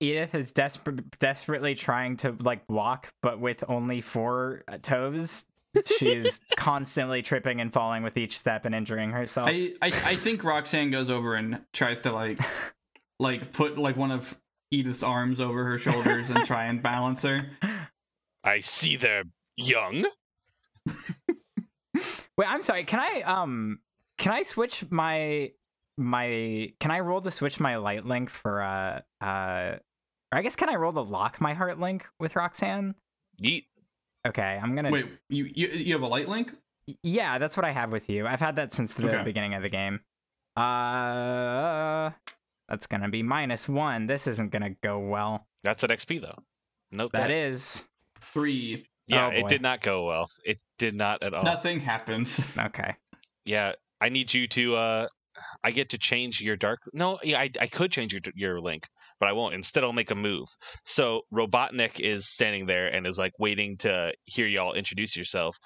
Edith 0.00 0.34
is 0.34 0.52
desperate, 0.52 1.18
desperately 1.18 1.74
trying 1.74 2.16
to 2.18 2.34
like 2.40 2.62
walk, 2.68 3.12
but 3.22 3.38
with 3.38 3.62
only 3.68 4.00
four 4.00 4.62
uh, 4.66 4.78
toes. 4.78 5.46
She's 5.98 6.40
constantly 6.56 7.22
tripping 7.22 7.60
and 7.60 7.72
falling 7.72 8.02
with 8.02 8.16
each 8.16 8.38
step 8.38 8.64
and 8.64 8.74
injuring 8.74 9.10
herself. 9.10 9.48
I, 9.48 9.74
I 9.80 9.86
I 9.86 10.16
think 10.16 10.42
Roxanne 10.42 10.90
goes 10.90 11.10
over 11.10 11.34
and 11.34 11.60
tries 11.72 12.00
to 12.02 12.12
like 12.12 12.40
like 13.20 13.52
put 13.52 13.78
like 13.78 13.96
one 13.96 14.10
of 14.10 14.36
Edith's 14.70 15.02
arms 15.02 15.40
over 15.40 15.64
her 15.64 15.78
shoulders 15.78 16.30
and 16.30 16.44
try 16.44 16.64
and 16.66 16.82
balance 16.82 17.22
her. 17.22 17.46
I 18.42 18.60
see 18.60 18.96
they're 18.96 19.24
young. 19.56 20.06
Wait, 22.36 22.46
I'm 22.46 22.62
sorry. 22.62 22.84
Can 22.84 23.00
I 23.00 23.22
um 23.22 23.78
can 24.16 24.32
I 24.32 24.42
switch 24.42 24.84
my 24.90 25.52
my 25.98 26.72
can 26.80 26.90
I 26.90 27.00
roll 27.00 27.20
to 27.20 27.30
switch 27.30 27.58
my 27.60 27.76
light 27.76 28.06
link 28.06 28.30
for 28.30 28.62
uh 28.62 29.00
uh 29.24 29.76
or 30.32 30.38
I 30.38 30.42
guess 30.42 30.56
can 30.56 30.68
I 30.68 30.74
roll 30.76 30.92
to 30.92 31.00
lock 31.00 31.40
my 31.40 31.54
heart 31.54 31.78
link 31.80 32.06
with 32.20 32.36
Roxanne? 32.36 32.94
Yeet. 33.42 33.64
Okay, 34.26 34.58
I'm 34.62 34.74
gonna 34.74 34.90
Wait, 34.90 35.06
you 35.28 35.44
you 35.54 35.68
you 35.68 35.94
have 35.94 36.02
a 36.02 36.06
light 36.06 36.28
link? 36.28 36.52
Yeah, 37.02 37.38
that's 37.38 37.56
what 37.56 37.64
I 37.66 37.72
have 37.72 37.92
with 37.92 38.08
you. 38.08 38.26
I've 38.26 38.40
had 38.40 38.56
that 38.56 38.72
since 38.72 38.94
the 38.94 39.08
Okay. 39.08 39.22
beginning 39.24 39.54
of 39.54 39.62
the 39.62 39.68
game. 39.68 40.00
Uh 40.56 42.10
that's 42.68 42.86
gonna 42.86 43.08
be 43.08 43.22
minus 43.22 43.68
one. 43.68 44.06
This 44.06 44.26
isn't 44.26 44.50
gonna 44.50 44.70
go 44.82 44.98
well. 44.98 45.46
That's 45.62 45.82
an 45.82 45.90
XP 45.90 46.20
though. 46.20 46.38
Note 46.92 47.12
That 47.12 47.28
that. 47.28 47.30
is 47.30 47.88
Three. 48.20 48.86
Yeah, 49.06 49.26
Oh, 49.28 49.30
it 49.30 49.48
did 49.48 49.62
not 49.62 49.80
go 49.80 50.04
well. 50.04 50.30
It 50.44 50.58
did 50.78 50.94
not 50.94 51.22
at 51.22 51.32
all. 51.32 51.44
Nothing 51.44 51.80
happens. 51.80 52.40
okay. 52.58 52.94
Yeah, 53.46 53.72
I 54.02 54.10
need 54.10 54.34
you 54.34 54.46
to. 54.48 54.76
uh 54.76 55.06
I 55.62 55.70
get 55.70 55.90
to 55.90 55.98
change 55.98 56.40
your 56.40 56.56
dark. 56.56 56.80
No, 56.92 57.18
yeah, 57.22 57.38
I, 57.38 57.50
I 57.60 57.66
could 57.66 57.90
change 57.92 58.12
your 58.12 58.22
your 58.34 58.60
link, 58.60 58.84
but 59.20 59.28
I 59.28 59.32
won't. 59.32 59.54
Instead, 59.54 59.84
I'll 59.84 59.92
make 59.92 60.10
a 60.10 60.14
move. 60.14 60.48
So 60.84 61.22
Robotnik 61.32 62.00
is 62.00 62.28
standing 62.28 62.66
there 62.66 62.88
and 62.88 63.06
is 63.06 63.18
like 63.18 63.32
waiting 63.38 63.76
to 63.78 64.12
hear 64.24 64.46
y'all 64.46 64.72
introduce 64.74 65.16
yourself, 65.16 65.56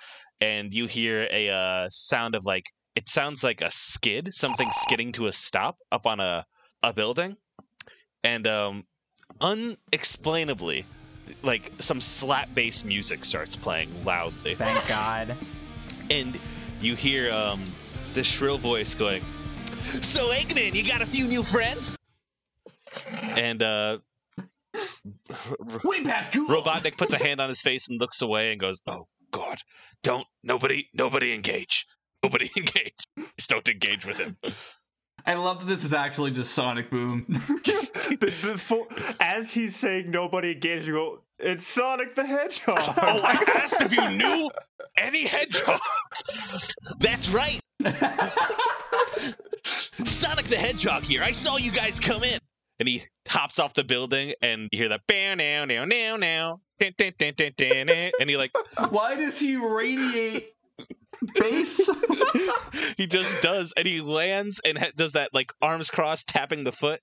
and 0.40 0.72
you 0.72 0.86
hear 0.86 1.26
a 1.30 1.50
uh, 1.50 1.86
sound 1.90 2.34
of 2.34 2.44
like 2.44 2.64
it 2.94 3.08
sounds 3.08 3.42
like 3.42 3.62
a 3.62 3.70
skid, 3.70 4.34
something 4.34 4.68
skidding 4.70 5.12
to 5.12 5.26
a 5.26 5.32
stop 5.32 5.76
up 5.90 6.06
on 6.06 6.20
a 6.20 6.44
a 6.82 6.92
building, 6.92 7.36
and 8.24 8.46
um, 8.46 8.84
unexplainably, 9.40 10.84
like 11.42 11.70
some 11.78 12.00
slap 12.00 12.52
bass 12.54 12.84
music 12.84 13.24
starts 13.24 13.56
playing 13.56 13.88
loudly, 14.04 14.54
Thank 14.54 14.86
God. 14.88 15.36
and 16.10 16.36
you 16.80 16.94
hear 16.96 17.32
um 17.32 17.60
this 18.14 18.26
shrill 18.26 18.58
voice 18.58 18.94
going, 18.94 19.22
"So 20.02 20.28
Eggman, 20.32 20.74
you 20.74 20.86
got 20.86 21.02
a 21.02 21.06
few 21.06 21.26
new 21.26 21.42
friends?" 21.42 21.98
And 23.36 23.62
uh, 23.62 23.98
Way 25.84 26.04
past 26.04 26.32
cool. 26.32 26.48
Robotnik 26.48 26.96
puts 26.96 27.12
a 27.12 27.18
hand 27.18 27.40
on 27.40 27.48
his 27.48 27.60
face 27.60 27.88
and 27.88 28.00
looks 28.00 28.22
away 28.22 28.52
and 28.52 28.60
goes, 28.60 28.82
"Oh 28.86 29.08
God, 29.30 29.58
don't 30.02 30.26
nobody 30.42 30.88
nobody 30.94 31.32
engage, 31.34 31.86
nobody 32.22 32.50
engage. 32.56 32.94
Just 33.36 33.50
don't 33.50 33.68
engage 33.68 34.06
with 34.06 34.18
him." 34.18 34.36
I 35.24 35.34
love 35.34 35.60
that 35.60 35.66
this 35.66 35.84
is 35.84 35.94
actually 35.94 36.32
just 36.32 36.52
Sonic 36.52 36.90
Boom. 36.90 37.26
But 38.20 38.34
before, 38.42 38.86
as 39.20 39.54
he's 39.54 39.76
saying 39.76 40.10
nobody 40.10 40.52
engage, 40.52 40.86
you 40.86 40.94
go, 40.94 41.22
it's 41.38 41.66
Sonic 41.66 42.14
the 42.14 42.24
Hedgehog. 42.26 42.78
Oh, 43.02 43.20
I 43.22 43.44
asked 43.62 43.82
if 43.82 43.92
you 43.92 44.08
knew 44.10 44.50
any 44.96 45.24
hedgehogs. 45.24 46.74
That's 46.98 47.28
right, 47.30 47.60
Sonic 50.04 50.46
the 50.46 50.56
Hedgehog 50.56 51.02
here. 51.02 51.22
I 51.22 51.30
saw 51.32 51.56
you 51.56 51.70
guys 51.72 52.00
come 52.00 52.22
in. 52.24 52.38
And 52.80 52.88
he 52.88 53.02
hops 53.28 53.58
off 53.60 53.74
the 53.74 53.84
building, 53.84 54.32
and 54.42 54.68
you 54.72 54.78
hear 54.78 54.88
that 54.88 55.02
"Bow 55.06 55.34
now 55.34 55.64
now 55.66 55.84
now 55.84 56.16
now," 56.16 56.60
and 56.80 56.92
he 58.28 58.36
like 58.36 58.50
Why 58.90 59.14
does 59.14 59.38
he 59.38 59.54
radiate 59.56 60.52
bass? 61.36 61.88
he 62.96 63.06
just 63.06 63.40
does, 63.40 63.72
and 63.76 63.86
he 63.86 64.00
lands 64.00 64.60
and 64.64 64.76
ha- 64.78 64.90
does 64.96 65.12
that 65.12 65.32
like 65.32 65.52
arms 65.62 65.90
crossed, 65.90 66.28
tapping 66.28 66.64
the 66.64 66.72
foot. 66.72 67.00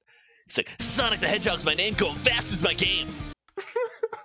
It's 0.47 0.57
like 0.57 0.69
Sonic 0.79 1.21
the 1.21 1.27
Hedgehog's 1.27 1.63
my 1.63 1.75
name. 1.75 1.93
Going 1.93 2.15
fast 2.15 2.51
is 2.51 2.61
my 2.61 2.73
game. 2.73 3.07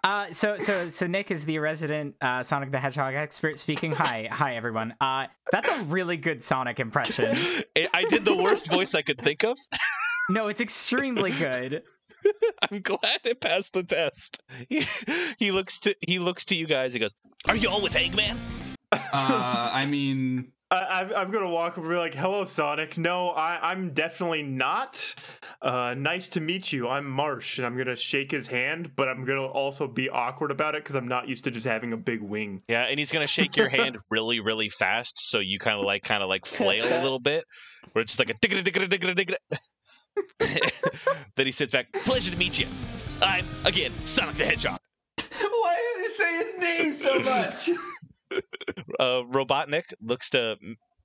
Uh, 0.05 0.31
so 0.33 0.59
so 0.59 0.87
so 0.88 1.07
Nick 1.07 1.31
is 1.31 1.47
the 1.47 1.59
resident 1.59 2.14
uh, 2.21 2.43
Sonic 2.43 2.71
the 2.71 2.79
Hedgehog 2.79 3.14
expert 3.14 3.59
speaking. 3.59 3.93
Hi, 3.93 4.29
hi 4.31 4.55
everyone. 4.55 4.95
Uh, 5.01 5.29
that's 5.51 5.69
a 5.71 5.85
really 5.85 6.19
good 6.19 6.45
Sonic 6.45 6.79
impression. 6.79 7.35
I 7.77 7.88
I 7.95 8.05
did 8.05 8.23
the 8.23 8.37
worst 8.37 8.71
voice 8.71 8.95
I 8.95 9.01
could 9.01 9.19
think 9.19 9.45
of. 9.45 9.59
No, 10.29 10.49
it's 10.49 10.61
extremely 10.61 11.31
good. 11.31 11.85
I'm 12.71 12.81
glad 12.81 13.21
it 13.25 13.40
passed 13.40 13.73
the 13.73 13.83
test. 13.83 14.43
He, 14.69 14.83
he 15.38 15.53
looks 15.53 15.81
to 15.81 15.97
he 16.07 16.19
looks 16.19 16.47
to 16.47 16.55
you 16.55 16.67
guys. 16.67 16.93
He 16.93 16.99
goes, 16.99 17.17
"Are 17.49 17.57
you 17.57 17.71
all 17.71 17.81
with 17.81 17.95
Eggman?" 17.95 18.37
uh, 18.93 19.01
I 19.12 19.87
mean, 19.87 20.53
I, 20.70 21.00
I'm, 21.00 21.12
I'm 21.14 21.31
gonna 21.31 21.48
walk 21.48 21.79
over 21.79 21.87
and 21.87 21.94
be 21.94 21.98
like, 21.98 22.14
"Hello, 22.14 22.44
Sonic. 22.44 22.96
No, 22.98 23.29
I, 23.31 23.70
I'm 23.70 23.92
definitely 23.92 24.42
not. 24.42 25.14
Uh, 25.62 25.94
nice 25.96 26.29
to 26.31 26.40
meet 26.40 26.72
you. 26.72 26.88
I'm 26.88 27.07
Marsh, 27.09 27.59
and 27.59 27.66
I'm 27.66 27.77
gonna 27.77 27.96
shake 27.96 28.31
his 28.31 28.46
hand, 28.48 28.92
but 28.96 29.09
I'm 29.09 29.24
gonna 29.24 29.44
also 29.44 29.87
be 29.87 30.09
awkward 30.09 30.50
about 30.50 30.74
it 30.74 30.83
because 30.83 30.96
I'm 30.96 31.07
not 31.09 31.29
used 31.29 31.44
to 31.44 31.50
just 31.50 31.66
having 31.66 31.92
a 31.92 31.96
big 31.96 32.22
wing. 32.22 32.62
Yeah, 32.68 32.85
and 32.85 32.98
he's 32.98 33.12
gonna 33.12 33.27
shake 33.27 33.57
your 33.57 33.68
hand 33.68 33.98
really, 34.11 34.40
really 34.40 34.68
fast, 34.68 35.18
so 35.31 35.38
you 35.38 35.59
kind 35.59 35.79
of 35.79 35.85
like 35.85 36.03
kind 36.03 36.22
of 36.22 36.29
like 36.29 36.46
flail 36.46 36.85
a 36.87 37.03
little 37.03 37.20
bit, 37.20 37.44
where 37.92 38.03
it's 38.03 38.16
just 38.16 38.18
like 38.18 38.31
a 38.31 38.35
digga 38.46 38.62
digga 38.62 38.88
digga 38.88 39.14
digga. 39.14 39.35
Digga. 40.38 41.16
Then 41.37 41.46
he 41.46 41.50
sits 41.53 41.72
back. 41.72 41.92
Pleasure 41.92 42.31
to 42.31 42.37
meet 42.37 42.57
you. 42.59 42.66
I'm 43.20 43.44
again 43.64 43.90
Sonic 44.05 44.37
the 44.37 44.44
Hedgehog. 44.44 44.79
why 45.18 45.77
does 45.96 46.07
he 46.07 46.14
say 46.22 46.37
his 46.37 46.59
name 46.61 46.94
so 46.94 47.18
much? 47.18 47.70
uh, 48.98 49.22
Robotnik 49.22 49.92
looks 50.00 50.31
to 50.31 50.59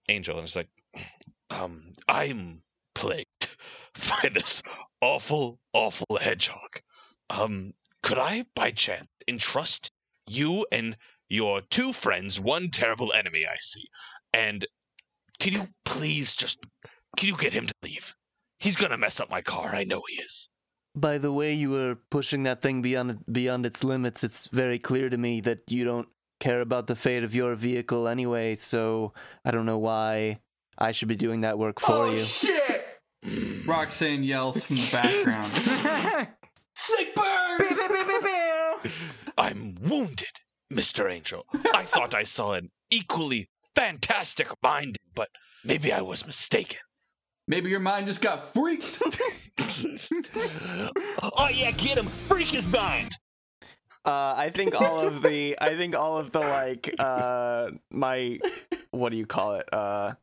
Angel 0.08 0.38
and 0.38 0.48
is 0.48 0.56
like, 0.56 0.70
um, 1.50 1.94
I'm 2.08 2.62
plagued 2.96 3.48
by 4.10 4.30
this 4.30 4.62
awful, 5.02 5.60
awful 5.74 6.18
hedgehog. 6.20 6.82
Um, 7.30 7.74
could 8.02 8.18
I, 8.18 8.46
by 8.56 8.72
chance, 8.72 9.08
entrust 9.28 9.92
you 10.28 10.66
and 10.72 10.98
your 11.28 11.62
two 11.62 11.94
friends 11.94 12.40
one 12.40 12.70
terrible 12.70 13.14
enemy 13.14 13.46
I 13.46 13.58
see? 13.60 13.88
And 14.34 14.66
can 15.40 15.54
you 15.54 15.68
please 15.86 16.36
just, 16.36 16.60
can 17.18 17.28
you 17.28 17.38
get 17.38 17.54
him 17.54 17.68
to 17.68 17.74
leave? 17.84 18.16
He's 18.60 18.76
gonna 18.76 18.98
mess 18.98 19.20
up 19.20 19.30
my 19.30 19.42
car. 19.42 19.74
I 19.74 19.86
know 19.86 20.02
he 20.08 20.22
is. 20.22 20.50
By 20.96 21.18
the 21.18 21.32
way 21.32 21.54
you 21.54 21.70
were 21.70 21.98
pushing 22.10 22.44
that 22.44 22.62
thing 22.62 22.82
beyond 22.82 23.24
beyond 23.32 23.66
its 23.66 23.84
limits, 23.84 24.24
it's 24.24 24.48
very 24.48 24.80
clear 24.80 25.10
to 25.10 25.18
me 25.18 25.40
that 25.42 25.60
you 25.70 25.86
don't 25.86 26.10
care 26.40 26.62
about 26.62 26.88
the 26.88 26.96
fate 26.96 27.24
of 27.24 27.36
your 27.36 27.56
vehicle 27.56 28.08
anyway, 28.08 28.56
so 28.56 29.14
I 29.46 29.52
don't 29.52 29.66
know 29.66 29.78
why 29.78 30.40
I 30.78 30.92
should 30.92 31.08
be 31.08 31.16
doing 31.16 31.42
that 31.42 31.60
work 31.60 31.80
for 31.80 32.06
oh 32.06 32.12
you. 32.12 32.26
shit! 32.26 32.86
Roxanne 33.66 34.24
yells 34.24 34.64
from 34.64 34.78
the 34.78 34.90
background. 34.92 35.54
Sick 36.76 37.14
burn! 37.16 37.58
Pew, 37.58 37.68
pew, 37.76 37.88
pew, 37.88 38.06
pew, 38.06 38.22
pew. 38.22 38.92
I'm 39.38 39.76
wounded, 39.82 40.32
Mr. 40.72 41.12
Angel. 41.12 41.46
I 41.74 41.84
thought 41.84 42.16
I 42.16 42.24
saw 42.24 42.54
an 42.54 42.72
equally 42.90 43.50
fantastic 43.76 44.48
mind, 44.64 44.98
but 45.14 45.28
maybe 45.66 45.92
I 45.92 46.02
was 46.02 46.26
mistaken. 46.26 46.80
Maybe 47.48 47.70
your 47.70 47.80
mind 47.80 48.08
just 48.08 48.22
got 48.22 48.54
freaked. 48.54 49.02
oh 51.22 51.50
yeah, 51.52 51.72
get 51.72 51.98
him! 51.98 52.06
Freak 52.06 52.48
his 52.48 52.68
mind! 52.68 53.12
Uh, 54.06 54.34
I 54.38 54.50
think 54.50 54.80
all 54.80 55.02
of 55.02 55.22
the, 55.22 55.58
I 55.62 55.76
think 55.76 55.96
all 55.96 56.18
of 56.18 56.32
the 56.32 56.40
like, 56.40 56.94
uh, 57.00 57.70
my, 57.92 58.40
what 58.92 59.10
do 59.12 59.18
you 59.18 59.26
call 59.26 59.56
it? 59.56 59.68
Uh, 59.74 60.14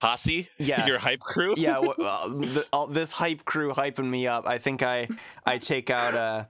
Posse? 0.00 0.48
Yes. 0.58 0.86
Your 0.88 0.98
hype 0.98 1.20
crew? 1.20 1.54
yeah, 1.56 1.76
wh- 1.80 1.98
uh, 2.00 2.28
the, 2.28 2.66
all, 2.72 2.86
this 2.88 3.12
hype 3.12 3.44
crew 3.44 3.72
hyping 3.72 4.08
me 4.10 4.26
up. 4.26 4.46
I 4.46 4.58
think 4.58 4.82
I, 4.82 5.08
I 5.46 5.58
take 5.58 5.88
out 5.90 6.14
a, 6.14 6.48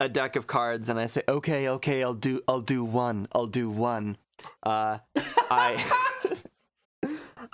a 0.00 0.08
deck 0.08 0.36
of 0.36 0.46
cards 0.46 0.88
and 0.88 0.98
I 0.98 1.06
say, 1.06 1.22
okay, 1.28 1.68
okay, 1.68 2.02
I'll 2.02 2.14
do, 2.14 2.40
I'll 2.48 2.60
do 2.62 2.84
one, 2.84 3.28
I'll 3.34 3.46
do 3.46 3.68
one. 3.70 4.16
Uh, 4.62 4.98
I, 5.50 5.84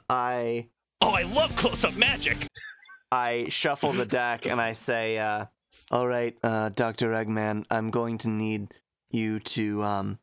I, 0.08 0.68
Oh, 1.02 1.10
I 1.12 1.22
love 1.22 1.56
close-up 1.56 1.96
magic! 1.96 2.36
I 3.10 3.46
shuffle 3.48 3.92
the 3.92 4.04
deck 4.04 4.46
and 4.46 4.60
I 4.60 4.74
say, 4.74 5.16
uh, 5.18 5.46
"All 5.90 6.06
right, 6.06 6.36
uh, 6.42 6.70
Doctor 6.70 7.10
Eggman, 7.10 7.64
I'm 7.70 7.90
going 7.90 8.18
to 8.18 8.28
need 8.28 8.74
you 9.10 9.40
to 9.40 9.82
um, 9.82 10.18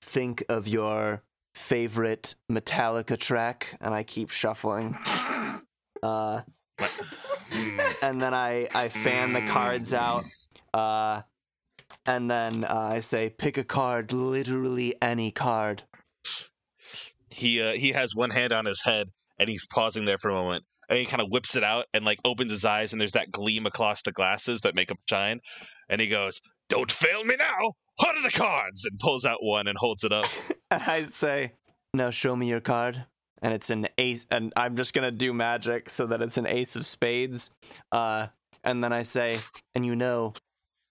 think 0.00 0.44
of 0.48 0.66
your 0.66 1.22
favorite 1.54 2.34
Metallica 2.50 3.18
track." 3.18 3.76
And 3.80 3.94
I 3.94 4.02
keep 4.02 4.30
shuffling, 4.30 4.96
uh, 6.02 6.42
and 8.02 8.20
then 8.20 8.34
I 8.34 8.68
I 8.74 8.88
fan 8.88 9.32
the 9.32 9.42
cards 9.42 9.92
out, 9.94 10.24
uh, 10.72 11.22
and 12.06 12.30
then 12.30 12.64
uh, 12.64 12.92
I 12.94 13.00
say, 13.00 13.30
"Pick 13.30 13.58
a 13.58 13.64
card, 13.64 14.12
literally 14.12 14.94
any 15.02 15.30
card." 15.30 15.82
He 17.30 17.62
uh, 17.62 17.72
he 17.72 17.90
has 17.92 18.14
one 18.14 18.30
hand 18.30 18.52
on 18.52 18.64
his 18.64 18.82
head 18.82 19.10
and 19.40 19.48
he's 19.48 19.66
pausing 19.66 20.04
there 20.04 20.18
for 20.18 20.28
a 20.28 20.34
moment. 20.34 20.64
And 20.90 20.98
he 20.98 21.06
kind 21.06 21.22
of 21.22 21.30
whips 21.30 21.56
it 21.56 21.64
out 21.64 21.86
and 21.94 22.04
like 22.04 22.18
opens 22.24 22.50
his 22.50 22.64
eyes 22.64 22.92
and 22.92 23.00
there's 23.00 23.12
that 23.12 23.30
gleam 23.30 23.64
across 23.64 24.02
the 24.02 24.12
glasses 24.12 24.62
that 24.62 24.74
make 24.74 24.90
him 24.90 24.98
shine. 25.08 25.40
And 25.88 26.00
he 26.00 26.08
goes, 26.08 26.42
"Don't 26.68 26.90
fail 26.90 27.24
me 27.24 27.36
now! 27.36 27.72
What 27.96 28.16
are 28.16 28.22
the 28.22 28.30
cards?" 28.30 28.84
And 28.84 28.98
pulls 28.98 29.24
out 29.24 29.42
one 29.42 29.68
and 29.68 29.78
holds 29.78 30.04
it 30.04 30.12
up. 30.12 30.26
And 30.70 30.82
I 30.86 31.04
say, 31.04 31.52
"Now 31.94 32.10
show 32.10 32.36
me 32.36 32.48
your 32.48 32.60
card." 32.60 33.06
And 33.40 33.54
it's 33.54 33.70
an 33.70 33.86
ace, 33.96 34.26
and 34.30 34.52
I'm 34.56 34.76
just 34.76 34.92
gonna 34.92 35.10
do 35.10 35.32
magic 35.32 35.88
so 35.88 36.06
that 36.08 36.20
it's 36.20 36.36
an 36.36 36.46
ace 36.46 36.76
of 36.76 36.84
spades. 36.84 37.50
Uh, 37.90 38.26
and 38.62 38.84
then 38.84 38.92
I 38.92 39.04
say, 39.04 39.38
and 39.74 39.86
you 39.86 39.96
know, 39.96 40.34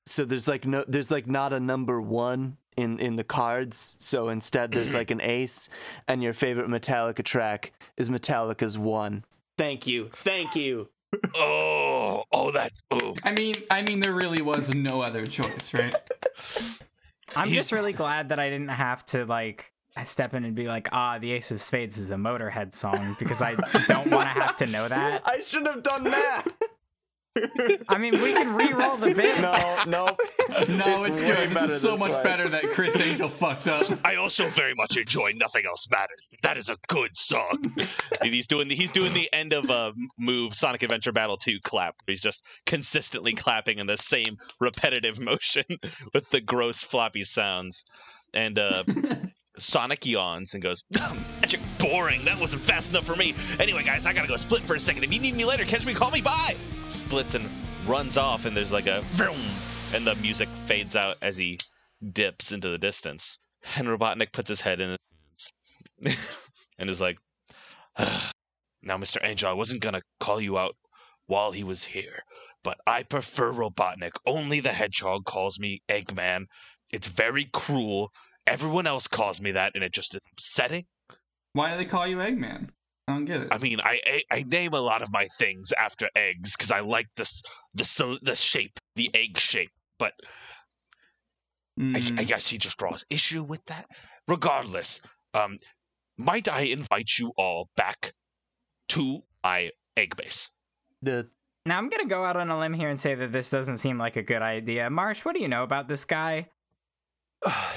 so 0.06 0.26
there's 0.26 0.47
like 0.47 0.66
no, 0.66 0.84
there's 0.88 1.12
like 1.12 1.28
not 1.28 1.54
a 1.54 1.60
number 1.60 2.02
one 2.02 2.58
in 2.76 3.00
in 3.00 3.16
the 3.16 3.24
cards. 3.24 3.97
So 4.00 4.30
instead, 4.30 4.72
there's 4.72 4.93
like 4.95 5.12
an 5.12 5.22
ace, 5.22 5.70
and 6.08 6.24
your 6.24 6.34
favorite 6.34 6.70
Metallica 6.70 7.24
track 7.24 7.74
is 7.97 8.10
Metallica's 8.10 8.78
one. 8.78 9.24
Thank 9.60 9.88
you, 9.88 10.10
thank 10.14 10.55
you. 10.55 10.88
oh, 11.36 12.24
oh, 12.32 12.51
that's 12.51 12.82
oh. 12.91 13.14
I 13.26 13.34
mean, 13.34 13.55
I 13.70 13.82
mean, 13.82 13.99
there 13.99 14.14
really 14.14 14.41
was 14.41 14.74
no 14.74 15.01
other 15.01 15.26
choice, 15.26 15.74
right? 15.74 15.93
I'm 17.36 17.49
just 17.49 17.74
really 17.74 17.91
glad 17.91 18.30
that 18.30 18.39
I 18.39 18.49
didn't 18.49 18.70
have 18.70 19.05
to 19.07 19.26
like 19.26 19.74
step 20.05 20.34
in 20.34 20.45
and 20.45 20.55
be 20.55 20.70
like, 20.70 20.88
ah, 20.93 21.20
the 21.20 21.34
Ace 21.34 21.51
of 21.51 21.62
Spades 21.62 21.97
is 21.97 22.10
a 22.10 22.16
Motorhead 22.16 22.74
song 22.74 23.18
because 23.20 23.41
I 23.41 23.55
don't 23.86 24.10
want 24.10 24.30
to 24.34 24.41
have 24.41 24.55
to 24.57 24.66
know 24.66 24.88
that. 24.88 25.24
I 25.26 25.41
should 25.41 25.68
have 25.68 25.84
done 25.84 26.05
that. 26.05 26.45
I 27.88 27.97
mean, 27.97 28.13
we 28.21 28.34
can 28.34 28.53
re-roll 28.55 28.95
the 28.95 29.13
bit. 29.13 29.39
No, 29.39 29.84
no. 29.88 30.17
No, 30.67 30.99
It's 31.03 31.09
it's, 31.09 31.19
good. 31.19 31.53
better 31.53 31.67
This 31.67 31.71
is 31.77 31.82
so 31.82 31.95
much 31.95 32.11
way. 32.11 32.23
better 32.23 32.49
that 32.49 32.63
Chris 32.71 32.99
Angel 32.99 33.30
fucked 33.30 33.67
up. 33.67 33.86
I 34.03 34.15
also 34.15 34.47
very 34.49 34.73
much 34.73 34.97
enjoy 34.97 35.34
Nothing 35.36 35.65
Else 35.65 35.88
Matters. 35.91 36.17
That 36.41 36.57
is 36.57 36.69
a 36.69 36.77
good 36.88 37.15
song. 37.15 37.63
And 38.19 38.34
he's 38.34 38.47
doing 38.47 38.67
the, 38.67 38.75
he's 38.75 38.91
doing 38.91 39.13
the 39.13 39.30
end 39.32 39.53
of 39.53 39.69
a 39.69 39.93
move 40.17 40.55
Sonic 40.55 40.82
Adventure 40.84 41.11
Battle 41.11 41.38
2 41.38 41.59
clap. 41.63 41.95
He's 42.07 42.21
just 42.21 42.43
consistently 42.65 43.34
clapping 43.34 43.77
in 43.80 43.86
the 43.88 43.97
same 43.97 44.38
repetitive 44.59 45.19
motion 45.19 45.63
with 46.13 46.30
the 46.32 46.41
gross 46.41 46.84
floppy 46.84 47.23
sounds. 47.23 47.86
And 48.34 48.57
uh, 48.59 48.84
Sonic 49.62 50.05
yawns 50.05 50.53
and 50.53 50.64
goes, 50.64 50.84
"Magic 51.41 51.60
boring. 51.78 52.26
That 52.26 52.39
wasn't 52.39 52.64
fast 52.64 52.91
enough 52.91 53.05
for 53.05 53.16
me. 53.16 53.34
Anyway, 53.60 53.84
guys, 53.84 54.05
I 54.05 54.14
gotta 54.14 54.28
go 54.28 54.38
split 54.38 54.64
for 54.64 54.76
a 54.76 54.80
second. 54.80 55.03
If 55.03 55.14
you 55.14 55.20
need 55.20 55.36
me 55.36 55.45
later, 55.45 55.66
catch 55.66 55.86
me. 55.86 55.93
Call 55.93 56.12
me. 56.12 56.22
Bye." 56.22 56.55
Splits 56.88 57.36
and 57.36 57.49
runs 57.86 58.18
off, 58.18 58.45
and 58.45 58.55
there's 58.55 58.72
like 58.72 58.88
a 58.88 59.01
vroom, 59.01 59.36
and 59.93 60.05
the 60.05 60.16
music 60.22 60.49
fades 60.66 60.95
out 60.95 61.18
as 61.22 61.38
he 61.38 61.60
dips 62.14 62.51
into 62.51 62.70
the 62.70 62.78
distance. 62.78 63.38
And 63.76 63.88
Robotnik 63.88 64.32
puts 64.32 64.49
his 64.49 64.62
head 64.62 64.80
in 64.80 64.91
his 64.91 65.51
hands 66.01 66.57
and 66.80 66.89
is 66.89 67.01
like, 67.01 67.18
"Now, 67.97 68.97
Mr. 68.97 69.18
Angel, 69.22 69.49
I 69.49 69.53
wasn't 69.53 69.82
gonna 69.82 70.01
call 70.20 70.39
you 70.39 70.57
out 70.57 70.76
while 71.26 71.51
he 71.51 71.64
was 71.64 71.84
here, 71.84 72.24
but 72.64 72.80
I 72.88 73.03
prefer 73.03 73.51
Robotnik. 73.51 74.14
Only 74.26 74.62
the 74.62 74.72
Hedgehog 74.72 75.26
calls 75.26 75.60
me 75.60 75.82
Eggman. 75.89 76.45
It's 76.91 77.07
very 77.07 77.45
cruel." 77.45 78.14
Everyone 78.50 78.88
else 78.88 79.08
calls 79.08 79.39
me 79.41 79.52
that, 79.54 79.74
and 79.76 79.84
it 79.84 79.91
just 79.93 80.16
is 80.16 80.22
upsetting. 80.34 80.86
Why 81.54 81.72
do 81.72 81.78
they 81.78 81.86
call 81.89 82.08
you 82.08 82.18
Eggman? 82.18 82.70
I 83.08 83.14
don't 83.14 83.26
get 83.26 83.41
it. 83.41 83.47
I 83.52 83.58
mean, 83.58 83.80
I 83.82 84.00
I, 84.06 84.24
I 84.32 84.43
name 84.43 84.74
a 84.74 84.80
lot 84.80 85.02
of 85.02 85.12
my 85.12 85.28
things 85.38 85.72
after 85.72 86.10
eggs 86.16 86.56
because 86.56 86.72
I 86.72 86.82
like 86.82 87.08
this 87.16 87.41
the 87.74 87.84
so- 87.84 88.20
the 88.22 88.36
shape, 88.36 88.78
the 88.95 89.10
egg 89.14 89.38
shape. 89.38 89.72
But 89.97 90.14
I, 91.78 91.82
Mm. 91.82 92.20
I 92.20 92.24
guess 92.26 92.47
he 92.47 92.58
just 92.58 92.78
draws 92.78 93.06
issue 93.10 93.41
with 93.41 93.64
that. 93.68 93.86
Regardless, 94.28 95.02
um, 95.34 95.58
might 96.18 96.50
I 96.50 96.62
invite 96.64 97.18
you 97.18 97.32
all 97.38 97.70
back 97.78 98.14
to 98.89 99.24
my 99.43 99.72
egg 99.95 100.16
base? 100.18 100.50
The 101.02 101.30
Now 101.66 101.78
I'm 101.78 101.88
gonna 101.89 102.06
go 102.06 102.26
out 102.26 102.36
on 102.36 102.50
a 102.50 102.60
limb 102.60 102.74
here 102.74 102.89
and 102.89 103.00
say 103.00 103.16
that 103.16 103.32
this 103.32 103.50
doesn't 103.50 103.78
seem 103.78 103.97
like 103.97 104.18
a 104.18 104.24
good 104.24 104.41
idea. 104.41 104.89
Marsh, 104.89 105.24
what 105.24 105.36
do 105.36 105.41
you 105.41 105.47
know 105.47 105.64
about 105.64 105.88
this 105.88 106.04
guy? 106.04 106.47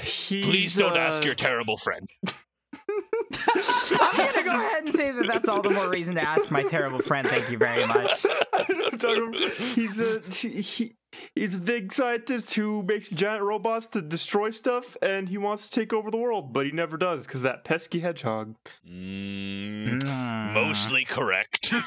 He's, 0.03 0.45
Please 0.45 0.75
don't 0.75 0.97
ask 0.97 1.21
uh, 1.21 1.25
your 1.25 1.35
terrible 1.35 1.77
friend. 1.77 2.07
I'm 2.25 4.17
gonna 4.17 4.43
go 4.43 4.51
ahead 4.51 4.83
and 4.85 4.93
say 4.93 5.11
that 5.11 5.25
that's 5.27 5.47
all 5.47 5.61
the 5.61 5.69
more 5.69 5.89
reason 5.89 6.15
to 6.15 6.21
ask 6.21 6.51
my 6.51 6.63
terrible 6.63 6.99
friend. 6.99 7.27
Thank 7.27 7.49
you 7.49 7.57
very 7.57 7.85
much. 7.87 8.25
I 8.53 8.65
don't 8.67 8.69
know 8.77 8.83
what 8.85 8.93
I'm 8.93 8.99
talking 8.99 9.27
about. 9.29 9.51
he's 9.51 9.99
a 9.99 10.19
he, 10.31 10.61
he- 10.61 10.95
he's 11.35 11.55
a 11.55 11.59
big 11.59 11.91
scientist 11.91 12.53
who 12.55 12.83
makes 12.83 13.09
giant 13.09 13.43
robots 13.43 13.87
to 13.87 14.01
destroy 14.01 14.51
stuff, 14.51 14.97
and 15.01 15.29
he 15.29 15.37
wants 15.37 15.69
to 15.69 15.79
take 15.79 15.93
over 15.93 16.11
the 16.11 16.17
world, 16.17 16.53
but 16.53 16.65
he 16.65 16.71
never 16.71 16.97
does 16.97 17.25
because 17.25 17.41
that 17.41 17.63
pesky 17.63 17.99
hedgehog. 17.99 18.55
Mm, 18.87 20.53
mostly 20.53 21.05
correct. 21.05 21.73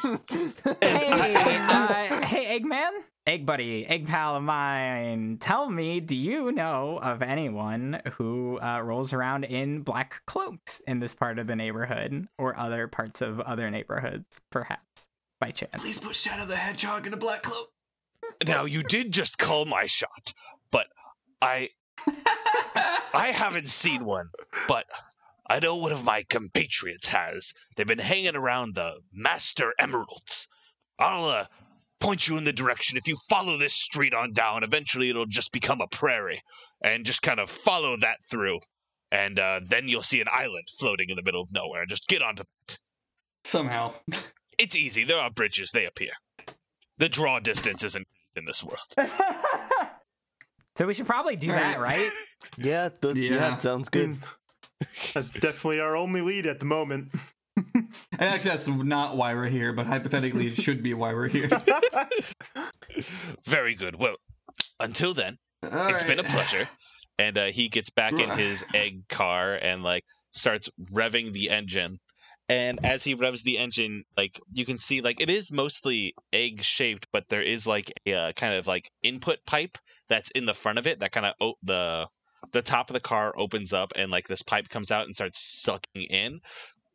Hey, 0.81 1.09
uh, 1.11 2.27
hey, 2.27 2.59
Eggman, 2.61 2.91
Egg 3.27 3.47
Buddy, 3.47 3.87
Egg 3.87 4.07
Pal 4.07 4.37
of 4.37 4.43
mine. 4.43 5.39
Tell 5.41 5.68
me, 5.68 6.01
do 6.01 6.14
you 6.14 6.53
know 6.53 6.99
of 7.03 7.22
anyone 7.22 8.01
who 8.14 8.59
uh, 8.61 8.81
rolls 8.81 9.12
around 9.12 9.45
in 9.45 9.81
black 9.83 10.22
cloaks 10.27 10.81
in 10.87 11.01
this 11.01 11.14
part 11.14 11.39
of 11.39 11.47
the 11.47 11.57
neighborhood 11.57 12.29
or 12.39 12.57
other 12.57 12.89
parts 12.89 13.20
of 13.20 13.41
other 13.41 13.70
neighborhoods, 13.70 14.41
perhaps 14.51 15.09
by 15.41 15.51
chance? 15.51 15.83
Please 15.83 15.99
put 15.99 16.14
Shadow 16.16 16.47
the 16.47 16.57
Hedgehog 16.57 17.07
in 17.07 17.14
a 17.14 17.16
black 17.16 17.43
cloak. 17.43 17.68
Now 18.45 18.64
you 18.64 18.82
did 18.82 19.12
just 19.12 19.39
call 19.39 19.64
my 19.64 19.87
shot, 19.87 20.32
but 20.70 20.87
I 21.41 21.70
I 23.14 23.32
haven't 23.34 23.68
seen 23.68 24.05
one, 24.05 24.30
but 24.68 24.87
I 25.49 25.61
know 25.61 25.76
one 25.76 25.93
of 25.93 26.05
my 26.05 26.24
compatriots 26.24 27.09
has. 27.09 27.53
They've 27.76 27.87
been 27.87 27.99
hanging 27.99 28.37
around 28.37 28.74
the 28.74 28.99
Master 29.12 29.72
Emeralds. 29.78 30.49
I'll 30.99 31.24
uh, 31.24 31.47
point 32.01 32.26
you 32.26 32.37
in 32.37 32.45
the 32.45 32.53
direction. 32.53 32.99
If 32.99 33.09
you 33.09 33.16
follow 33.28 33.57
this 33.57 33.74
street 33.74 34.14
on 34.14 34.32
down, 34.32 34.64
eventually 34.64 35.09
it'll 35.09 35.26
just 35.26 35.53
become 35.53 35.80
a 35.80 35.87
prairie, 35.87 36.43
and 36.82 37.07
just 37.07 37.22
kind 37.22 37.41
of 37.41 37.49
follow 37.49 37.97
that 37.99 38.22
through, 38.24 38.61
and 39.11 39.39
uh, 39.39 39.61
then 39.64 39.89
you'll 39.89 40.03
see 40.03 40.20
an 40.20 40.28
island 40.30 40.68
floating 40.78 41.11
in 41.11 41.16
the 41.16 41.22
middle 41.22 41.43
of 41.43 41.53
nowhere. 41.53 41.87
Just 41.87 42.09
get 42.09 42.22
onto 42.22 42.43
that. 42.45 42.78
Somehow. 43.45 43.95
It's 44.59 44.74
easy. 44.74 45.05
There 45.05 45.20
are 45.20 45.30
bridges. 45.30 45.70
They 45.70 45.84
appear. 45.84 46.12
The 46.99 47.09
draw 47.11 47.41
distance 47.41 47.84
isn't 47.84 48.07
in 48.37 48.45
this 48.45 48.62
world. 48.64 49.11
so 50.76 50.87
we 50.87 50.95
should 50.95 51.07
probably 51.07 51.37
do 51.37 51.49
that, 51.49 51.80
right? 51.80 52.11
yeah, 52.59 52.91
the, 53.01 53.14
yeah, 53.14 53.34
Yeah. 53.34 53.57
sounds 53.57 53.89
good. 53.89 54.18
That's 55.14 55.30
definitely 55.30 55.80
our 55.80 55.97
only 55.97 56.20
lead 56.20 56.47
at 56.47 56.59
the 56.61 56.66
moment. 56.66 57.12
And 57.74 57.89
actually, 58.20 58.51
that's 58.51 58.68
not 58.68 59.16
why 59.16 59.32
we're 59.32 59.49
here, 59.49 59.72
but 59.72 59.87
hypothetically, 59.87 60.47
it 60.49 60.57
should 60.61 60.82
be 60.82 60.93
why 60.93 61.14
we're 61.14 61.28
here. 61.28 61.49
Very 63.47 63.74
good. 63.74 63.97
Well, 63.97 64.16
until 64.78 65.14
then, 65.14 65.39
it's 65.62 66.05
been 66.05 66.18
a 66.18 66.24
pleasure. 66.24 66.68
And 67.18 67.39
uh, 67.39 67.45
he 67.47 67.68
gets 67.70 67.89
back 67.89 68.18
in 68.18 68.28
his 68.30 68.62
egg 68.74 69.09
car 69.09 69.55
and 69.55 69.82
like 69.82 70.05
starts 70.32 70.68
revving 70.93 71.32
the 71.32 71.49
engine. 71.49 71.99
And 72.49 72.84
as 72.84 73.03
he 73.03 73.14
revs 73.14 73.42
the 73.42 73.59
engine, 73.59 74.05
like 74.16 74.40
you 74.53 74.64
can 74.64 74.78
see, 74.78 75.01
like 75.01 75.20
it 75.20 75.30
is 75.30 75.51
mostly 75.51 76.14
egg 76.32 76.62
shaped, 76.62 77.09
but 77.12 77.28
there 77.28 77.42
is 77.42 77.66
like 77.66 77.92
a 78.07 78.14
uh, 78.14 78.32
kind 78.32 78.55
of 78.55 78.66
like 78.66 78.90
input 79.03 79.38
pipe 79.44 79.78
that's 80.09 80.30
in 80.30 80.47
the 80.47 80.55
front 80.55 80.78
of 80.78 80.86
it 80.86 81.01
that 81.01 81.11
kind 81.11 81.26
of 81.26 81.34
oh, 81.40 81.55
the 81.64 82.07
the 82.53 82.62
top 82.62 82.88
of 82.88 82.94
the 82.94 83.01
car 83.01 83.34
opens 83.36 83.72
up 83.72 83.92
and 83.97 84.12
like 84.12 84.28
this 84.28 84.42
pipe 84.42 84.68
comes 84.68 84.92
out 84.92 85.07
and 85.07 85.14
starts 85.14 85.40
sucking 85.40 86.05
in, 86.05 86.40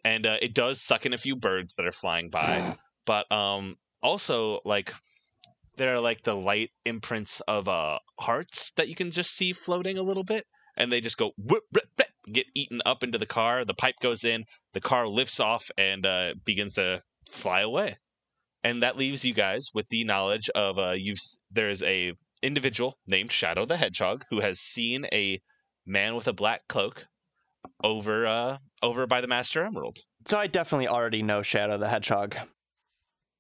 and 0.05 0.25
uh, 0.25 0.37
it 0.41 0.53
does 0.53 0.81
suck 0.81 1.05
in 1.05 1.13
a 1.13 1.17
few 1.17 1.35
birds 1.35 1.73
that 1.75 1.85
are 1.85 1.91
flying 1.91 2.29
by. 2.29 2.75
but 3.05 3.29
um, 3.29 3.75
also 4.01 4.61
like 4.63 4.93
there 5.75 5.95
are 5.95 5.99
like 5.99 6.23
the 6.23 6.35
light 6.35 6.69
imprints 6.85 7.41
of 7.41 7.67
uh 7.67 7.97
hearts 8.19 8.71
that 8.71 8.87
you 8.87 8.95
can 8.95 9.11
just 9.11 9.31
see 9.31 9.51
floating 9.51 9.97
a 9.97 10.03
little 10.03 10.23
bit 10.23 10.45
and 10.77 10.91
they 10.91 11.01
just 11.01 11.17
go 11.17 11.31
whoop, 11.37 11.63
whoop, 11.71 11.83
whoop, 11.97 12.07
get 12.31 12.45
eaten 12.55 12.81
up 12.85 13.03
into 13.03 13.17
the 13.17 13.25
car 13.25 13.65
the 13.65 13.73
pipe 13.73 13.95
goes 14.01 14.23
in 14.23 14.43
the 14.73 14.81
car 14.81 15.07
lifts 15.07 15.39
off 15.39 15.69
and 15.77 16.05
uh 16.05 16.33
begins 16.45 16.73
to 16.75 17.01
fly 17.29 17.61
away 17.61 17.95
and 18.63 18.83
that 18.83 18.97
leaves 18.97 19.23
you 19.25 19.33
guys 19.33 19.69
with 19.73 19.87
the 19.89 20.03
knowledge 20.03 20.49
of 20.55 20.77
uh 20.79 20.91
you've 20.91 21.19
there's 21.51 21.81
a 21.83 22.13
individual 22.43 22.95
named 23.07 23.31
shadow 23.31 23.65
the 23.65 23.77
hedgehog 23.77 24.23
who 24.29 24.39
has 24.39 24.59
seen 24.59 25.05
a 25.13 25.39
man 25.85 26.15
with 26.15 26.27
a 26.27 26.33
black 26.33 26.61
cloak 26.69 27.05
over 27.83 28.25
uh 28.27 28.57
over 28.81 29.05
by 29.07 29.21
the 29.21 29.27
master 29.27 29.63
emerald 29.63 29.97
So 30.27 30.37
I 30.37 30.47
definitely 30.47 30.87
already 30.87 31.21
know 31.23 31.41
Shadow 31.43 31.77
the 31.77 31.87
Hedgehog. 31.89 32.35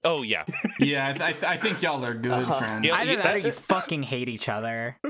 oh 0.03 0.21
yeah 0.23 0.45
yeah, 0.79 1.09
I, 1.09 1.11
th- 1.13 1.21
I, 1.21 1.31
th- 1.31 1.43
I 1.43 1.57
think 1.57 1.81
y'all 1.81 2.03
are 2.05 2.13
good 2.13 2.31
Uh-huh. 2.31 2.59
friends. 2.59 2.85
Yeah. 2.85 2.95
Either 2.95 3.11
you- 3.11 3.17
that 3.17 3.35
or 3.35 3.39
you 3.39 3.51
fucking 3.51 4.03
hate 4.03 4.29
each 4.29 4.49
other. 4.49 4.97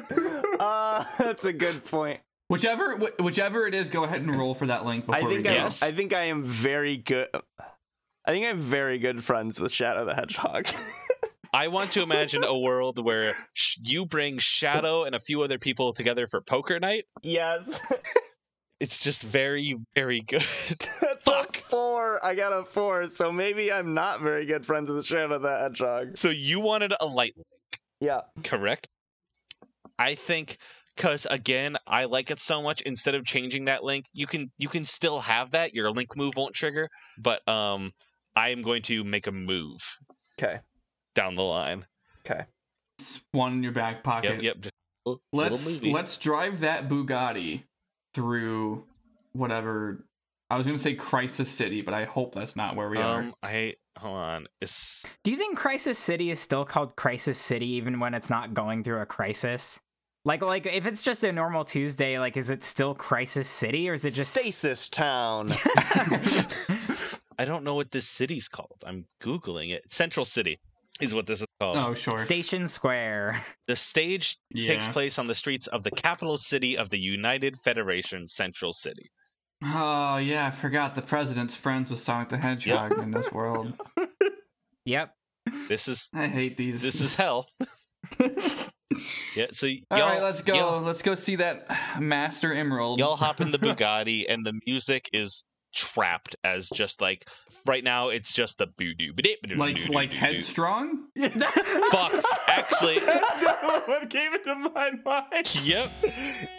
Uh, 0.62 1.04
that's 1.18 1.44
a 1.44 1.54
good 1.54 1.84
point. 1.86 2.20
Whichever, 2.52 2.98
wh- 2.98 3.24
whichever 3.24 3.66
it 3.66 3.74
is, 3.74 3.90
go 3.90 4.04
ahead 4.04 4.22
and 4.22 4.38
roll 4.38 4.54
for 4.54 4.68
that 4.68 4.86
link 4.86 5.06
before 5.06 5.16
I 5.16 5.20
think 5.20 5.46
we 5.46 5.50
I, 5.50 5.54
go. 5.58 5.64
Yes. 5.64 5.82
I 5.82 5.92
think 5.92 6.14
I 6.14 6.24
am 6.26 6.44
very 6.44 6.98
good. 6.98 7.30
I 8.26 8.32
think 8.32 8.46
I'm 8.46 8.60
very 8.60 9.00
good 9.00 9.24
friends 9.24 9.60
with 9.62 9.72
Shadow 9.72 10.04
the 10.04 10.14
Hedgehog. 10.14 10.68
I 11.54 11.70
want 11.70 11.94
to 11.94 12.04
imagine 12.04 12.44
a 12.44 12.58
world 12.58 13.04
where 13.04 13.36
sh- 13.54 13.78
you 13.84 14.06
bring 14.06 14.38
Shadow 14.38 15.04
and 15.06 15.16
a 15.16 15.20
few 15.20 15.42
other 15.44 15.58
people 15.60 15.94
together 15.94 16.28
for 16.28 16.42
poker 16.42 16.78
night. 16.80 17.06
yes, 17.24 17.80
It's 18.82 19.02
just 19.04 19.22
very, 19.22 19.76
very 19.96 20.22
good. 20.22 20.42
that's 21.02 21.24
Fuck. 21.24 21.58
a 21.58 21.60
four. 21.70 22.26
I 22.26 22.34
got 22.36 22.52
a 22.52 22.66
four, 22.66 23.06
so 23.06 23.32
maybe 23.32 23.72
I'm 23.72 23.94
not 23.94 24.22
very 24.22 24.46
good 24.46 24.66
friends 24.66 24.90
with 24.90 25.06
Shadow 25.06 25.38
the 25.40 25.58
Hedgehog. 25.58 26.18
so 26.18 26.30
you 26.32 26.60
wanted 26.60 26.92
a 27.00 27.06
light, 27.06 27.34
link. 27.38 27.48
Yeah, 28.02 28.22
correct? 28.44 28.88
I 30.00 30.16
think 30.16 30.58
because 30.96 31.28
again, 31.30 31.78
I 31.88 32.06
like 32.06 32.32
it 32.32 32.40
so 32.40 32.62
much. 32.62 32.82
Instead 32.82 33.16
of 33.16 33.26
changing 33.26 33.66
that 33.66 33.84
link, 33.84 34.06
you 34.14 34.28
can 34.28 34.52
you 34.58 34.68
can 34.70 34.86
still 34.86 35.20
have 35.20 35.52
that. 35.52 35.74
Your 35.74 35.92
link 35.92 36.16
move 36.16 36.36
won't 36.36 36.54
trigger, 36.54 36.90
but 37.18 37.48
um, 37.48 37.92
I 38.36 38.50
am 38.50 38.62
going 38.62 38.82
to 38.84 39.04
make 39.04 39.28
a 39.28 39.32
move 39.32 39.80
okay, 40.40 40.60
down 41.16 41.36
the 41.36 41.44
line. 41.44 41.86
okay. 42.26 42.46
One 43.32 43.54
in 43.54 43.64
your 43.64 43.72
back 43.72 44.04
pocket. 44.04 44.44
Yep, 44.44 44.44
yep. 44.44 44.60
Just 44.60 44.76
a 45.08 45.10
little- 45.34 45.58
Let's 45.58 45.82
let's 45.82 46.18
drive 46.18 46.60
that 46.60 46.88
Bugatti 46.88 47.64
through 48.14 48.84
whatever. 49.34 50.06
I 50.50 50.58
was 50.58 50.66
gonna 50.66 50.78
say 50.78 50.94
Crisis 50.94 51.50
City, 51.50 51.82
but 51.82 51.94
I 51.94 52.06
hope 52.06 52.36
that's 52.36 52.56
not 52.56 52.76
where 52.76 52.90
we 52.90 52.98
are. 52.98 53.22
Um, 53.22 53.34
I 53.42 53.76
hold 53.98 54.18
on. 54.18 54.48
It's 54.62 55.06
Do 55.24 55.32
you 55.32 55.38
think 55.38 55.58
Crisis 55.58 55.98
City 55.98 56.30
is 56.30 56.40
still 56.40 56.66
called 56.66 56.96
Crisis 56.96 57.40
City 57.40 57.68
even 57.70 58.00
when 58.00 58.14
it's 58.14 58.30
not 58.30 58.54
going 58.54 58.84
through 58.84 59.00
a 59.00 59.06
crisis? 59.06 59.80
Like, 60.24 60.42
like 60.42 60.66
if 60.66 60.86
it's 60.86 61.02
just 61.02 61.24
a 61.24 61.32
normal 61.32 61.66
Tuesday, 61.66 62.20
like, 62.20 62.38
is 62.38 62.50
it 62.50 62.64
still 62.64 62.94
Crisis 62.94 63.50
City 63.50 63.90
or 63.90 63.94
is 63.94 64.06
it 64.06 64.12
just? 64.12 64.34
Stasis 64.34 64.90
Town. 64.90 65.48
I 67.40 67.46
don't 67.46 67.64
know 67.64 67.74
what 67.74 67.90
this 67.92 68.08
city's 68.08 68.48
called. 68.48 68.84
I'm 68.86 69.06
googling 69.22 69.72
it. 69.72 69.92
Central 69.92 70.26
City 70.26 70.60
is 71.00 71.16
what 71.16 71.26
this 71.26 71.42
is 71.42 71.48
called. 71.60 71.78
Oh, 71.78 71.96
sure. 71.96 72.18
Station 72.18 72.68
Square. 72.68 73.44
The 73.68 73.76
stage 73.76 74.38
takes 74.56 74.88
place 74.88 75.18
on 75.18 75.26
the 75.26 75.34
streets 75.34 75.66
of 75.68 75.82
the 75.82 75.92
capital 75.92 76.38
city 76.38 76.78
of 76.78 76.90
the 76.90 77.00
United 77.00 77.58
Federation, 77.58 78.28
Central 78.28 78.74
City. 78.74 79.10
Oh, 79.64 80.18
yeah, 80.18 80.48
I 80.48 80.52
forgot 80.52 80.94
the 80.96 81.02
president's 81.02 81.56
friends 81.56 81.90
with 81.90 82.00
Sonic 82.00 82.30
the 82.30 82.38
Hedgehog 82.38 82.98
in 83.00 83.12
this 83.12 83.32
world. 83.32 83.74
Yep. 84.86 85.14
This 85.68 85.88
is 85.88 86.10
I 86.12 86.28
hate 86.28 86.58
these. 86.58 86.82
this 86.82 87.02
is 87.02 87.14
hell. 87.14 87.48
Yeah, 89.36 89.48
so 89.52 89.68
All 89.90 89.98
y'all, 89.98 90.08
right, 90.08 90.22
let's 90.22 90.42
go. 90.42 90.80
Let's 90.80 91.02
go 91.02 91.16
see 91.16 91.38
that 91.38 91.68
Master 92.00 92.54
Emerald. 92.54 93.00
y'all 93.00 93.16
hop 93.16 93.42
in 93.42 93.52
the 93.52 93.60
Bugatti, 93.60 94.26
and 94.28 94.46
the 94.46 94.60
music 94.66 95.10
is 95.14 95.46
Trapt 95.74 96.36
as 96.44 96.68
just 96.70 97.00
like 97.00 97.30
right 97.66 97.82
now. 97.82 98.10
It's 98.10 98.34
just 98.34 98.58
the 98.58 98.68
boo 98.68 98.94
doo 98.94 99.14
like 99.56 99.88
like 99.88 100.12
headstrong. 100.12 101.08
Fuck, 101.18 102.26
actually, 102.48 103.00
what 103.86 104.10
came 104.10 104.34
into 104.34 104.54
my 104.56 104.92
mind? 105.06 105.64
Yep, 105.64 105.90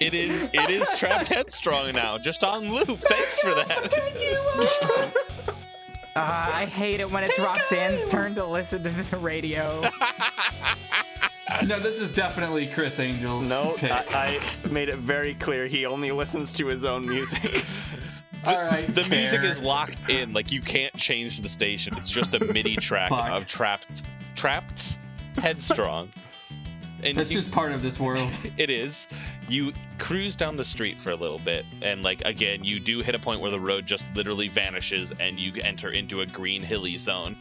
it 0.01 0.14
is. 0.14 0.49
It 0.55 0.70
is 0.70 0.99
trapped 0.99 1.28
headstrong 1.28 1.93
now, 1.93 2.16
just 2.16 2.43
on 2.43 2.72
loop. 2.72 3.01
Thanks 3.01 3.39
for 3.41 3.55
that. 3.55 5.12
Uh, 6.14 6.51
I 6.55 6.66
hate 6.66 7.01
it 7.01 7.11
when 7.11 7.24
it's 7.24 7.39
Roxanne's 7.39 8.07
turn 8.07 8.35
to 8.37 8.45
listen 8.45 8.83
to 8.83 8.91
the 8.91 9.16
radio. 9.18 9.83
No, 11.66 11.78
this 11.78 12.00
is 12.00 12.11
definitely 12.11 12.66
Chris 12.68 12.98
Angel's. 12.98 13.48
No, 13.48 13.74
pick. 13.76 13.90
I, 13.92 14.38
I 14.64 14.68
made 14.68 14.88
it 14.88 14.98
very 14.98 15.34
clear 15.34 15.66
he 15.66 15.86
only 15.86 16.11
listens 16.11 16.53
to 16.55 16.66
his 16.66 16.84
own 16.84 17.07
music. 17.07 17.64
All 18.44 18.62
right. 18.62 18.92
The 18.92 19.07
music 19.09 19.42
is 19.42 19.61
locked 19.61 19.98
in. 20.09 20.32
Like 20.32 20.50
you 20.50 20.61
can't 20.61 20.94
change 20.96 21.40
the 21.42 21.48
station. 21.48 21.96
It's 21.96 22.11
just 22.11 22.34
a 22.34 22.40
MIDI 22.44 22.76
track 22.76 23.11
Fuck. 23.11 23.28
of 23.30 23.46
Trapt, 23.46 24.03
Trapt, 24.34 24.96
headstrong. 25.38 26.11
And 27.05 27.18
That's 27.18 27.30
you- 27.32 27.38
just 27.38 27.50
part 27.53 27.72
of 27.72 27.82
this 27.82 27.98
world. 28.00 28.28
it 28.57 28.70
is. 28.70 29.09
You 29.48 29.72
cruise 29.98 30.36
down 30.36 30.57
the 30.57 30.64
street 30.64 31.00
for 31.00 31.11
a 31.11 31.16
little 31.16 31.38
bit, 31.40 31.64
and 31.82 32.03
like 32.03 32.22
again, 32.24 32.62
you 32.64 32.78
do 32.80 33.00
hit 33.00 33.14
a 33.14 33.18
point 33.18 33.40
where 33.40 33.50
the 33.50 33.61
road 33.61 33.86
just 33.86 34.07
literally 34.14 34.48
vanishes, 34.48 35.12
and 35.20 35.38
you 35.38 35.53
enter 35.62 35.90
into 35.90 36.20
a 36.20 36.26
green 36.26 36.62
hilly 36.62 36.96
zone, 36.96 37.36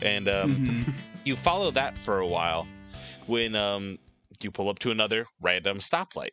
and 0.00 0.28
um, 0.28 0.56
Mhm. 0.56 0.92
you 1.24 1.36
follow 1.36 1.70
that 1.72 1.96
for 1.98 2.20
a 2.20 2.26
while 2.26 2.66
when 3.26 3.54
um 3.54 3.98
you 4.40 4.50
pull 4.50 4.68
up 4.68 4.78
to 4.80 4.90
another 4.90 5.26
random 5.40 5.78
stoplight 5.78 6.30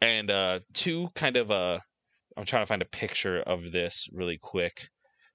and 0.00 0.30
uh 0.30 0.60
two 0.72 1.08
kind 1.14 1.36
of 1.36 1.50
uh 1.50 1.78
i'm 2.36 2.44
trying 2.44 2.62
to 2.62 2.66
find 2.66 2.82
a 2.82 2.86
picture 2.86 3.40
of 3.40 3.72
this 3.72 4.08
really 4.12 4.38
quick 4.38 4.88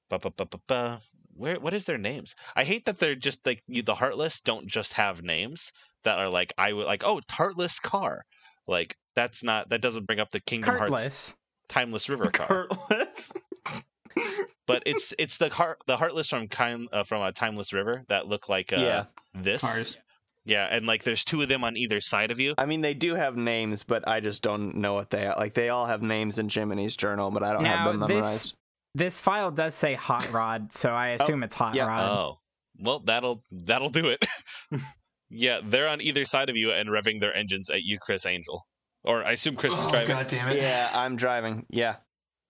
ba, 0.09 0.19
ba, 0.19 0.31
ba, 0.31 0.45
ba, 0.45 0.59
ba. 0.67 0.99
where 1.35 1.59
what 1.59 1.73
is 1.73 1.85
their 1.85 1.97
names 1.97 2.35
i 2.55 2.63
hate 2.63 2.85
that 2.85 2.99
they're 2.99 3.15
just 3.15 3.45
like 3.45 3.61
you, 3.67 3.81
the 3.81 3.95
heartless 3.95 4.41
don't 4.41 4.67
just 4.67 4.93
have 4.93 5.23
names 5.23 5.71
that 6.03 6.19
are 6.19 6.29
like 6.29 6.53
i 6.57 6.71
would 6.71 6.85
like 6.85 7.03
oh 7.05 7.19
heartless 7.29 7.79
car 7.79 8.21
like 8.67 8.95
that's 9.15 9.43
not 9.43 9.69
that 9.69 9.81
doesn't 9.81 10.05
bring 10.05 10.19
up 10.19 10.29
the 10.29 10.39
kingdom 10.39 10.75
hearts 10.75 11.35
timeless 11.67 12.09
river 12.09 12.25
car 12.31 12.47
Heartless. 12.47 13.33
but 14.67 14.83
it's 14.85 15.13
it's 15.17 15.37
the 15.37 15.49
heart 15.49 15.79
the 15.87 15.97
heartless 15.97 16.29
from 16.29 16.47
kind 16.47 16.87
uh, 16.91 17.03
from 17.03 17.21
a 17.21 17.31
timeless 17.31 17.73
river 17.73 18.03
that 18.09 18.27
look 18.27 18.49
like 18.49 18.71
uh 18.73 18.77
Yeah. 18.77 19.05
this 19.33 19.61
Cars. 19.61 19.97
Yeah, 20.45 20.67
and 20.69 20.85
like 20.85 21.03
there's 21.03 21.23
two 21.23 21.41
of 21.41 21.49
them 21.49 21.63
on 21.63 21.77
either 21.77 22.01
side 22.01 22.31
of 22.31 22.39
you. 22.39 22.53
I 22.57 22.65
mean, 22.65 22.81
they 22.81 22.93
do 22.93 23.15
have 23.15 23.35
names, 23.37 23.83
but 23.83 24.07
I 24.07 24.19
just 24.19 24.41
don't 24.41 24.75
know 24.75 24.93
what 24.93 25.09
they 25.09 25.25
are. 25.27 25.35
Like, 25.37 25.53
they 25.53 25.69
all 25.69 25.85
have 25.85 26.01
names 26.01 26.39
in 26.39 26.49
Jiminy's 26.49 26.95
journal, 26.95 27.31
but 27.31 27.43
I 27.43 27.53
don't 27.53 27.65
have 27.65 27.85
them 27.87 27.99
this- 28.01 28.09
memorized. 28.09 28.43
This 28.43 28.53
this 28.95 29.19
file 29.19 29.49
does 29.49 29.73
say 29.73 29.95
Hot 29.95 30.31
Rod, 30.31 30.71
so 30.71 30.91
I 30.91 31.09
assume 31.09 31.41
it's 31.43 31.55
Hot 31.55 31.73
yeah. 31.73 31.87
Rod. 31.87 32.09
Oh, 32.11 32.39
well, 32.79 32.99
that'll 32.99 33.41
that'll 33.51 33.89
do 33.89 34.07
it. 34.09 34.23
yeah, 35.29 35.61
they're 35.63 35.87
on 35.87 36.01
either 36.01 36.25
side 36.25 36.49
of 36.49 36.55
you 36.57 36.71
and 36.71 36.89
revving 36.89 37.19
their 37.19 37.35
engines 37.35 37.69
at 37.69 37.83
you, 37.83 37.97
Chris 37.99 38.25
Angel. 38.25 38.65
Or 39.03 39.23
I 39.23 39.31
assume 39.31 39.55
Chris 39.55 39.73
is 39.79 39.85
Oh 39.85 39.89
driving. 39.89 40.07
god 40.09 40.27
damn 40.27 40.49
it. 40.49 40.57
Yeah, 40.57 40.89
I'm 40.93 41.15
driving. 41.15 41.65
Yeah. 41.69 41.95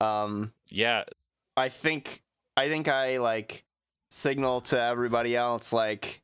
Um, 0.02 0.52
Yeah, 0.70 1.04
I 1.56 1.70
think 1.70 2.22
I 2.58 2.68
think 2.68 2.88
I 2.88 3.18
like 3.18 3.64
signal 4.12 4.62
to 4.62 4.82
everybody 4.82 5.36
else 5.36 5.72
like 5.74 6.22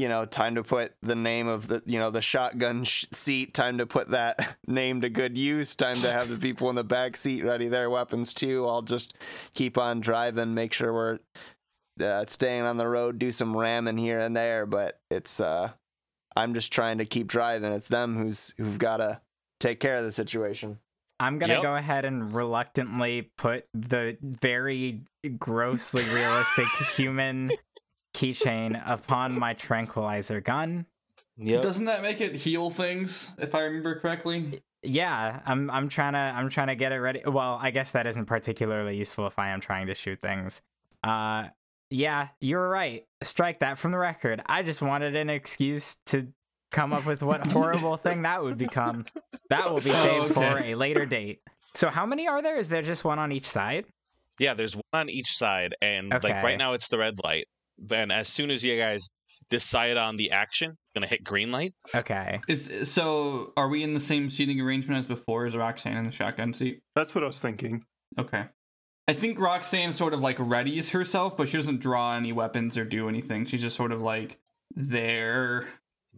you 0.00 0.08
know 0.08 0.24
time 0.24 0.54
to 0.54 0.62
put 0.62 0.94
the 1.02 1.14
name 1.14 1.46
of 1.46 1.68
the 1.68 1.82
you 1.84 1.98
know 1.98 2.10
the 2.10 2.22
shotgun 2.22 2.84
sh- 2.84 3.04
seat 3.12 3.52
time 3.52 3.76
to 3.78 3.86
put 3.86 4.10
that 4.10 4.56
name 4.66 5.02
to 5.02 5.10
good 5.10 5.36
use 5.36 5.76
time 5.76 5.94
to 5.96 6.10
have 6.10 6.28
the 6.28 6.38
people 6.38 6.70
in 6.70 6.76
the 6.76 6.84
back 6.84 7.16
seat 7.16 7.44
ready 7.44 7.68
their 7.68 7.90
weapons 7.90 8.32
too. 8.32 8.66
I'll 8.66 8.82
just 8.82 9.14
keep 9.54 9.76
on 9.76 10.00
driving 10.00 10.54
make 10.54 10.72
sure 10.72 10.92
we're 10.92 11.18
uh, 12.02 12.24
staying 12.26 12.62
on 12.62 12.78
the 12.78 12.88
road 12.88 13.18
do 13.18 13.30
some 13.30 13.54
ramming 13.54 13.98
here 13.98 14.18
and 14.20 14.34
there. 14.34 14.64
But 14.64 14.98
it's 15.10 15.38
uh 15.40 15.70
i'm 16.36 16.54
just 16.54 16.72
trying 16.72 16.98
to 16.98 17.04
keep 17.04 17.26
driving. 17.26 17.72
It's 17.72 17.88
them 17.88 18.16
who's 18.16 18.54
who've 18.56 18.78
got 18.78 18.98
to 18.98 19.20
take 19.58 19.80
care 19.80 19.96
of 19.96 20.04
the 20.06 20.12
situation. 20.12 20.78
I'm 21.18 21.38
gonna 21.38 21.54
Yep. 21.54 21.62
go 21.62 21.76
ahead 21.76 22.06
and 22.06 22.32
reluctantly 22.32 23.30
put 23.36 23.66
the 23.74 24.16
very 24.22 25.02
grossly 25.38 26.02
realistic 26.14 26.66
human 26.96 27.50
keychain 28.14 28.80
upon 28.86 29.38
my 29.38 29.54
tranquilizer 29.54 30.40
gun. 30.40 30.86
yep. 31.36 31.62
Doesn't 31.62 31.84
that 31.86 32.02
make 32.02 32.20
it 32.20 32.34
heal 32.34 32.70
things, 32.70 33.30
if 33.38 33.54
I 33.54 33.60
remember 33.60 33.98
correctly? 34.00 34.62
Yeah, 34.82 35.40
I'm 35.44 35.70
I'm 35.70 35.88
trying 35.88 36.14
to 36.14 36.18
I'm 36.18 36.48
trying 36.48 36.68
to 36.68 36.74
get 36.74 36.92
it 36.92 36.96
ready. 37.00 37.22
Well, 37.26 37.58
I 37.60 37.70
guess 37.70 37.90
that 37.92 38.06
isn't 38.06 38.26
particularly 38.26 38.96
useful 38.96 39.26
if 39.26 39.38
I 39.38 39.50
am 39.50 39.60
trying 39.60 39.88
to 39.88 39.94
shoot 39.94 40.20
things. 40.22 40.62
Uh 41.04 41.48
yeah, 41.90 42.28
you're 42.40 42.68
right. 42.68 43.04
Strike 43.22 43.58
that 43.60 43.76
from 43.76 43.90
the 43.90 43.98
record. 43.98 44.40
I 44.46 44.62
just 44.62 44.80
wanted 44.80 45.16
an 45.16 45.28
excuse 45.28 45.96
to 46.06 46.28
come 46.70 46.92
up 46.92 47.04
with 47.04 47.20
what 47.22 47.46
horrible 47.48 47.96
thing 47.98 48.22
that 48.22 48.42
would 48.42 48.56
become. 48.56 49.04
That 49.50 49.68
will 49.70 49.80
be 49.80 49.90
Oh, 49.90 49.94
saved 50.28 50.34
for 50.34 50.58
a 50.60 50.74
later 50.76 51.04
date. 51.04 51.40
So 51.74 51.88
how 51.90 52.06
many 52.06 52.26
are 52.28 52.40
there? 52.42 52.56
Is 52.56 52.68
there 52.68 52.82
just 52.82 53.04
one 53.04 53.18
on 53.18 53.32
each 53.32 53.44
side? 53.46 53.84
Yeah, 54.38 54.54
there's 54.54 54.74
one 54.76 54.82
on 54.94 55.10
each 55.10 55.36
side, 55.36 55.74
and 55.82 56.10
like 56.10 56.42
right 56.42 56.56
now 56.56 56.72
it's 56.72 56.88
the 56.88 56.96
red 56.98 57.18
light. 57.22 57.48
And 57.90 58.12
as 58.12 58.28
soon 58.28 58.50
as 58.50 58.62
you 58.64 58.76
guys 58.78 59.08
decide 59.48 59.96
on 59.96 60.16
the 60.16 60.30
action, 60.32 60.76
gonna 60.94 61.06
hit 61.06 61.24
green 61.24 61.50
light. 61.50 61.72
Okay. 61.94 62.40
Is 62.48 62.90
so 62.90 63.52
are 63.56 63.68
we 63.68 63.82
in 63.82 63.94
the 63.94 64.00
same 64.00 64.30
seating 64.30 64.60
arrangement 64.60 64.98
as 64.98 65.06
before? 65.06 65.46
Is 65.46 65.56
Roxanne 65.56 65.96
in 65.96 66.06
the 66.06 66.12
shotgun 66.12 66.52
seat? 66.54 66.82
That's 66.94 67.14
what 67.14 67.24
I 67.24 67.26
was 67.26 67.40
thinking. 67.40 67.84
Okay. 68.18 68.44
I 69.08 69.14
think 69.14 69.40
Roxanne 69.40 69.92
sort 69.92 70.14
of 70.14 70.20
like 70.20 70.36
readies 70.38 70.90
herself, 70.90 71.36
but 71.36 71.48
she 71.48 71.56
doesn't 71.56 71.80
draw 71.80 72.16
any 72.16 72.32
weapons 72.32 72.76
or 72.78 72.84
do 72.84 73.08
anything. 73.08 73.44
She's 73.46 73.62
just 73.62 73.76
sort 73.76 73.90
of 73.92 74.00
like 74.00 74.38
there. 74.76 75.68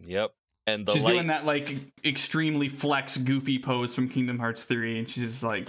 Yep. 0.03 0.31
And 0.67 0.85
the 0.85 0.93
she's 0.93 1.03
light. 1.03 1.13
doing 1.13 1.27
that 1.27 1.45
like 1.45 1.75
extremely 2.05 2.69
flex 2.69 3.17
goofy 3.17 3.57
pose 3.59 3.93
from 3.95 4.09
Kingdom 4.09 4.37
Hearts 4.39 4.63
3 4.63 4.99
and 4.99 5.09
she's 5.09 5.31
just 5.31 5.43
like 5.43 5.65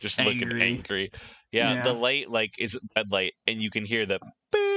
just 0.00 0.18
looking 0.18 0.42
Angry. 0.42 0.62
angry. 0.62 1.10
Yeah, 1.52 1.74
Yeah. 1.74 1.82
the 1.82 1.92
light 1.94 2.28
like 2.28 2.52
is 2.58 2.78
red 2.96 3.10
light, 3.10 3.32
and 3.46 3.62
you 3.62 3.70
can 3.70 3.84
hear 3.84 4.04
the 4.04 4.18
beep 4.18 4.30
beep 4.52 4.62
beep, 4.62 4.67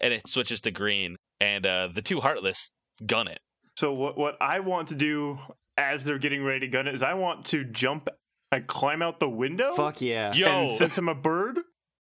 and 0.00 0.12
it 0.12 0.28
switches 0.28 0.60
to 0.62 0.70
green, 0.70 1.16
and 1.40 1.66
uh, 1.66 1.88
the 1.92 2.02
two 2.02 2.20
heartless 2.20 2.72
gun 3.06 3.28
it. 3.28 3.40
So 3.76 3.92
what 3.92 4.16
what 4.16 4.36
I 4.40 4.60
want 4.60 4.88
to 4.88 4.94
do 4.94 5.38
as 5.76 6.04
they're 6.04 6.18
getting 6.18 6.44
ready 6.44 6.60
to 6.60 6.68
gun 6.68 6.86
it 6.86 6.94
is 6.94 7.02
I 7.02 7.14
want 7.14 7.46
to 7.46 7.64
jump 7.64 8.08
and 8.52 8.66
climb 8.66 9.02
out 9.02 9.18
the 9.18 9.28
window. 9.28 9.74
fuck 9.74 10.00
yeah 10.00 10.32
Yo, 10.32 10.46
And 10.46 10.70
since 10.70 10.96
I'm 10.98 11.08
a 11.08 11.14
bird, 11.14 11.58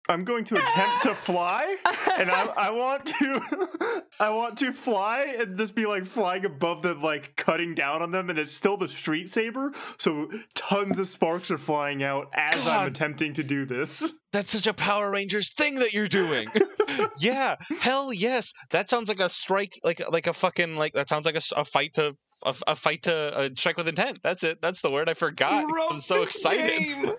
I'm 0.10 0.24
going 0.24 0.44
to 0.46 0.58
attempt 0.58 1.04
to 1.04 1.14
fly, 1.14 1.76
and 2.18 2.32
I, 2.32 2.46
I 2.58 2.72
want 2.72 3.06
to, 3.06 4.04
I 4.20 4.32
want 4.32 4.58
to 4.58 4.74
fly 4.74 5.36
and 5.40 5.56
just 5.56 5.76
be 5.76 5.86
like 5.86 6.08
flying 6.08 6.46
above 6.46 6.82
them, 6.82 7.04
like 7.04 7.36
cutting 7.36 7.76
down 7.76 8.02
on 8.02 8.10
them, 8.10 8.32
and 8.32 8.40
it's 8.40 8.52
still 8.52 8.76
the 8.76 8.88
street 8.88 9.30
saber, 9.32 9.72
so 9.98 10.30
tons 10.56 10.98
of 10.98 11.08
sparks 11.08 11.52
are 11.52 11.60
flying 11.60 12.02
out 12.02 12.30
as 12.34 12.68
I'm 12.68 12.88
attempting 12.88 13.36
to 13.36 13.44
do 13.44 13.66
this. 13.66 14.12
that's 14.32 14.52
such 14.52 14.66
a 14.66 14.74
Power 14.74 15.12
Rangers 15.12 15.54
thing 15.54 15.76
that 15.76 15.94
you're 15.94 16.08
doing. 16.08 16.50
yeah, 17.20 17.56
hell 17.80 18.12
yes. 18.12 18.54
That 18.72 18.90
sounds 18.90 19.10
like 19.10 19.20
a 19.20 19.30
strike, 19.30 19.80
like 19.84 20.02
like 20.12 20.26
a 20.26 20.34
fucking 20.34 20.76
like 20.76 20.94
that 20.94 21.08
sounds 21.08 21.28
like 21.28 21.38
a 21.38 21.66
fight 21.66 21.94
to. 21.96 22.16
A, 22.46 22.56
a 22.68 22.76
fight 22.78 23.04
to 23.04 23.14
uh, 23.14 23.50
strike 23.58 23.76
with 23.76 23.90
intent. 23.90 24.20
That's 24.24 24.46
it. 24.46 24.62
That's 24.62 24.82
the 24.82 24.90
word 24.90 25.10
I 25.10 25.14
forgot. 25.14 25.66
I'm 25.92 26.00
so 26.00 26.24
excited. 26.24 27.18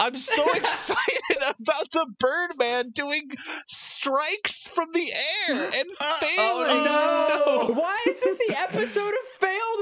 I'm 0.00 0.16
so 0.16 0.52
excited 0.54 1.36
about 1.58 1.90
the 1.92 2.06
Birdman 2.18 2.90
doing 2.90 3.30
strikes 3.66 4.68
from 4.68 4.88
the 4.92 5.08
air 5.48 5.64
and 5.74 5.88
Uh, 6.00 6.14
failing. 6.20 6.86
oh, 6.86 7.66
no. 7.68 7.74
Why 7.74 7.98
is 8.08 8.20
this 8.20 8.38
the 8.48 8.56
episode 8.58 9.08
of 9.14 9.40
failed 9.40 9.80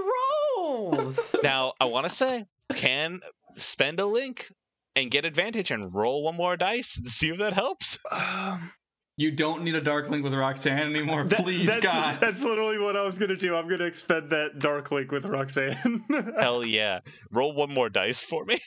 rolls? 0.56 1.36
Now, 1.42 1.72
I 1.80 1.86
want 1.86 2.04
to 2.06 2.10
say, 2.10 2.44
can 2.74 3.20
spend 3.56 4.00
a 4.00 4.06
link 4.06 4.52
and 4.94 5.10
get 5.10 5.24
advantage 5.24 5.70
and 5.70 5.92
roll 5.92 6.22
one 6.22 6.36
more 6.36 6.56
dice 6.56 6.98
and 6.98 7.08
see 7.08 7.30
if 7.30 7.38
that 7.38 7.54
helps. 7.54 7.98
Um, 8.10 8.70
you 9.16 9.30
don't 9.30 9.62
need 9.64 9.74
a 9.74 9.80
dark 9.80 10.08
link 10.10 10.22
with 10.24 10.34
Roxanne 10.34 10.78
anymore, 10.78 11.24
that- 11.24 11.40
please 11.42 11.66
that's, 11.66 11.82
God. 11.82 12.18
that's 12.20 12.40
literally 12.40 12.78
what 12.78 12.96
I 12.96 13.02
was 13.04 13.18
gonna 13.18 13.36
do. 13.36 13.56
I'm 13.56 13.68
gonna 13.68 13.84
expend 13.84 14.30
that 14.30 14.58
dark 14.58 14.90
link 14.90 15.10
with 15.10 15.24
Roxanne. 15.24 16.04
Hell 16.38 16.64
yeah. 16.64 17.00
Roll 17.30 17.52
one 17.54 17.72
more 17.72 17.88
dice 17.88 18.22
for 18.24 18.44
me. 18.44 18.58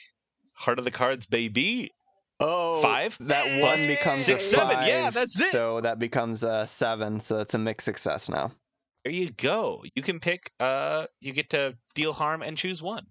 Heart 0.56 0.78
of 0.78 0.84
the 0.84 0.90
cards, 0.90 1.26
baby. 1.26 1.92
Oh, 2.40 2.82
Five? 2.82 3.16
That 3.20 3.60
one 3.62 3.76
Plus 3.76 3.86
becomes 3.86 4.24
six, 4.24 4.44
a 4.44 4.56
seven. 4.56 4.74
five, 4.76 4.88
Yeah, 4.88 5.10
that's 5.10 5.40
it. 5.40 5.50
So 5.50 5.80
that 5.80 5.98
becomes 5.98 6.42
a 6.42 6.66
seven. 6.66 7.20
So 7.20 7.38
it's 7.38 7.54
a 7.54 7.58
mixed 7.58 7.84
success 7.84 8.28
now. 8.28 8.52
There 9.04 9.12
you 9.12 9.30
go. 9.30 9.84
You 9.94 10.02
can 10.02 10.20
pick. 10.20 10.50
Uh, 10.58 11.06
you 11.20 11.32
get 11.32 11.50
to 11.50 11.76
deal 11.94 12.12
harm 12.12 12.42
and 12.42 12.58
choose 12.58 12.82
one. 12.82 13.06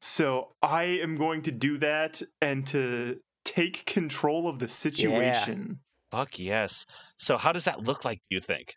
So 0.00 0.54
I 0.62 0.84
am 0.84 1.16
going 1.16 1.42
to 1.42 1.50
do 1.50 1.78
that 1.78 2.22
and 2.40 2.66
to 2.68 3.18
take 3.44 3.84
control 3.86 4.48
of 4.48 4.58
the 4.58 4.68
situation. 4.68 5.80
Fuck 6.10 6.38
yes. 6.38 6.86
So 7.16 7.36
how 7.36 7.52
does 7.52 7.64
that 7.64 7.82
look 7.82 8.04
like? 8.04 8.20
Do 8.30 8.36
you 8.36 8.40
think? 8.40 8.74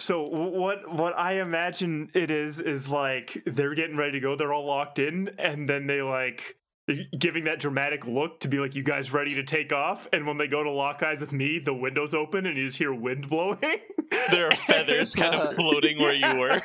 So 0.00 0.22
what 0.22 0.90
what 0.92 1.16
I 1.16 1.40
imagine 1.40 2.10
it 2.14 2.30
is 2.30 2.58
is 2.58 2.88
like 2.88 3.40
they're 3.46 3.74
getting 3.74 3.96
ready 3.96 4.12
to 4.12 4.20
go. 4.20 4.34
They're 4.34 4.52
all 4.52 4.66
locked 4.66 4.98
in, 4.98 5.30
and 5.38 5.68
then 5.68 5.86
they 5.86 6.02
like 6.02 6.42
they're 6.42 6.54
giving 7.18 7.44
that 7.44 7.60
dramatic 7.60 8.06
look 8.06 8.40
to 8.40 8.48
be 8.48 8.58
like, 8.58 8.74
"You 8.74 8.82
guys 8.82 9.12
ready 9.12 9.34
to 9.34 9.42
take 9.42 9.72
off?" 9.72 10.06
And 10.12 10.26
when 10.26 10.38
they 10.38 10.48
go 10.48 10.62
to 10.62 10.70
lock 10.70 11.02
eyes 11.02 11.20
with 11.20 11.32
me, 11.32 11.58
the 11.58 11.74
windows 11.74 12.14
open 12.14 12.46
and 12.46 12.56
you 12.56 12.66
just 12.66 12.78
hear 12.78 12.92
wind 12.92 13.28
blowing. 13.28 13.58
There 14.30 14.46
are 14.46 14.54
feathers 14.54 15.14
kind 15.14 15.34
of 15.34 15.54
floating 15.54 15.98
where 15.98 16.14
you 16.14 16.38
were. 16.38 16.62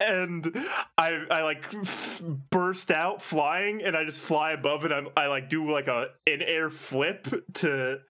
and 0.00 0.54
I 0.98 1.24
I 1.30 1.42
like 1.42 1.64
f- 1.74 2.22
burst 2.50 2.90
out 2.90 3.22
flying, 3.22 3.82
and 3.82 3.96
I 3.96 4.04
just 4.04 4.20
fly 4.20 4.52
above 4.52 4.84
it. 4.84 4.92
I, 4.92 5.02
I 5.16 5.26
like 5.28 5.48
do 5.48 5.70
like 5.70 5.88
a 5.88 6.08
an 6.26 6.42
air 6.42 6.68
flip 6.68 7.26
to 7.54 8.00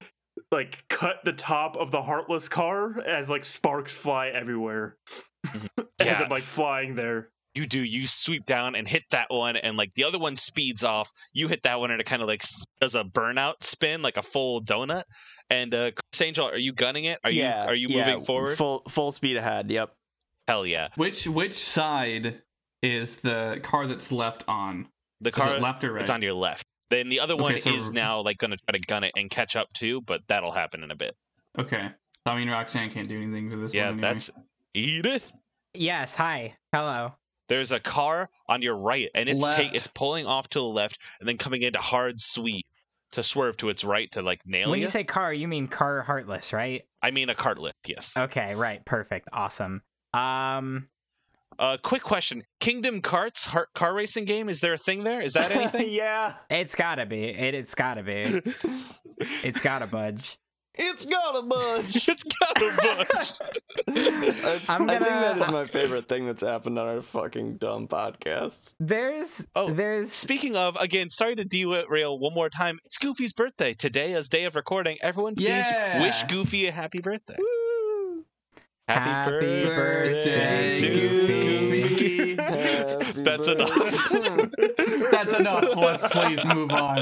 like 0.50 0.84
cut 0.88 1.20
the 1.24 1.32
top 1.32 1.76
of 1.76 1.90
the 1.90 2.02
heartless 2.02 2.48
car 2.48 3.00
as 3.00 3.28
like 3.28 3.44
sparks 3.44 3.94
fly 3.94 4.28
everywhere 4.28 4.96
mm-hmm. 5.46 5.82
as 6.00 6.06
Yeah. 6.06 6.20
I'm 6.22 6.30
like 6.30 6.42
flying 6.42 6.94
there. 6.94 7.30
You 7.58 7.66
do. 7.66 7.80
You 7.80 8.06
sweep 8.06 8.46
down 8.46 8.76
and 8.76 8.86
hit 8.86 9.02
that 9.10 9.26
one, 9.30 9.56
and 9.56 9.76
like 9.76 9.92
the 9.94 10.04
other 10.04 10.18
one 10.18 10.36
speeds 10.36 10.84
off. 10.84 11.10
You 11.32 11.48
hit 11.48 11.62
that 11.64 11.80
one, 11.80 11.90
and 11.90 12.00
it 12.00 12.04
kind 12.04 12.22
of 12.22 12.28
like 12.28 12.44
s- 12.44 12.64
does 12.80 12.94
a 12.94 13.02
burnout 13.02 13.54
spin, 13.62 14.00
like 14.00 14.16
a 14.16 14.22
full 14.22 14.62
donut. 14.62 15.02
And 15.50 15.74
uh, 15.74 15.90
Chris 15.90 16.22
Angel, 16.22 16.46
are 16.46 16.56
you 16.56 16.72
gunning 16.72 17.06
it? 17.06 17.18
Are 17.24 17.30
yeah, 17.32 17.64
you 17.64 17.68
are 17.68 17.74
you 17.74 17.88
yeah, 17.88 18.06
moving 18.06 18.24
forward? 18.24 18.56
Full 18.56 18.82
full 18.88 19.10
speed 19.10 19.36
ahead. 19.36 19.70
Yep. 19.72 19.92
Hell 20.46 20.64
yeah! 20.64 20.88
Which 20.94 21.26
which 21.26 21.54
side 21.54 22.42
is 22.82 23.16
the 23.16 23.58
car 23.64 23.88
that's 23.88 24.12
left 24.12 24.44
on? 24.46 24.86
The 25.20 25.30
Is 25.30 25.34
car 25.34 25.56
it 25.56 25.60
left 25.60 25.82
or 25.82 25.94
right? 25.94 26.02
it's 26.02 26.10
on 26.10 26.22
your 26.22 26.34
left. 26.34 26.64
Then 26.90 27.08
the 27.08 27.18
other 27.18 27.36
one 27.36 27.58
so- 27.58 27.70
is 27.70 27.90
now 27.92 28.20
like 28.20 28.38
going 28.38 28.52
to 28.52 28.56
try 28.68 28.78
to 28.78 28.86
gun 28.86 29.02
it 29.02 29.12
and 29.16 29.28
catch 29.28 29.56
up 29.56 29.72
too, 29.72 30.00
but 30.02 30.20
that'll 30.28 30.52
happen 30.52 30.84
in 30.84 30.92
a 30.92 30.96
bit. 30.96 31.16
Okay. 31.58 31.88
So, 32.24 32.32
I 32.32 32.38
mean, 32.38 32.48
Roxanne 32.48 32.90
can't 32.92 33.08
do 33.08 33.16
anything 33.20 33.50
for 33.50 33.56
this 33.56 33.74
yeah, 33.74 33.86
one. 33.86 33.94
anyway. 33.98 34.12
that's 34.12 34.30
Edith. 34.74 35.32
Yes. 35.74 36.14
Hi. 36.14 36.54
Hello. 36.72 37.14
There's 37.48 37.72
a 37.72 37.80
car 37.80 38.28
on 38.48 38.62
your 38.62 38.76
right, 38.76 39.08
and 39.14 39.28
it's 39.28 39.46
take 39.48 39.74
it's 39.74 39.86
pulling 39.88 40.26
off 40.26 40.48
to 40.50 40.58
the 40.58 40.64
left, 40.64 40.98
and 41.20 41.28
then 41.28 41.38
coming 41.38 41.62
into 41.62 41.78
hard 41.78 42.20
sweep 42.20 42.66
to 43.12 43.22
swerve 43.22 43.56
to 43.58 43.70
its 43.70 43.84
right 43.84 44.10
to 44.12 44.22
like 44.22 44.46
nail 44.46 44.68
when 44.68 44.68
you. 44.68 44.70
When 44.70 44.80
you 44.82 44.88
say 44.88 45.04
car, 45.04 45.32
you 45.32 45.48
mean 45.48 45.68
car 45.68 46.02
heartless, 46.02 46.52
right? 46.52 46.82
I 47.02 47.10
mean 47.10 47.30
a 47.30 47.34
cartlet. 47.34 47.72
Yes. 47.86 48.16
Okay. 48.16 48.54
Right. 48.54 48.84
Perfect. 48.84 49.28
Awesome. 49.32 49.82
Um. 50.12 50.88
Uh, 51.58 51.76
quick 51.82 52.02
question: 52.02 52.44
Kingdom 52.60 53.00
Carts 53.00 53.44
heart 53.44 53.68
car 53.74 53.92
racing 53.92 54.26
game? 54.26 54.48
Is 54.48 54.60
there 54.60 54.74
a 54.74 54.78
thing 54.78 55.02
there? 55.02 55.20
Is 55.20 55.32
that 55.32 55.50
anything? 55.50 55.88
yeah. 55.90 56.34
It's 56.50 56.74
gotta 56.74 57.04
be. 57.06 57.24
It, 57.24 57.54
it's 57.54 57.74
gotta 57.74 58.02
be. 58.02 58.42
It's 59.42 59.60
gotta 59.60 59.88
budge. 59.88 60.38
It's 60.74 61.04
gotta 61.04 61.42
budge. 61.42 61.96
it's 62.08 62.22
got 62.22 62.62
a 62.62 63.60
bunch. 64.48 64.66
That's- 64.66 64.80
I'm 64.80 64.90
I 64.90 64.98
think 64.98 65.08
that 65.08 65.38
is 65.48 65.52
my 65.52 65.64
favorite 65.64 66.08
thing 66.08 66.26
that's 66.26 66.42
happened 66.42 66.78
on 66.78 66.86
our 66.88 67.00
fucking 67.02 67.56
dumb 67.58 67.88
podcast. 67.88 68.74
There's. 68.80 69.46
Oh, 69.54 69.70
There's. 69.72 70.12
Speaking 70.12 70.56
of, 70.56 70.76
again, 70.76 71.10
sorry 71.10 71.36
to 71.36 71.44
derail 71.44 72.18
one 72.18 72.34
more 72.34 72.48
time. 72.48 72.78
It's 72.84 72.98
Goofy's 72.98 73.32
birthday 73.32 73.74
today, 73.74 74.14
as 74.14 74.28
day 74.28 74.44
of 74.44 74.56
recording. 74.56 74.98
Everyone, 75.00 75.34
please 75.34 75.46
Yeah. 75.70 76.00
wish 76.00 76.22
Goofy 76.24 76.66
a 76.66 76.72
happy 76.72 77.00
birthday. 77.00 77.36
Woo! 77.38 77.44
Happy, 78.88 79.10
Happy 79.10 79.30
birthday, 79.66 80.70
birthday, 80.70 80.70
to 80.70 80.88
Goofy. 80.88 82.36
Happy 82.42 83.12
That's 83.22 83.48
enough. 83.48 84.10
That's 85.10 85.34
enough. 85.34 85.76
Let's 85.76 86.14
please 86.14 86.42
move 86.46 86.72
on. 86.72 86.98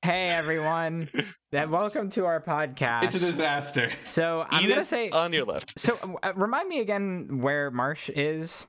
Hey 0.00 0.24
everyone. 0.28 1.10
And 1.52 1.70
welcome 1.70 2.08
to 2.10 2.24
our 2.24 2.40
podcast. 2.40 3.04
It's 3.04 3.16
a 3.16 3.26
disaster. 3.26 3.90
so 4.06 4.46
I'm 4.48 4.62
Edith 4.64 4.74
gonna 4.76 4.84
say. 4.86 5.10
on 5.10 5.34
your 5.34 5.44
left. 5.44 5.78
So 5.78 6.18
uh, 6.22 6.32
remind 6.34 6.68
me 6.70 6.80
again 6.80 7.40
where 7.42 7.70
Marsh 7.70 8.08
is. 8.08 8.66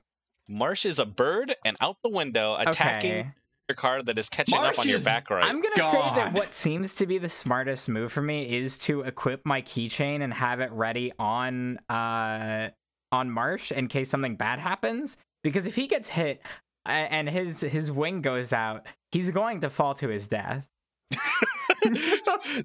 Marsh 0.50 0.84
is 0.84 0.98
a 0.98 1.06
bird, 1.06 1.54
and 1.64 1.78
out 1.80 1.96
the 2.04 2.10
window, 2.10 2.56
attacking 2.58 3.10
Okay. 3.20 3.30
Your 3.68 3.76
car 3.76 4.02
that 4.02 4.18
is 4.18 4.28
catching 4.28 4.58
Marsh 4.58 4.74
up 4.76 4.80
on 4.80 4.88
your 4.88 4.98
is- 4.98 5.04
back 5.04 5.30
right. 5.30 5.44
I'm 5.44 5.60
gonna 5.60 5.76
say 5.76 6.14
that 6.16 6.32
what 6.32 6.54
seems 6.54 6.94
to 6.96 7.06
be 7.06 7.18
the 7.18 7.30
smartest 7.30 7.88
move 7.88 8.12
for 8.12 8.22
me 8.22 8.56
is 8.56 8.78
to 8.78 9.02
equip 9.02 9.44
my 9.44 9.62
keychain 9.62 10.22
and 10.22 10.32
have 10.32 10.60
it 10.60 10.72
ready 10.72 11.12
on 11.18 11.78
uh 11.88 12.70
on 13.12 13.30
Marsh 13.30 13.70
in 13.72 13.88
case 13.88 14.10
something 14.10 14.36
bad 14.36 14.58
happens. 14.58 15.16
Because 15.44 15.66
if 15.66 15.76
he 15.76 15.86
gets 15.86 16.08
hit 16.10 16.42
and 16.86 17.28
his 17.28 17.60
his 17.60 17.92
wing 17.92 18.22
goes 18.22 18.52
out, 18.52 18.86
he's 19.12 19.30
going 19.30 19.60
to 19.60 19.70
fall 19.70 19.94
to 19.94 20.08
his 20.08 20.28
death. 20.28 20.66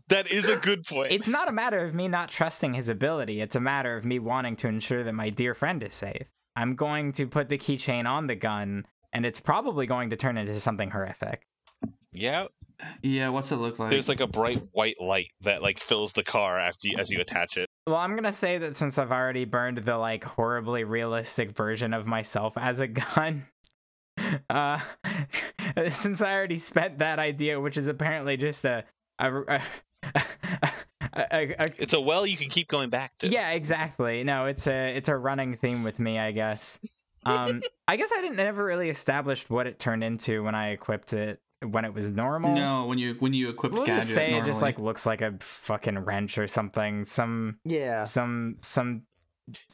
that 0.07 0.31
is 0.31 0.49
a 0.49 0.57
good 0.57 0.85
point. 0.85 1.11
It's 1.11 1.27
not 1.27 1.47
a 1.47 1.51
matter 1.51 1.83
of 1.85 1.93
me 1.93 2.07
not 2.07 2.29
trusting 2.29 2.73
his 2.73 2.89
ability. 2.89 3.41
It's 3.41 3.55
a 3.55 3.59
matter 3.61 3.95
of 3.95 4.05
me 4.05 4.19
wanting 4.19 4.55
to 4.57 4.67
ensure 4.67 5.03
that 5.03 5.13
my 5.13 5.29
dear 5.29 5.53
friend 5.53 5.83
is 5.83 5.93
safe. 5.93 6.27
I'm 6.55 6.75
going 6.75 7.11
to 7.13 7.27
put 7.27 7.49
the 7.49 7.57
keychain 7.57 8.05
on 8.07 8.27
the 8.27 8.35
gun, 8.35 8.85
and 9.13 9.25
it's 9.25 9.39
probably 9.39 9.85
going 9.87 10.09
to 10.09 10.17
turn 10.17 10.37
into 10.37 10.59
something 10.59 10.89
horrific. 10.91 11.47
yeah, 12.11 12.47
Yeah, 13.01 13.29
what's 13.29 13.51
it 13.51 13.55
look 13.57 13.79
like? 13.79 13.89
there's 13.91 14.09
like 14.09 14.19
a 14.19 14.27
bright 14.27 14.61
white 14.71 14.99
light 14.99 15.31
that 15.41 15.61
like 15.61 15.79
fills 15.79 16.13
the 16.13 16.23
car 16.23 16.59
after 16.59 16.87
you, 16.89 16.97
as 16.97 17.09
you 17.11 17.21
attach 17.21 17.55
it. 17.57 17.69
Well, 17.87 17.95
I'm 17.97 18.15
gonna 18.15 18.33
say 18.33 18.57
that 18.57 18.75
since 18.77 18.97
I've 18.97 19.11
already 19.11 19.45
burned 19.45 19.77
the 19.79 19.97
like 19.97 20.23
horribly 20.23 20.83
realistic 20.83 21.51
version 21.51 21.93
of 21.93 22.05
myself 22.05 22.57
as 22.57 22.79
a 22.79 22.87
gun, 23.15 23.45
uh, 24.49 24.79
since 25.91 26.21
I 26.21 26.33
already 26.33 26.59
spent 26.59 26.99
that 26.99 27.19
idea, 27.19 27.59
which 27.59 27.77
is 27.77 27.87
apparently 27.87 28.37
just 28.37 28.63
a 28.65 28.83
a, 29.19 29.31
a, 29.47 29.61
a, 30.13 30.71
a- 31.13 31.55
a- 31.59 31.71
It's 31.77 31.93
a 31.93 32.01
well 32.01 32.25
you 32.25 32.37
can 32.37 32.49
keep 32.49 32.67
going 32.67 32.89
back 32.89 33.17
to. 33.19 33.27
yeah, 33.27 33.51
exactly. 33.51 34.23
No, 34.23 34.45
it's 34.45 34.67
a 34.67 34.95
it's 34.95 35.09
a 35.09 35.15
running 35.15 35.55
theme 35.55 35.83
with 35.83 35.99
me, 35.99 36.17
I 36.19 36.31
guess. 36.31 36.79
Um, 37.25 37.61
I 37.87 37.95
guess 37.95 38.11
I 38.15 38.21
didn't 38.21 38.37
never 38.37 38.63
really 38.63 38.89
established 38.89 39.49
what 39.49 39.67
it 39.67 39.79
turned 39.79 40.03
into 40.03 40.43
when 40.43 40.55
I 40.55 40.69
equipped 40.71 41.13
it 41.13 41.39
when 41.61 41.85
it 41.85 41.93
was 41.93 42.11
normal. 42.11 42.53
no, 42.55 42.85
when 42.87 42.97
you 42.97 43.15
when 43.19 43.33
you 43.33 43.49
equip 43.49 43.71
We'll 43.71 43.85
gadget. 43.85 44.03
just 44.03 44.15
say 44.15 44.33
it 44.33 44.43
just 44.45 44.61
like 44.61 44.77
looks 44.79 45.05
like 45.05 45.21
a 45.21 45.33
fucking 45.39 45.99
wrench 45.99 46.37
or 46.37 46.47
something. 46.47 47.05
Some 47.05 47.59
Yeah. 47.63 48.03
some 48.03 48.57
some 48.61 49.03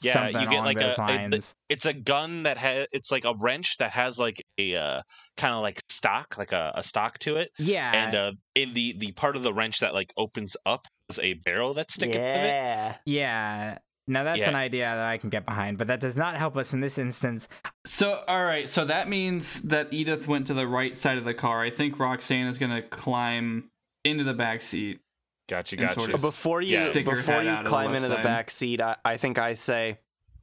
Yeah, 0.02 0.14
something 0.14 0.42
you 0.42 0.50
get 0.50 0.64
like 0.66 0.82
a- 0.82 0.96
a- 1.00 1.40
it's 1.70 1.86
a 1.86 1.94
gun 1.94 2.44
that 2.44 2.58
has 2.58 2.88
it's 2.92 3.12
like 3.12 3.26
a 3.26 3.34
wrench 3.40 3.78
that 3.78 3.92
has 3.92 4.20
like 4.20 4.44
a 4.60 4.76
uh, 4.76 5.02
kind 5.38 5.54
of 5.54 5.62
like 5.62 5.80
stock 5.90 6.38
like 6.38 6.52
a, 6.52 6.72
a 6.76 6.84
stock 6.84 7.18
to 7.20 7.38
it 7.38 7.52
yeah, 7.58 7.92
and 7.94 8.16
uh, 8.16 8.32
in 8.56 8.74
the 8.74 8.94
the 8.98 9.12
part 9.14 9.36
of 9.36 9.44
the 9.44 9.54
wrench 9.54 9.80
that 9.80 9.94
like 9.94 10.12
opens 10.18 10.56
up 10.66 10.88
is 11.10 11.20
a 11.20 11.34
barrel 11.34 11.74
that's 11.76 11.94
sticking 11.96 12.16
out 12.22 12.22
it 12.22 12.46
Yeah. 12.46 12.96
yeah. 13.06 13.78
Now 14.10 14.24
that's 14.24 14.40
Yeah. 14.40 14.50
an 14.50 14.56
idea 14.56 14.84
that 14.86 15.06
I 15.06 15.18
can 15.18 15.30
get 15.30 15.46
behind, 15.46 15.78
but 15.78 15.88
that 15.88 16.00
does 16.00 16.18
not 16.18 16.36
help 16.36 16.58
us 16.58 16.74
in 16.74 16.82
this 16.82 16.98
instance. 16.98 17.48
So, 17.86 18.24
all 18.28 18.44
right. 18.44 18.68
So 18.68 18.84
that 18.86 19.08
means 19.08 19.62
that 19.62 19.94
Edith 19.94 20.28
went 20.28 20.48
to 20.48 20.54
the 20.54 20.68
right 20.68 20.98
side 20.98 21.18
of 21.20 21.26
the 21.26 21.34
car. 21.36 21.62
I 21.62 21.70
think 21.70 22.00
Roxanne 22.00 22.48
is 22.48 22.58
gonna 22.58 22.82
climb 22.82 23.70
into 24.04 24.24
the 24.24 24.34
back 24.34 24.62
seat. 24.62 25.00
gotcha 25.48 25.76
gotcha 25.76 25.94
sort 26.00 26.14
of- 26.14 26.22
Before 26.22 26.62
you 26.62 26.78
Yeah. 26.78 26.86
Stick 26.86 27.06
your 27.08 27.16
before 27.16 27.34
head 27.36 27.46
you 27.46 27.50
out 27.50 27.58
of 27.60 27.64
the 27.66 27.70
climb 27.70 27.92
left 27.92 28.04
into 28.04 28.16
the 28.18 28.22
back 28.22 28.52
seat, 28.52 28.82
I, 28.82 28.96
I 29.04 29.18
think 29.18 29.40
I 29.40 29.56
say, 29.56 29.98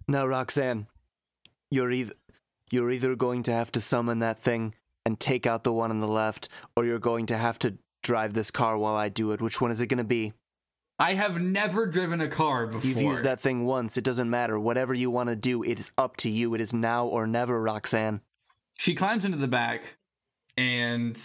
"No, 0.08 0.26
Roxanne, 0.26 0.88
you're 1.70 1.90
either 1.92 2.12
you're 2.72 2.90
either 2.90 3.14
going 3.14 3.44
to 3.44 3.52
have 3.52 3.70
to 3.72 3.80
summon 3.80 4.18
that 4.20 4.38
thing 4.38 4.74
and 5.04 5.20
take 5.20 5.46
out 5.46 5.62
the 5.62 5.72
one 5.72 5.90
on 5.92 6.00
the 6.00 6.08
left, 6.08 6.48
or 6.76 6.84
you're 6.84 6.98
going 6.98 7.26
to 7.26 7.36
have 7.38 7.56
to 7.60 7.78
drive 8.02 8.34
this 8.34 8.50
car 8.50 8.76
while 8.76 8.96
I 8.96 9.08
do 9.08 9.30
it. 9.30 9.40
Which 9.40 9.60
one 9.60 9.70
is 9.70 9.80
it 9.80 9.86
going 9.86 9.98
to 9.98 10.04
be? 10.04 10.32
I 10.98 11.14
have 11.14 11.40
never 11.40 11.86
driven 11.86 12.20
a 12.20 12.28
car 12.28 12.66
before. 12.66 12.88
You've 12.88 13.02
used 13.02 13.22
that 13.24 13.40
thing 13.40 13.66
once. 13.66 13.96
It 13.96 14.04
doesn't 14.04 14.30
matter. 14.30 14.58
Whatever 14.58 14.94
you 14.94 15.10
want 15.10 15.28
to 15.28 15.36
do, 15.36 15.62
it 15.62 15.78
is 15.78 15.92
up 15.98 16.16
to 16.18 16.30
you. 16.30 16.54
It 16.54 16.60
is 16.60 16.72
now 16.72 17.06
or 17.06 17.26
never, 17.26 17.60
Roxanne. 17.62 18.22
She 18.78 18.94
climbs 18.94 19.24
into 19.24 19.36
the 19.38 19.46
back, 19.46 19.82
and 20.56 21.18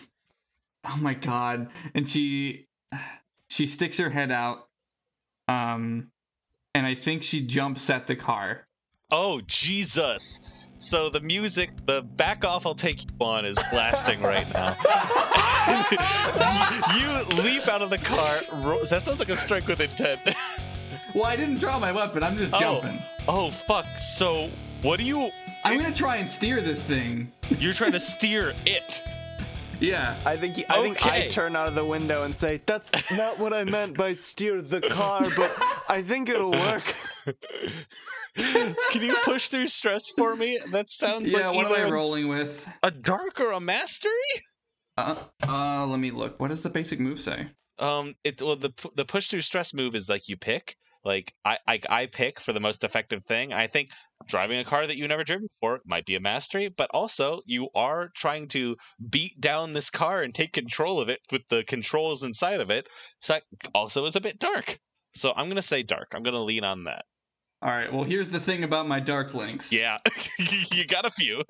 oh 0.86 0.98
my 1.00 1.14
god! 1.14 1.70
And 1.94 2.08
she 2.08 2.68
she 3.48 3.66
sticks 3.68 3.98
her 3.98 4.10
head 4.10 4.32
out, 4.32 4.68
um, 5.48 6.12
and 6.76 6.86
I 6.86 6.96
think 6.96 7.24
she 7.24 7.42
jumps 7.42 7.90
at 7.90 8.08
the 8.08 8.16
car. 8.16 8.68
oh 9.12 9.42
jesus 9.46 10.40
so 10.82 11.10
the 11.10 11.20
music 11.22 11.70
the 11.86 12.02
back 12.02 12.44
off 12.44 12.66
i'll 12.66 12.74
take 12.74 13.04
you 13.04 13.10
on 13.20 13.46
is 13.46 13.58
blasting 13.72 14.22
right 14.22 14.52
now 14.54 14.72
you 16.98 17.44
leap 17.44 17.68
out 17.68 17.82
of 17.82 17.90
the 17.90 17.98
car 18.00 18.40
ro- 18.64 18.84
that 18.86 19.06
sounds 19.06 19.20
like 19.20 19.30
a 19.30 19.36
strike 19.36 19.68
with 19.68 19.80
intent 19.80 20.20
Well, 21.14 21.26
I 21.26 21.36
didn't 21.36 21.60
draw 21.60 21.78
my 21.78 21.92
weapon. 21.92 22.24
I'm 22.24 22.38
just 22.38 22.54
Oh. 22.54 22.60
jumping. 22.60 23.02
oh 23.28 23.52
fuck 23.52 23.86
so 24.00 24.50
what 24.82 24.98
do 24.98 25.04
you 25.06 25.30
I'm 25.64 25.78
gonna 25.78 25.94
try 25.94 26.18
and 26.18 26.28
steer 26.28 26.62
this 26.62 26.82
thing. 26.84 27.32
you're 27.60 27.74
trying 27.74 27.92
to 27.92 28.00
steer 28.14 28.54
it 28.66 29.04
Yeah. 29.82 30.16
I 30.26 30.38
think 30.38 30.56
he, 30.56 30.66
I 30.70 30.82
think 30.82 31.06
I 31.06 31.28
turn 31.28 31.56
out 31.56 31.68
of 31.68 31.76
the 31.76 31.84
window 31.84 32.24
and 32.24 32.36
say, 32.36 32.62
"That's 32.66 33.12
not 33.18 33.40
what 33.40 33.52
I 33.52 33.64
meant 33.64 33.98
by 33.98 34.14
steer 34.14 34.62
the 34.62 34.80
car, 34.80 35.28
but 35.36 35.52
I 35.90 36.02
think 36.04 36.30
it'll 36.30 36.52
work." 36.52 36.84
Can 38.36 39.02
you 39.02 39.16
push 39.24 39.48
through 39.50 39.68
stress 39.68 40.10
for 40.10 40.36
me? 40.36 40.60
That 40.72 40.90
sounds 40.90 41.32
Yeah, 41.32 41.48
like 41.50 41.56
what 41.56 41.78
am 41.80 41.88
I 41.88 41.90
rolling 41.90 42.30
with? 42.30 42.68
a 42.84 42.92
dark 42.92 43.40
or 43.40 43.52
a 43.52 43.60
mastery. 43.60 44.12
Uh, 44.98 45.16
uh, 45.48 45.86
let 45.88 46.00
me 46.00 46.12
look. 46.12 46.40
What 46.40 46.50
does 46.50 46.62
the 46.62 46.70
basic 46.70 47.00
move 47.00 47.20
say? 47.20 47.48
Um, 47.80 48.16
it 48.24 48.42
well 48.42 48.56
the 48.56 48.72
the 48.96 49.06
push 49.06 49.28
through 49.30 49.42
stress 49.42 49.74
move 49.74 49.96
is 49.96 50.08
like 50.08 50.30
you 50.30 50.38
pick. 50.38 50.78
Like 51.04 51.34
I, 51.44 51.58
I 51.68 51.80
I 51.90 52.06
pick 52.06 52.40
for 52.40 52.54
the 52.54 52.60
most 52.60 52.84
effective 52.84 53.26
thing. 53.26 53.54
I 53.54 53.68
think 53.68 53.90
driving 54.28 54.60
a 54.60 54.64
car 54.64 54.86
that 54.86 54.98
you've 54.98 55.10
never 55.10 55.24
driven 55.24 55.48
before 55.48 55.82
might 55.86 56.06
be 56.06 56.16
a 56.16 56.20
mastery, 56.20 56.70
but 56.70 56.90
also 56.94 57.42
you 57.46 57.70
are 57.74 58.10
trying 58.16 58.48
to 58.50 58.78
beat 59.10 59.40
down 59.40 59.74
this 59.74 59.90
car 59.90 60.22
and 60.22 60.34
take 60.34 60.54
control 60.54 61.00
of 61.00 61.10
it 61.10 61.20
with 61.32 61.42
the 61.50 61.64
controls 61.64 62.24
inside 62.24 62.62
of 62.62 62.70
it. 62.70 62.88
So 63.20 63.34
that 63.34 63.44
also 63.74 64.06
is 64.06 64.16
a 64.16 64.22
bit 64.22 64.40
dark. 64.40 64.80
So 65.16 65.34
I'm 65.36 65.48
gonna 65.48 65.62
say 65.62 65.84
dark. 65.84 66.10
I'm 66.14 66.24
gonna 66.24 66.44
lean 66.44 66.64
on 66.64 66.86
that. 66.86 67.06
All 67.64 67.70
right. 67.70 67.94
Well, 67.94 68.04
here's 68.04 68.30
the 68.30 68.40
thing 68.40 68.64
about 68.64 68.88
my 68.88 69.00
dark 69.00 69.34
links. 69.34 69.72
Yeah, 69.72 70.00
you 70.72 70.86
got 70.88 71.06
a 71.06 71.12
few. 71.12 71.44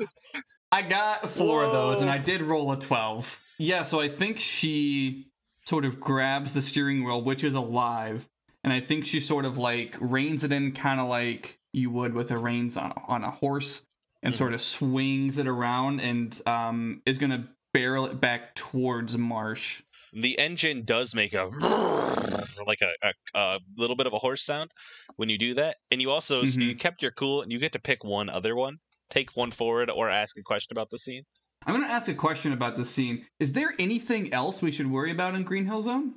I 0.72 0.82
got 0.82 1.30
four 1.32 1.64
of 1.64 1.72
those, 1.72 2.02
and 2.02 2.10
I 2.10 2.18
did 2.18 2.42
roll 2.42 2.72
a 2.72 2.80
twelve. 2.80 3.40
Yeah. 3.58 3.84
So 3.84 4.00
I 4.00 4.10
think 4.10 4.40
she 4.40 5.28
sort 5.66 5.86
of 5.86 6.00
grabs 6.00 6.54
the 6.54 6.62
steering 6.62 7.06
wheel, 7.06 7.24
which 7.24 7.44
is 7.44 7.56
alive, 7.56 8.28
and 8.64 8.72
I 8.74 8.80
think 8.82 9.06
she 9.06 9.20
sort 9.20 9.46
of 9.46 9.58
like 9.58 9.96
reins 10.00 10.44
it 10.44 10.52
in, 10.52 10.72
kind 10.74 11.00
of 11.00 11.08
like 11.08 11.60
you 11.74 11.90
would 11.90 12.14
with 12.14 12.32
a 12.32 12.38
reins 12.38 12.78
on 12.78 12.94
on 13.08 13.24
a 13.24 13.32
horse, 13.32 13.82
and 14.24 14.34
Mhm. 14.34 14.38
sort 14.38 14.54
of 14.54 14.62
swings 14.62 15.38
it 15.38 15.48
around, 15.48 16.00
and 16.00 16.42
um 16.48 17.02
is 17.06 17.18
gonna 17.18 17.48
barrel 17.74 18.06
it 18.06 18.20
back 18.20 18.54
towards 18.56 19.18
Marsh. 19.18 19.82
The 20.14 20.38
engine 20.38 20.84
does 20.84 21.16
make 21.16 21.34
a 21.34 21.46
like 22.68 22.82
a, 22.82 22.92
a, 23.02 23.14
a 23.34 23.60
little 23.78 23.96
bit 23.96 24.08
of 24.08 24.14
a 24.14 24.20
horse 24.20 24.44
sound 24.44 24.72
when 25.16 25.30
you 25.30 25.38
do 25.38 25.54
that, 25.56 25.78
and 25.90 26.02
you 26.02 26.12
also 26.12 26.44
so 26.46 26.60
you 26.60 26.76
kept 26.76 27.02
your 27.02 27.12
cool, 27.12 27.42
and 27.42 27.52
you 27.52 27.60
get 27.60 27.72
to 27.74 27.80
pick 27.80 28.04
one 28.04 28.30
other 28.30 28.56
one, 28.56 28.78
take 29.10 29.36
one 29.36 29.52
forward, 29.52 29.90
or 29.90 30.10
ask 30.10 30.38
a 30.38 30.44
question 30.44 30.74
about 30.74 30.90
the 30.90 30.98
scene. 30.98 31.24
I'm 31.66 31.74
gonna 31.74 31.88
ask 31.94 32.08
a 32.10 32.14
question 32.14 32.54
about 32.54 32.76
this 32.76 32.90
scene. 32.90 33.26
Is 33.40 33.54
there 33.54 33.74
anything 33.80 34.34
else 34.34 34.62
we 34.62 34.72
should 34.72 34.90
worry 34.92 35.12
about 35.12 35.36
in 35.36 35.44
Green 35.44 35.66
Hill 35.66 35.84
Zone? 35.84 36.16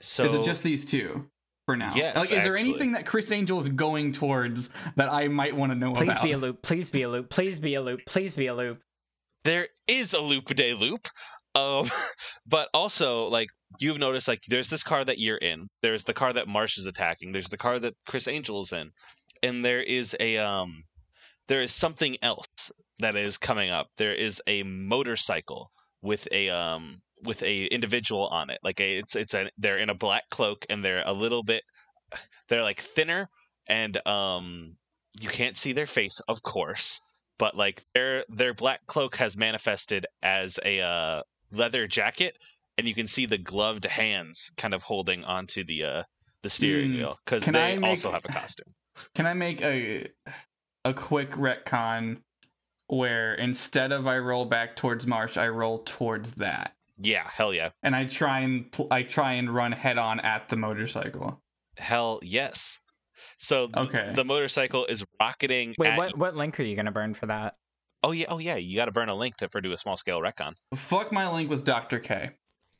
So 0.00 0.24
is 0.24 0.34
it 0.34 0.44
just 0.44 0.62
these 0.62 0.86
two 0.86 1.26
for 1.66 1.76
now? 1.76 1.92
Yes, 1.94 2.16
Like, 2.16 2.32
is 2.32 2.44
there 2.44 2.56
anything 2.56 2.92
that 2.92 3.06
Chris 3.06 3.30
Angel 3.32 3.60
is 3.60 3.68
going 3.68 4.12
towards 4.12 4.70
that 4.96 5.12
I 5.12 5.28
might 5.28 5.56
want 5.56 5.72
to 5.72 5.76
know 5.76 5.92
Please 5.92 6.08
about? 6.08 6.20
Please 6.20 6.28
be 6.28 6.32
a 6.32 6.38
loop. 6.38 6.62
Please 6.62 6.90
be 6.90 7.02
a 7.02 7.08
loop. 7.08 7.30
Please 7.30 7.58
be 7.58 7.74
a 7.74 7.82
loop. 7.82 8.00
Please 8.06 8.36
be 8.36 8.46
a 8.46 8.54
loop. 8.54 8.80
there 9.44 9.68
is 9.86 10.14
a 10.14 10.20
loop 10.20 10.46
day 10.54 10.74
loop, 10.74 11.08
um, 11.54 11.86
but 12.46 12.68
also 12.74 13.28
like 13.28 13.48
you've 13.80 13.98
noticed, 13.98 14.28
like 14.28 14.40
there's 14.48 14.70
this 14.70 14.82
car 14.82 15.04
that 15.04 15.18
you're 15.18 15.36
in, 15.36 15.68
there's 15.82 16.04
the 16.04 16.14
car 16.14 16.32
that 16.32 16.48
Marsh 16.48 16.78
is 16.78 16.86
attacking, 16.86 17.32
there's 17.32 17.48
the 17.48 17.58
car 17.58 17.78
that 17.78 17.94
Chris 18.06 18.28
Angel 18.28 18.62
is 18.62 18.72
in, 18.72 18.90
and 19.42 19.64
there 19.64 19.82
is 19.82 20.16
a 20.20 20.38
um, 20.38 20.84
there 21.48 21.60
is 21.60 21.72
something 21.72 22.16
else 22.22 22.72
that 23.00 23.16
is 23.16 23.38
coming 23.38 23.70
up. 23.70 23.88
There 23.98 24.14
is 24.14 24.40
a 24.46 24.62
motorcycle 24.62 25.70
with 26.02 26.28
a 26.32 26.50
um 26.50 27.00
with 27.24 27.42
a 27.42 27.64
individual 27.66 28.26
on 28.28 28.50
it. 28.50 28.58
Like 28.62 28.80
a 28.80 28.98
it's 28.98 29.16
it's 29.16 29.34
a 29.34 29.50
they're 29.58 29.78
in 29.78 29.90
a 29.90 29.94
black 29.94 30.24
cloak 30.30 30.64
and 30.68 30.84
they're 30.84 31.02
a 31.04 31.12
little 31.12 31.42
bit 31.42 31.62
they're 32.48 32.62
like 32.62 32.80
thinner 32.80 33.28
and 33.66 34.06
um 34.06 34.76
you 35.20 35.28
can't 35.28 35.56
see 35.56 35.72
their 35.72 35.86
face, 35.86 36.20
of 36.28 36.42
course, 36.42 37.00
but 37.38 37.56
like 37.56 37.82
their 37.94 38.24
their 38.28 38.52
black 38.52 38.80
cloak 38.86 39.16
has 39.16 39.36
manifested 39.36 40.06
as 40.22 40.58
a 40.64 40.80
uh, 40.80 41.22
leather 41.52 41.86
jacket, 41.86 42.36
and 42.76 42.88
you 42.88 42.94
can 42.94 43.06
see 43.06 43.24
the 43.26 43.38
gloved 43.38 43.84
hands 43.84 44.50
kind 44.56 44.74
of 44.74 44.82
holding 44.82 45.22
onto 45.24 45.62
the 45.64 45.84
uh 45.84 46.02
the 46.42 46.50
steering 46.50 46.90
Hmm. 46.90 46.96
wheel 46.96 47.18
because 47.24 47.44
they 47.46 47.78
make- 47.78 47.88
also 47.88 48.10
have 48.10 48.24
a 48.24 48.28
costume. 48.32 48.74
Can 49.14 49.24
I 49.26 49.34
make 49.34 49.62
a 49.62 50.08
a 50.84 50.92
quick 50.92 51.30
retcon 51.32 52.18
where 52.88 53.34
instead 53.34 53.92
of 53.92 54.06
I 54.08 54.18
roll 54.18 54.44
back 54.44 54.74
towards 54.76 55.06
Marsh, 55.06 55.36
I 55.36 55.46
roll 55.48 55.78
towards 55.84 56.32
that, 56.34 56.74
Yeah, 56.98 57.28
hell 57.28 57.52
yeah, 57.52 57.70
and 57.82 57.94
I 57.96 58.04
try 58.06 58.40
and 58.40 58.70
pl- 58.70 58.88
I 58.90 59.02
try 59.02 59.32
and 59.34 59.52
run 59.52 59.72
head 59.72 59.98
on 59.98 60.20
at 60.20 60.48
the 60.48 60.56
motorcycle. 60.56 61.42
hell 61.76 62.20
yes. 62.22 62.78
So 63.38 63.66
th- 63.66 63.88
Okay. 63.88 64.12
the 64.14 64.24
motorcycle 64.24 64.86
is 64.86 65.04
rocketing. 65.20 65.74
Wait, 65.78 65.88
at 65.90 65.98
what 65.98 66.10
you- 66.12 66.16
what 66.18 66.36
link 66.36 66.58
are 66.60 66.62
you 66.62 66.76
gonna 66.76 66.92
burn 66.92 67.14
for 67.14 67.26
that? 67.26 67.56
Oh 68.02 68.12
yeah, 68.12 68.26
oh 68.28 68.38
yeah. 68.38 68.56
You 68.56 68.76
got 68.76 68.84
to 68.84 68.92
burn 68.92 69.08
a 69.08 69.14
link 69.14 69.36
to 69.38 69.48
for 69.48 69.60
do 69.60 69.72
a 69.72 69.78
small 69.78 69.96
scale 69.96 70.20
retcon. 70.20 70.54
Fuck 70.74 71.10
my 71.10 71.28
link 71.32 71.48
with 71.50 71.64
Doctor 71.64 71.98
K. 71.98 72.30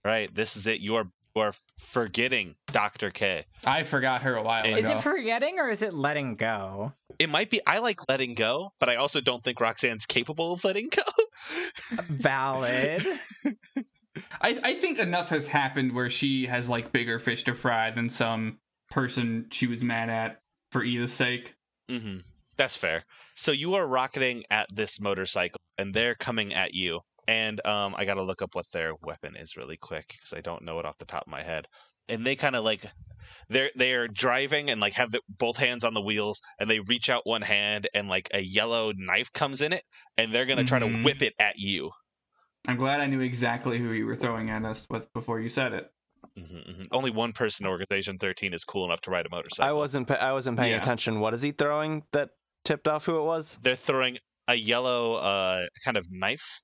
Right. 0.05 0.33
This 0.35 0.57
is 0.57 0.67
it. 0.67 0.81
You 0.81 0.97
are 0.97 1.07
you 1.35 1.43
are 1.43 1.53
forgetting 1.79 2.55
Doctor 2.69 3.11
K. 3.11 3.47
I 3.67 3.83
forgot 3.85 4.23
her 4.23 4.37
a 4.37 4.43
while 4.43 4.63
ago. 4.65 4.77
Is 4.77 4.87
it 4.87 5.01
forgetting 5.01 5.59
or 5.59 5.71
is 5.71 5.81
it 5.83 5.95
letting 5.95 6.37
go? 6.37 6.93
It 7.19 7.31
might 7.31 7.49
be. 7.51 7.61
I 7.67 7.79
like 7.79 8.01
letting 8.09 8.35
go, 8.35 8.73
but 8.79 8.89
I 8.91 8.97
also 8.97 9.21
don't 9.21 9.43
think 9.43 9.61
Roxanne's 9.61 10.05
capable 10.07 10.53
of 10.53 10.63
letting 10.65 10.91
go. 10.91 11.03
Valid. 12.11 13.03
I, 14.41 14.59
I 14.63 14.75
think 14.75 14.99
enough 14.99 15.29
has 15.31 15.49
happened 15.49 15.93
where 15.95 16.11
she 16.11 16.47
has 16.47 16.69
like 16.69 16.93
bigger 16.93 17.19
fish 17.19 17.45
to 17.45 17.55
fry 17.55 17.91
than 17.91 18.09
some 18.11 18.59
person 18.91 19.47
she 19.51 19.67
was 19.67 19.83
mad 19.83 20.11
at 20.11 20.41
for 20.71 20.83
Edith's 20.83 21.13
sake. 21.13 21.55
hmm 21.89 22.19
That's 22.57 22.77
fair. 22.77 23.03
So 23.35 23.53
you 23.53 23.75
are 23.75 23.87
rocketing 23.87 24.45
at 24.51 24.69
this 24.75 25.01
motorcycle, 25.01 25.61
and 25.79 25.93
they're 25.93 26.15
coming 26.15 26.55
at 26.55 26.75
you. 26.75 27.01
And 27.27 27.65
um, 27.67 27.95
I 27.97 28.05
got 28.05 28.15
to 28.15 28.23
look 28.23 28.43
up 28.43 28.55
what 28.55 28.71
their 28.73 28.93
weapon 29.03 29.35
is 29.35 29.57
really 29.57 29.79
quick 29.79 30.09
because 30.09 30.35
I 30.37 30.41
don't 30.43 30.63
know 30.63 30.79
it 30.79 30.85
off 30.85 30.99
the 30.99 31.07
top 31.07 31.23
of 31.23 31.31
my 31.31 31.43
head. 31.43 31.67
And 32.09 32.27
they 32.27 32.37
kind 32.37 32.55
of 32.55 32.65
like 32.65 32.85
they're 33.49 33.71
they're 33.77 34.09
driving 34.09 34.69
and 34.71 34.79
like 34.79 34.93
have 34.95 35.11
the, 35.11 35.21
both 35.39 35.57
hands 35.57 35.85
on 35.85 35.95
the 35.95 36.03
wheels, 36.03 36.43
and 36.61 36.69
they 36.71 36.81
reach 36.81 37.09
out 37.09 37.23
one 37.25 37.41
hand, 37.41 37.89
and 37.95 38.09
like 38.09 38.29
a 38.35 38.41
yellow 38.41 38.93
knife 38.95 39.33
comes 39.33 39.63
in 39.63 39.73
it, 39.73 39.83
and 40.19 40.31
they're 40.35 40.45
gonna 40.45 40.65
try 40.65 40.79
to 40.79 40.87
Mhm. 40.87 41.03
whip 41.03 41.23
it 41.23 41.33
at 41.39 41.59
you. 41.59 41.91
I'm 42.67 42.77
glad 42.77 43.01
I 43.01 43.07
knew 43.07 43.21
exactly 43.21 43.79
who 43.79 43.91
you 43.93 44.07
were 44.07 44.17
throwing 44.17 44.51
at 44.51 44.65
us 44.65 44.87
with 44.89 45.13
before 45.13 45.41
you 45.41 45.49
said 45.49 45.73
it. 45.75 45.91
hmm 46.37 46.45
hmm 46.45 46.83
Only 46.93 47.11
one 47.11 47.33
person 47.33 47.67
in 47.67 47.71
Organization 47.71 48.19
13 48.19 48.55
is 48.55 48.65
cool 48.65 48.85
enough 48.85 49.01
to 49.03 49.11
ride 49.11 49.27
a 49.27 49.31
motorcycle. 49.31 49.69
I 49.69 49.73
wasn't. 49.73 50.09
Pa- 50.09 50.15
I 50.15 50.33
wasn't 50.33 50.59
paying 50.59 50.73
Yeah. 50.73 50.79
attention. 50.79 51.21
What 51.21 51.35
is 51.35 51.43
he 51.43 51.51
throwing 51.53 52.05
that 52.13 52.31
tipped 52.65 52.89
off 52.89 53.05
who 53.05 53.19
it 53.19 53.25
was? 53.25 53.59
They're 53.63 53.77
throwing 53.77 54.19
a 54.49 54.55
yellow 54.55 55.15
uh, 55.15 55.67
kind 55.85 55.97
of 55.97 56.07
knife. 56.11 56.61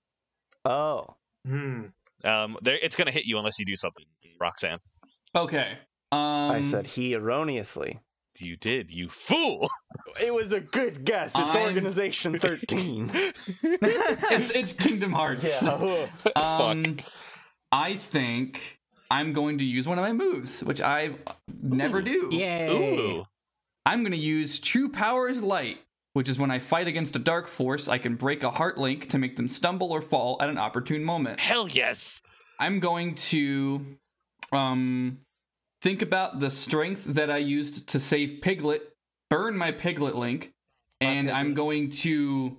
Oh, 0.64 1.06
Hmm. 1.46 1.86
Um, 2.22 2.58
they're, 2.60 2.78
it's 2.82 2.96
gonna 2.96 3.10
hit 3.10 3.24
you 3.24 3.38
unless 3.38 3.58
you 3.58 3.64
do 3.64 3.76
something, 3.76 4.04
Roxanne. 4.38 4.78
Okay. 5.34 5.78
Um, 6.12 6.18
I 6.50 6.60
said 6.60 6.86
he 6.86 7.14
erroneously. 7.14 7.98
You 8.38 8.56
did, 8.56 8.90
you 8.94 9.08
fool! 9.08 9.68
It 10.22 10.32
was 10.34 10.52
a 10.52 10.60
good 10.60 11.04
guess. 11.04 11.32
It's 11.36 11.56
I'm- 11.56 11.66
Organization 11.66 12.38
13. 12.38 13.10
it's 13.14 14.50
it's 14.50 14.72
Kingdom 14.72 15.12
Hearts. 15.12 15.44
yeah. 15.62 16.06
Um, 16.36 16.98
I 17.72 17.96
think 17.96 18.78
I'm 19.10 19.32
going 19.32 19.58
to 19.58 19.64
use 19.64 19.86
one 19.88 19.98
of 19.98 20.02
my 20.04 20.12
moves, 20.12 20.62
which 20.62 20.80
I 20.80 21.14
never 21.62 22.02
do. 22.02 22.28
Yay. 22.32 22.70
Ooh, 22.70 23.24
I'm 23.86 24.00
going 24.02 24.12
to 24.12 24.18
use 24.18 24.58
True 24.60 24.88
Powers 24.90 25.42
Light, 25.42 25.78
which 26.12 26.28
is 26.28 26.38
when 26.38 26.50
I 26.50 26.58
fight 26.58 26.86
against 26.86 27.16
a 27.16 27.20
dark 27.20 27.48
force, 27.48 27.88
I 27.88 27.98
can 27.98 28.14
break 28.16 28.42
a 28.42 28.50
heart 28.50 28.76
link 28.78 29.08
to 29.10 29.18
make 29.18 29.36
them 29.36 29.48
stumble 29.48 29.90
or 29.92 30.00
fall 30.02 30.38
at 30.40 30.48
an 30.50 30.58
opportune 30.58 31.02
moment. 31.04 31.40
hell 31.40 31.66
yes! 31.68 32.20
I'm 32.58 32.78
going 32.80 33.14
to 33.16 33.84
um 34.52 35.18
think 35.80 36.02
about 36.02 36.40
the 36.40 36.50
strength 36.50 37.04
that 37.04 37.30
I 37.30 37.38
used 37.38 37.88
to 37.88 38.00
save 38.00 38.40
Piglet, 38.42 38.82
burn 39.28 39.56
my 39.56 39.72
Piglet 39.72 40.16
link, 40.16 40.52
and 41.00 41.30
I'm 41.30 41.54
going 41.54 41.90
to 41.90 42.58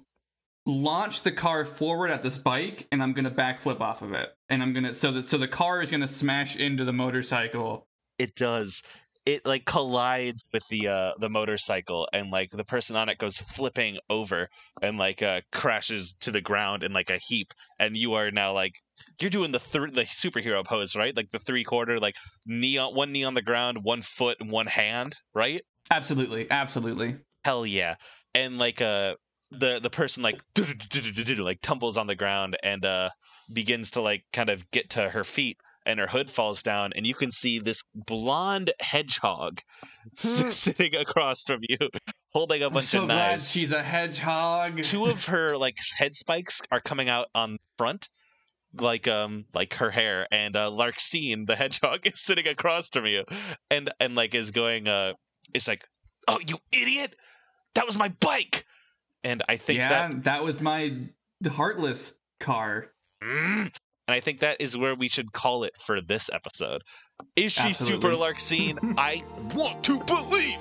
launch 0.66 1.24
the 1.24 1.32
car 1.32 1.66
forward 1.66 2.12
at 2.12 2.22
this 2.22 2.38
bike 2.38 2.88
and 2.92 3.02
I'm 3.02 3.14
going 3.14 3.26
to 3.26 3.32
backflip 3.32 3.82
off 3.82 4.02
of 4.02 4.14
it. 4.14 4.30
And 4.50 4.62
I'm 4.62 4.74
going 4.74 4.84
to 4.84 4.94
so 4.94 5.12
that 5.14 5.26
so 5.26 5.38
the 5.38 5.48
car 5.48 5.82
is 5.82 5.90
going 5.90 6.02
to 6.02 6.08
smash 6.08 6.56
into 6.56 6.86
the 6.86 6.94
motorcycle. 6.94 7.88
It 8.18 8.36
does. 8.36 8.84
It 9.26 9.46
like 9.46 9.66
collides 9.66 10.44
with 10.52 10.64
the 10.70 10.88
uh 10.88 11.12
the 11.20 11.30
motorcycle, 11.30 12.08
and 12.12 12.32
like 12.32 12.50
the 12.52 12.64
person 12.64 12.96
on 12.96 13.10
it 13.10 13.18
goes 13.18 13.38
flipping 13.38 13.98
over 14.10 14.50
and 14.82 14.98
like 14.98 15.22
uh 15.22 15.42
crashes 15.52 16.16
to 16.22 16.32
the 16.32 16.42
ground 16.42 16.84
in 16.84 16.94
like 16.94 17.10
a 17.10 17.20
heap, 17.28 17.54
and 17.80 17.96
you 17.96 18.14
are 18.14 18.32
now 18.32 18.54
like 18.54 18.74
you're 19.20 19.30
doing 19.30 19.52
the 19.52 19.60
th- 19.60 19.94
the 19.94 20.04
superhero 20.04 20.66
pose, 20.66 20.96
right? 20.96 21.16
Like 21.16 21.30
the 21.30 21.40
three 21.40 21.64
quarter, 21.64 22.00
like 22.00 22.16
knee 22.46 22.78
on 22.78 22.96
one 22.96 23.12
knee 23.12 23.24
on 23.24 23.34
the 23.34 23.42
ground, 23.42 23.80
one 23.84 24.02
foot, 24.02 24.38
and 24.40 24.50
one 24.50 24.68
hand, 24.68 25.16
right? 25.34 25.62
Absolutely, 25.92 26.50
absolutely. 26.50 27.18
Hell 27.44 27.66
yeah. 27.66 27.96
And 28.34 28.58
like 28.58 28.82
uh 28.82 29.16
the 29.52 29.80
the 29.80 29.90
person 29.90 30.24
like 30.24 30.42
like 31.38 31.62
tumbles 31.62 31.98
on 31.98 32.08
the 32.08 32.16
ground 32.16 32.58
and 32.64 32.86
uh 32.86 33.10
begins 33.52 33.92
to 33.92 34.02
like 34.02 34.24
kind 34.32 34.50
of 34.50 34.70
get 34.72 34.92
to 34.92 35.10
her 35.10 35.24
feet 35.24 35.58
and 35.86 36.00
her 36.00 36.08
hood 36.08 36.30
falls 36.30 36.64
down 36.64 36.92
and 36.96 37.06
you 37.06 37.14
can 37.14 37.32
see 37.32 37.60
this 37.60 37.84
blonde 37.94 38.72
hedgehog 38.80 39.62
sitting 40.14 40.96
across 40.96 41.44
from 41.44 41.60
you 41.68 41.78
holding 42.30 42.64
a 42.64 42.70
bunch 42.70 42.88
so 42.88 43.02
of 43.02 43.08
glad 43.08 43.32
knives. 43.32 43.50
she's 43.50 43.72
a 43.72 43.84
hedgehog. 43.84 44.82
Two 44.82 45.06
of 45.06 45.26
her 45.26 45.58
like 45.58 45.78
head 45.98 46.16
spikes 46.16 46.62
are 46.72 46.82
coming 46.82 47.10
out 47.10 47.28
on 47.34 47.58
front 47.78 48.10
like 48.80 49.08
um 49.08 49.46
like 49.54 49.74
her 49.76 49.92
hair 49.92 50.28
and 50.32 50.56
uh 50.56 50.70
Larxene 50.70 51.46
the 51.46 51.56
hedgehog 51.56 52.00
is 52.08 52.22
sitting 52.22 52.48
across 52.48 52.90
from 52.90 53.06
you 53.06 53.26
and 53.70 53.92
and 54.00 54.16
like 54.16 54.34
is 54.34 54.52
going 54.52 54.88
uh 54.88 55.14
it's 55.54 55.68
like 55.68 55.84
oh 56.28 56.40
you 56.48 56.58
idiot 56.72 57.14
that 57.76 57.86
was 57.86 57.98
my 57.98 58.10
bike 58.22 58.66
and 59.24 59.44
I 59.48 59.58
think 59.58 59.80
yeah, 59.80 59.90
that 59.90 60.24
that 60.24 60.44
was 60.44 60.62
my 60.62 60.98
heartless 61.48 62.14
car. 62.40 62.88
Mm. 63.22 63.76
And 64.12 64.18
I 64.18 64.20
think 64.20 64.40
that 64.40 64.58
is 64.60 64.76
where 64.76 64.94
we 64.94 65.08
should 65.08 65.32
call 65.32 65.64
it 65.64 65.72
for 65.80 66.02
this 66.02 66.30
episode. 66.34 66.84
Is 67.38 67.54
she 67.54 67.72
super 67.72 68.12
Absolutely. 68.12 68.18
Larxene? 68.18 68.96
I 68.98 69.24
want 69.56 69.86
to 69.86 70.02
believe. 70.02 70.58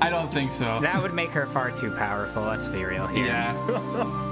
I 0.00 0.10
don't 0.10 0.32
think 0.32 0.50
so. 0.52 0.80
That 0.80 1.00
would 1.00 1.14
make 1.14 1.30
her 1.30 1.46
far 1.46 1.70
too 1.70 1.92
powerful. 1.92 2.42
Let's 2.42 2.66
be 2.68 2.84
real 2.84 3.06
here. 3.06 3.26
yeah. 3.26 4.24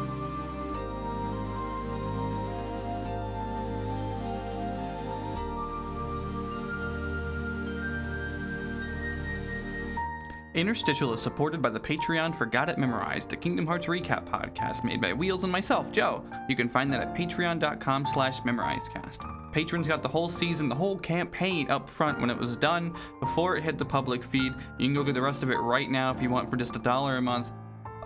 Interstitial 10.57 11.13
is 11.13 11.21
supported 11.21 11.61
by 11.61 11.69
the 11.69 11.79
Patreon 11.79 12.35
for 12.35 12.47
Got 12.47 12.71
It 12.71 12.79
Memorized, 12.79 13.31
a 13.31 13.37
Kingdom 13.37 13.67
Hearts 13.67 13.89
recap 13.89 14.25
podcast 14.25 14.85
made 14.85 15.03
by 15.03 15.13
Wheels 15.13 15.45
and 15.45 15.53
myself, 15.53 15.93
Joe. 15.93 16.25
You 16.49 16.57
can 16.57 16.71
find 16.71 16.91
that 16.95 17.03
at 17.03 17.15
patreon.com 17.15 18.07
slash 18.07 18.41
memorizedcast. 18.41 19.53
Patrons 19.53 19.87
got 19.87 20.03
the 20.03 20.09
whole 20.09 20.31
season, 20.31 20.71
the 20.71 20.75
whole 20.75 20.99
campaign 20.99 21.71
up 21.71 21.91
front 21.91 22.19
when 22.23 22.31
it 22.31 22.39
was 22.39 22.57
done, 22.57 22.97
before 23.21 23.59
it 23.59 23.65
hit 23.65 23.77
the 23.77 23.85
public 23.85 24.25
feed. 24.25 24.55
You 24.79 24.87
can 24.87 24.95
go 24.95 25.05
get 25.05 25.13
the 25.13 25.21
rest 25.21 25.43
of 25.43 25.51
it 25.51 25.59
right 25.59 25.91
now 25.91 26.11
if 26.11 26.23
you 26.23 26.31
want 26.31 26.49
for 26.49 26.57
just 26.57 26.75
a 26.75 26.79
dollar 26.79 27.19
a 27.19 27.23
month 27.23 27.53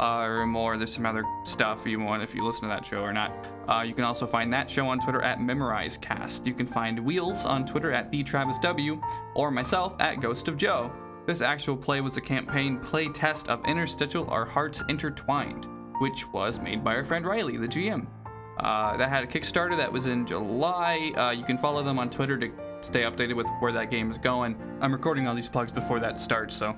uh, 0.00 0.22
or 0.22 0.44
more. 0.44 0.76
There's 0.76 0.92
some 0.92 1.06
other 1.06 1.24
stuff 1.44 1.86
you 1.86 2.00
want 2.00 2.24
if 2.24 2.34
you 2.34 2.44
listen 2.44 2.62
to 2.62 2.68
that 2.68 2.84
show 2.84 3.00
or 3.00 3.12
not. 3.12 3.32
Uh, 3.68 3.82
you 3.82 3.94
can 3.94 4.02
also 4.02 4.26
find 4.26 4.52
that 4.52 4.68
show 4.68 4.88
on 4.88 4.98
Twitter 4.98 5.22
at 5.22 5.38
MemorizeCast. 5.38 6.44
You 6.46 6.54
can 6.54 6.66
find 6.66 6.98
Wheels 6.98 7.46
on 7.46 7.64
Twitter 7.64 7.92
at 7.92 8.10
TheTravisW 8.10 9.00
or 9.36 9.52
myself 9.52 9.94
at 10.00 10.20
Ghost 10.20 10.48
of 10.48 10.56
Joe. 10.56 10.90
This 11.26 11.42
actual 11.42 11.76
play 11.76 12.00
was 12.00 12.16
a 12.16 12.20
campaign 12.20 12.78
play 12.78 13.08
test 13.08 13.48
of 13.48 13.64
Interstitial 13.64 14.28
Our 14.30 14.44
Hearts 14.44 14.82
Intertwined, 14.88 15.66
which 16.00 16.26
was 16.32 16.60
made 16.60 16.82
by 16.82 16.94
our 16.94 17.04
friend 17.04 17.26
Riley, 17.26 17.56
the 17.56 17.68
GM. 17.68 18.06
Uh, 18.58 18.96
that 18.96 19.08
had 19.08 19.24
a 19.24 19.26
Kickstarter 19.26 19.76
that 19.76 19.92
was 19.92 20.06
in 20.06 20.26
July. 20.26 21.12
Uh, 21.16 21.30
you 21.30 21.44
can 21.44 21.56
follow 21.56 21.82
them 21.82 21.98
on 21.98 22.10
Twitter 22.10 22.36
to 22.38 22.50
stay 22.80 23.02
updated 23.02 23.36
with 23.36 23.46
where 23.60 23.72
that 23.72 23.90
game 23.90 24.10
is 24.10 24.18
going. 24.18 24.56
I'm 24.80 24.92
recording 24.92 25.26
all 25.26 25.34
these 25.34 25.48
plugs 25.48 25.72
before 25.72 26.00
that 26.00 26.18
starts, 26.18 26.56
so 26.56 26.76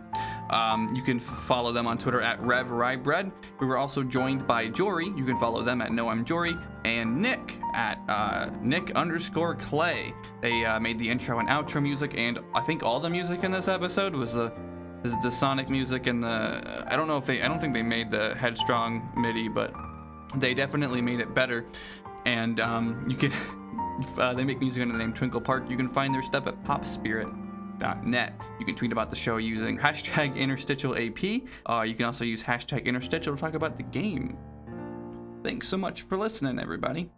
um, 0.50 0.92
you 0.94 1.02
can 1.02 1.20
follow 1.20 1.72
them 1.72 1.86
on 1.86 1.98
Twitter 1.98 2.20
at 2.20 2.40
RevRyeBread. 2.42 3.32
We 3.60 3.66
were 3.66 3.78
also 3.78 4.02
joined 4.02 4.46
by 4.46 4.68
Jory. 4.68 5.06
You 5.06 5.24
can 5.24 5.38
follow 5.38 5.62
them 5.62 5.80
at 5.80 5.92
No 5.92 6.08
I'm 6.08 6.24
Jory 6.24 6.56
and 6.84 7.20
Nick 7.20 7.58
at 7.74 7.98
uh, 8.08 8.50
Nick 8.60 8.92
underscore 8.92 9.54
Clay. 9.54 10.12
They 10.40 10.64
uh, 10.64 10.80
made 10.80 10.98
the 10.98 11.08
intro 11.08 11.38
and 11.38 11.48
outro 11.48 11.82
music, 11.82 12.14
and 12.16 12.40
I 12.54 12.60
think 12.60 12.82
all 12.82 13.00
the 13.00 13.10
music 13.10 13.44
in 13.44 13.52
this 13.52 13.68
episode 13.68 14.14
was 14.14 14.32
the 14.32 14.52
is 15.04 15.18
the 15.20 15.30
Sonic 15.30 15.68
music 15.68 16.06
and 16.06 16.22
the 16.22 16.84
I 16.86 16.96
don't 16.96 17.08
know 17.08 17.16
if 17.16 17.26
they 17.26 17.42
I 17.42 17.48
don't 17.48 17.60
think 17.60 17.74
they 17.74 17.82
made 17.82 18.10
the 18.10 18.34
Headstrong 18.34 19.10
MIDI, 19.16 19.48
but 19.48 19.74
they 20.36 20.54
definitely 20.54 21.02
made 21.02 21.20
it 21.20 21.34
better. 21.34 21.64
And 22.24 22.60
um, 22.60 23.04
you 23.08 23.16
can 23.16 23.32
uh, 24.18 24.34
they 24.34 24.44
make 24.44 24.60
music 24.60 24.82
under 24.82 24.92
the 24.92 24.98
name 24.98 25.12
Twinkle 25.12 25.40
Park. 25.40 25.68
You 25.68 25.76
can 25.76 25.88
find 25.88 26.14
their 26.14 26.22
stuff 26.22 26.46
at 26.46 26.62
popspirit.net. 26.64 28.32
You 28.58 28.66
can 28.66 28.74
tweet 28.74 28.92
about 28.92 29.10
the 29.10 29.16
show 29.16 29.36
using 29.36 29.78
hashtag 29.86 30.36
interstitial 30.36 30.96
AP. 30.96 31.42
Uh, 31.68 31.82
you 31.82 31.94
can 31.94 32.06
also 32.06 32.24
use 32.24 32.42
hashtag 32.42 32.84
interstitial 32.84 33.34
to 33.34 33.40
talk 33.40 33.54
about 33.54 33.76
the 33.76 33.82
game. 33.84 34.36
Thanks 35.42 35.68
so 35.68 35.76
much 35.76 36.02
for 36.02 36.16
listening, 36.16 36.58
everybody. 36.58 37.10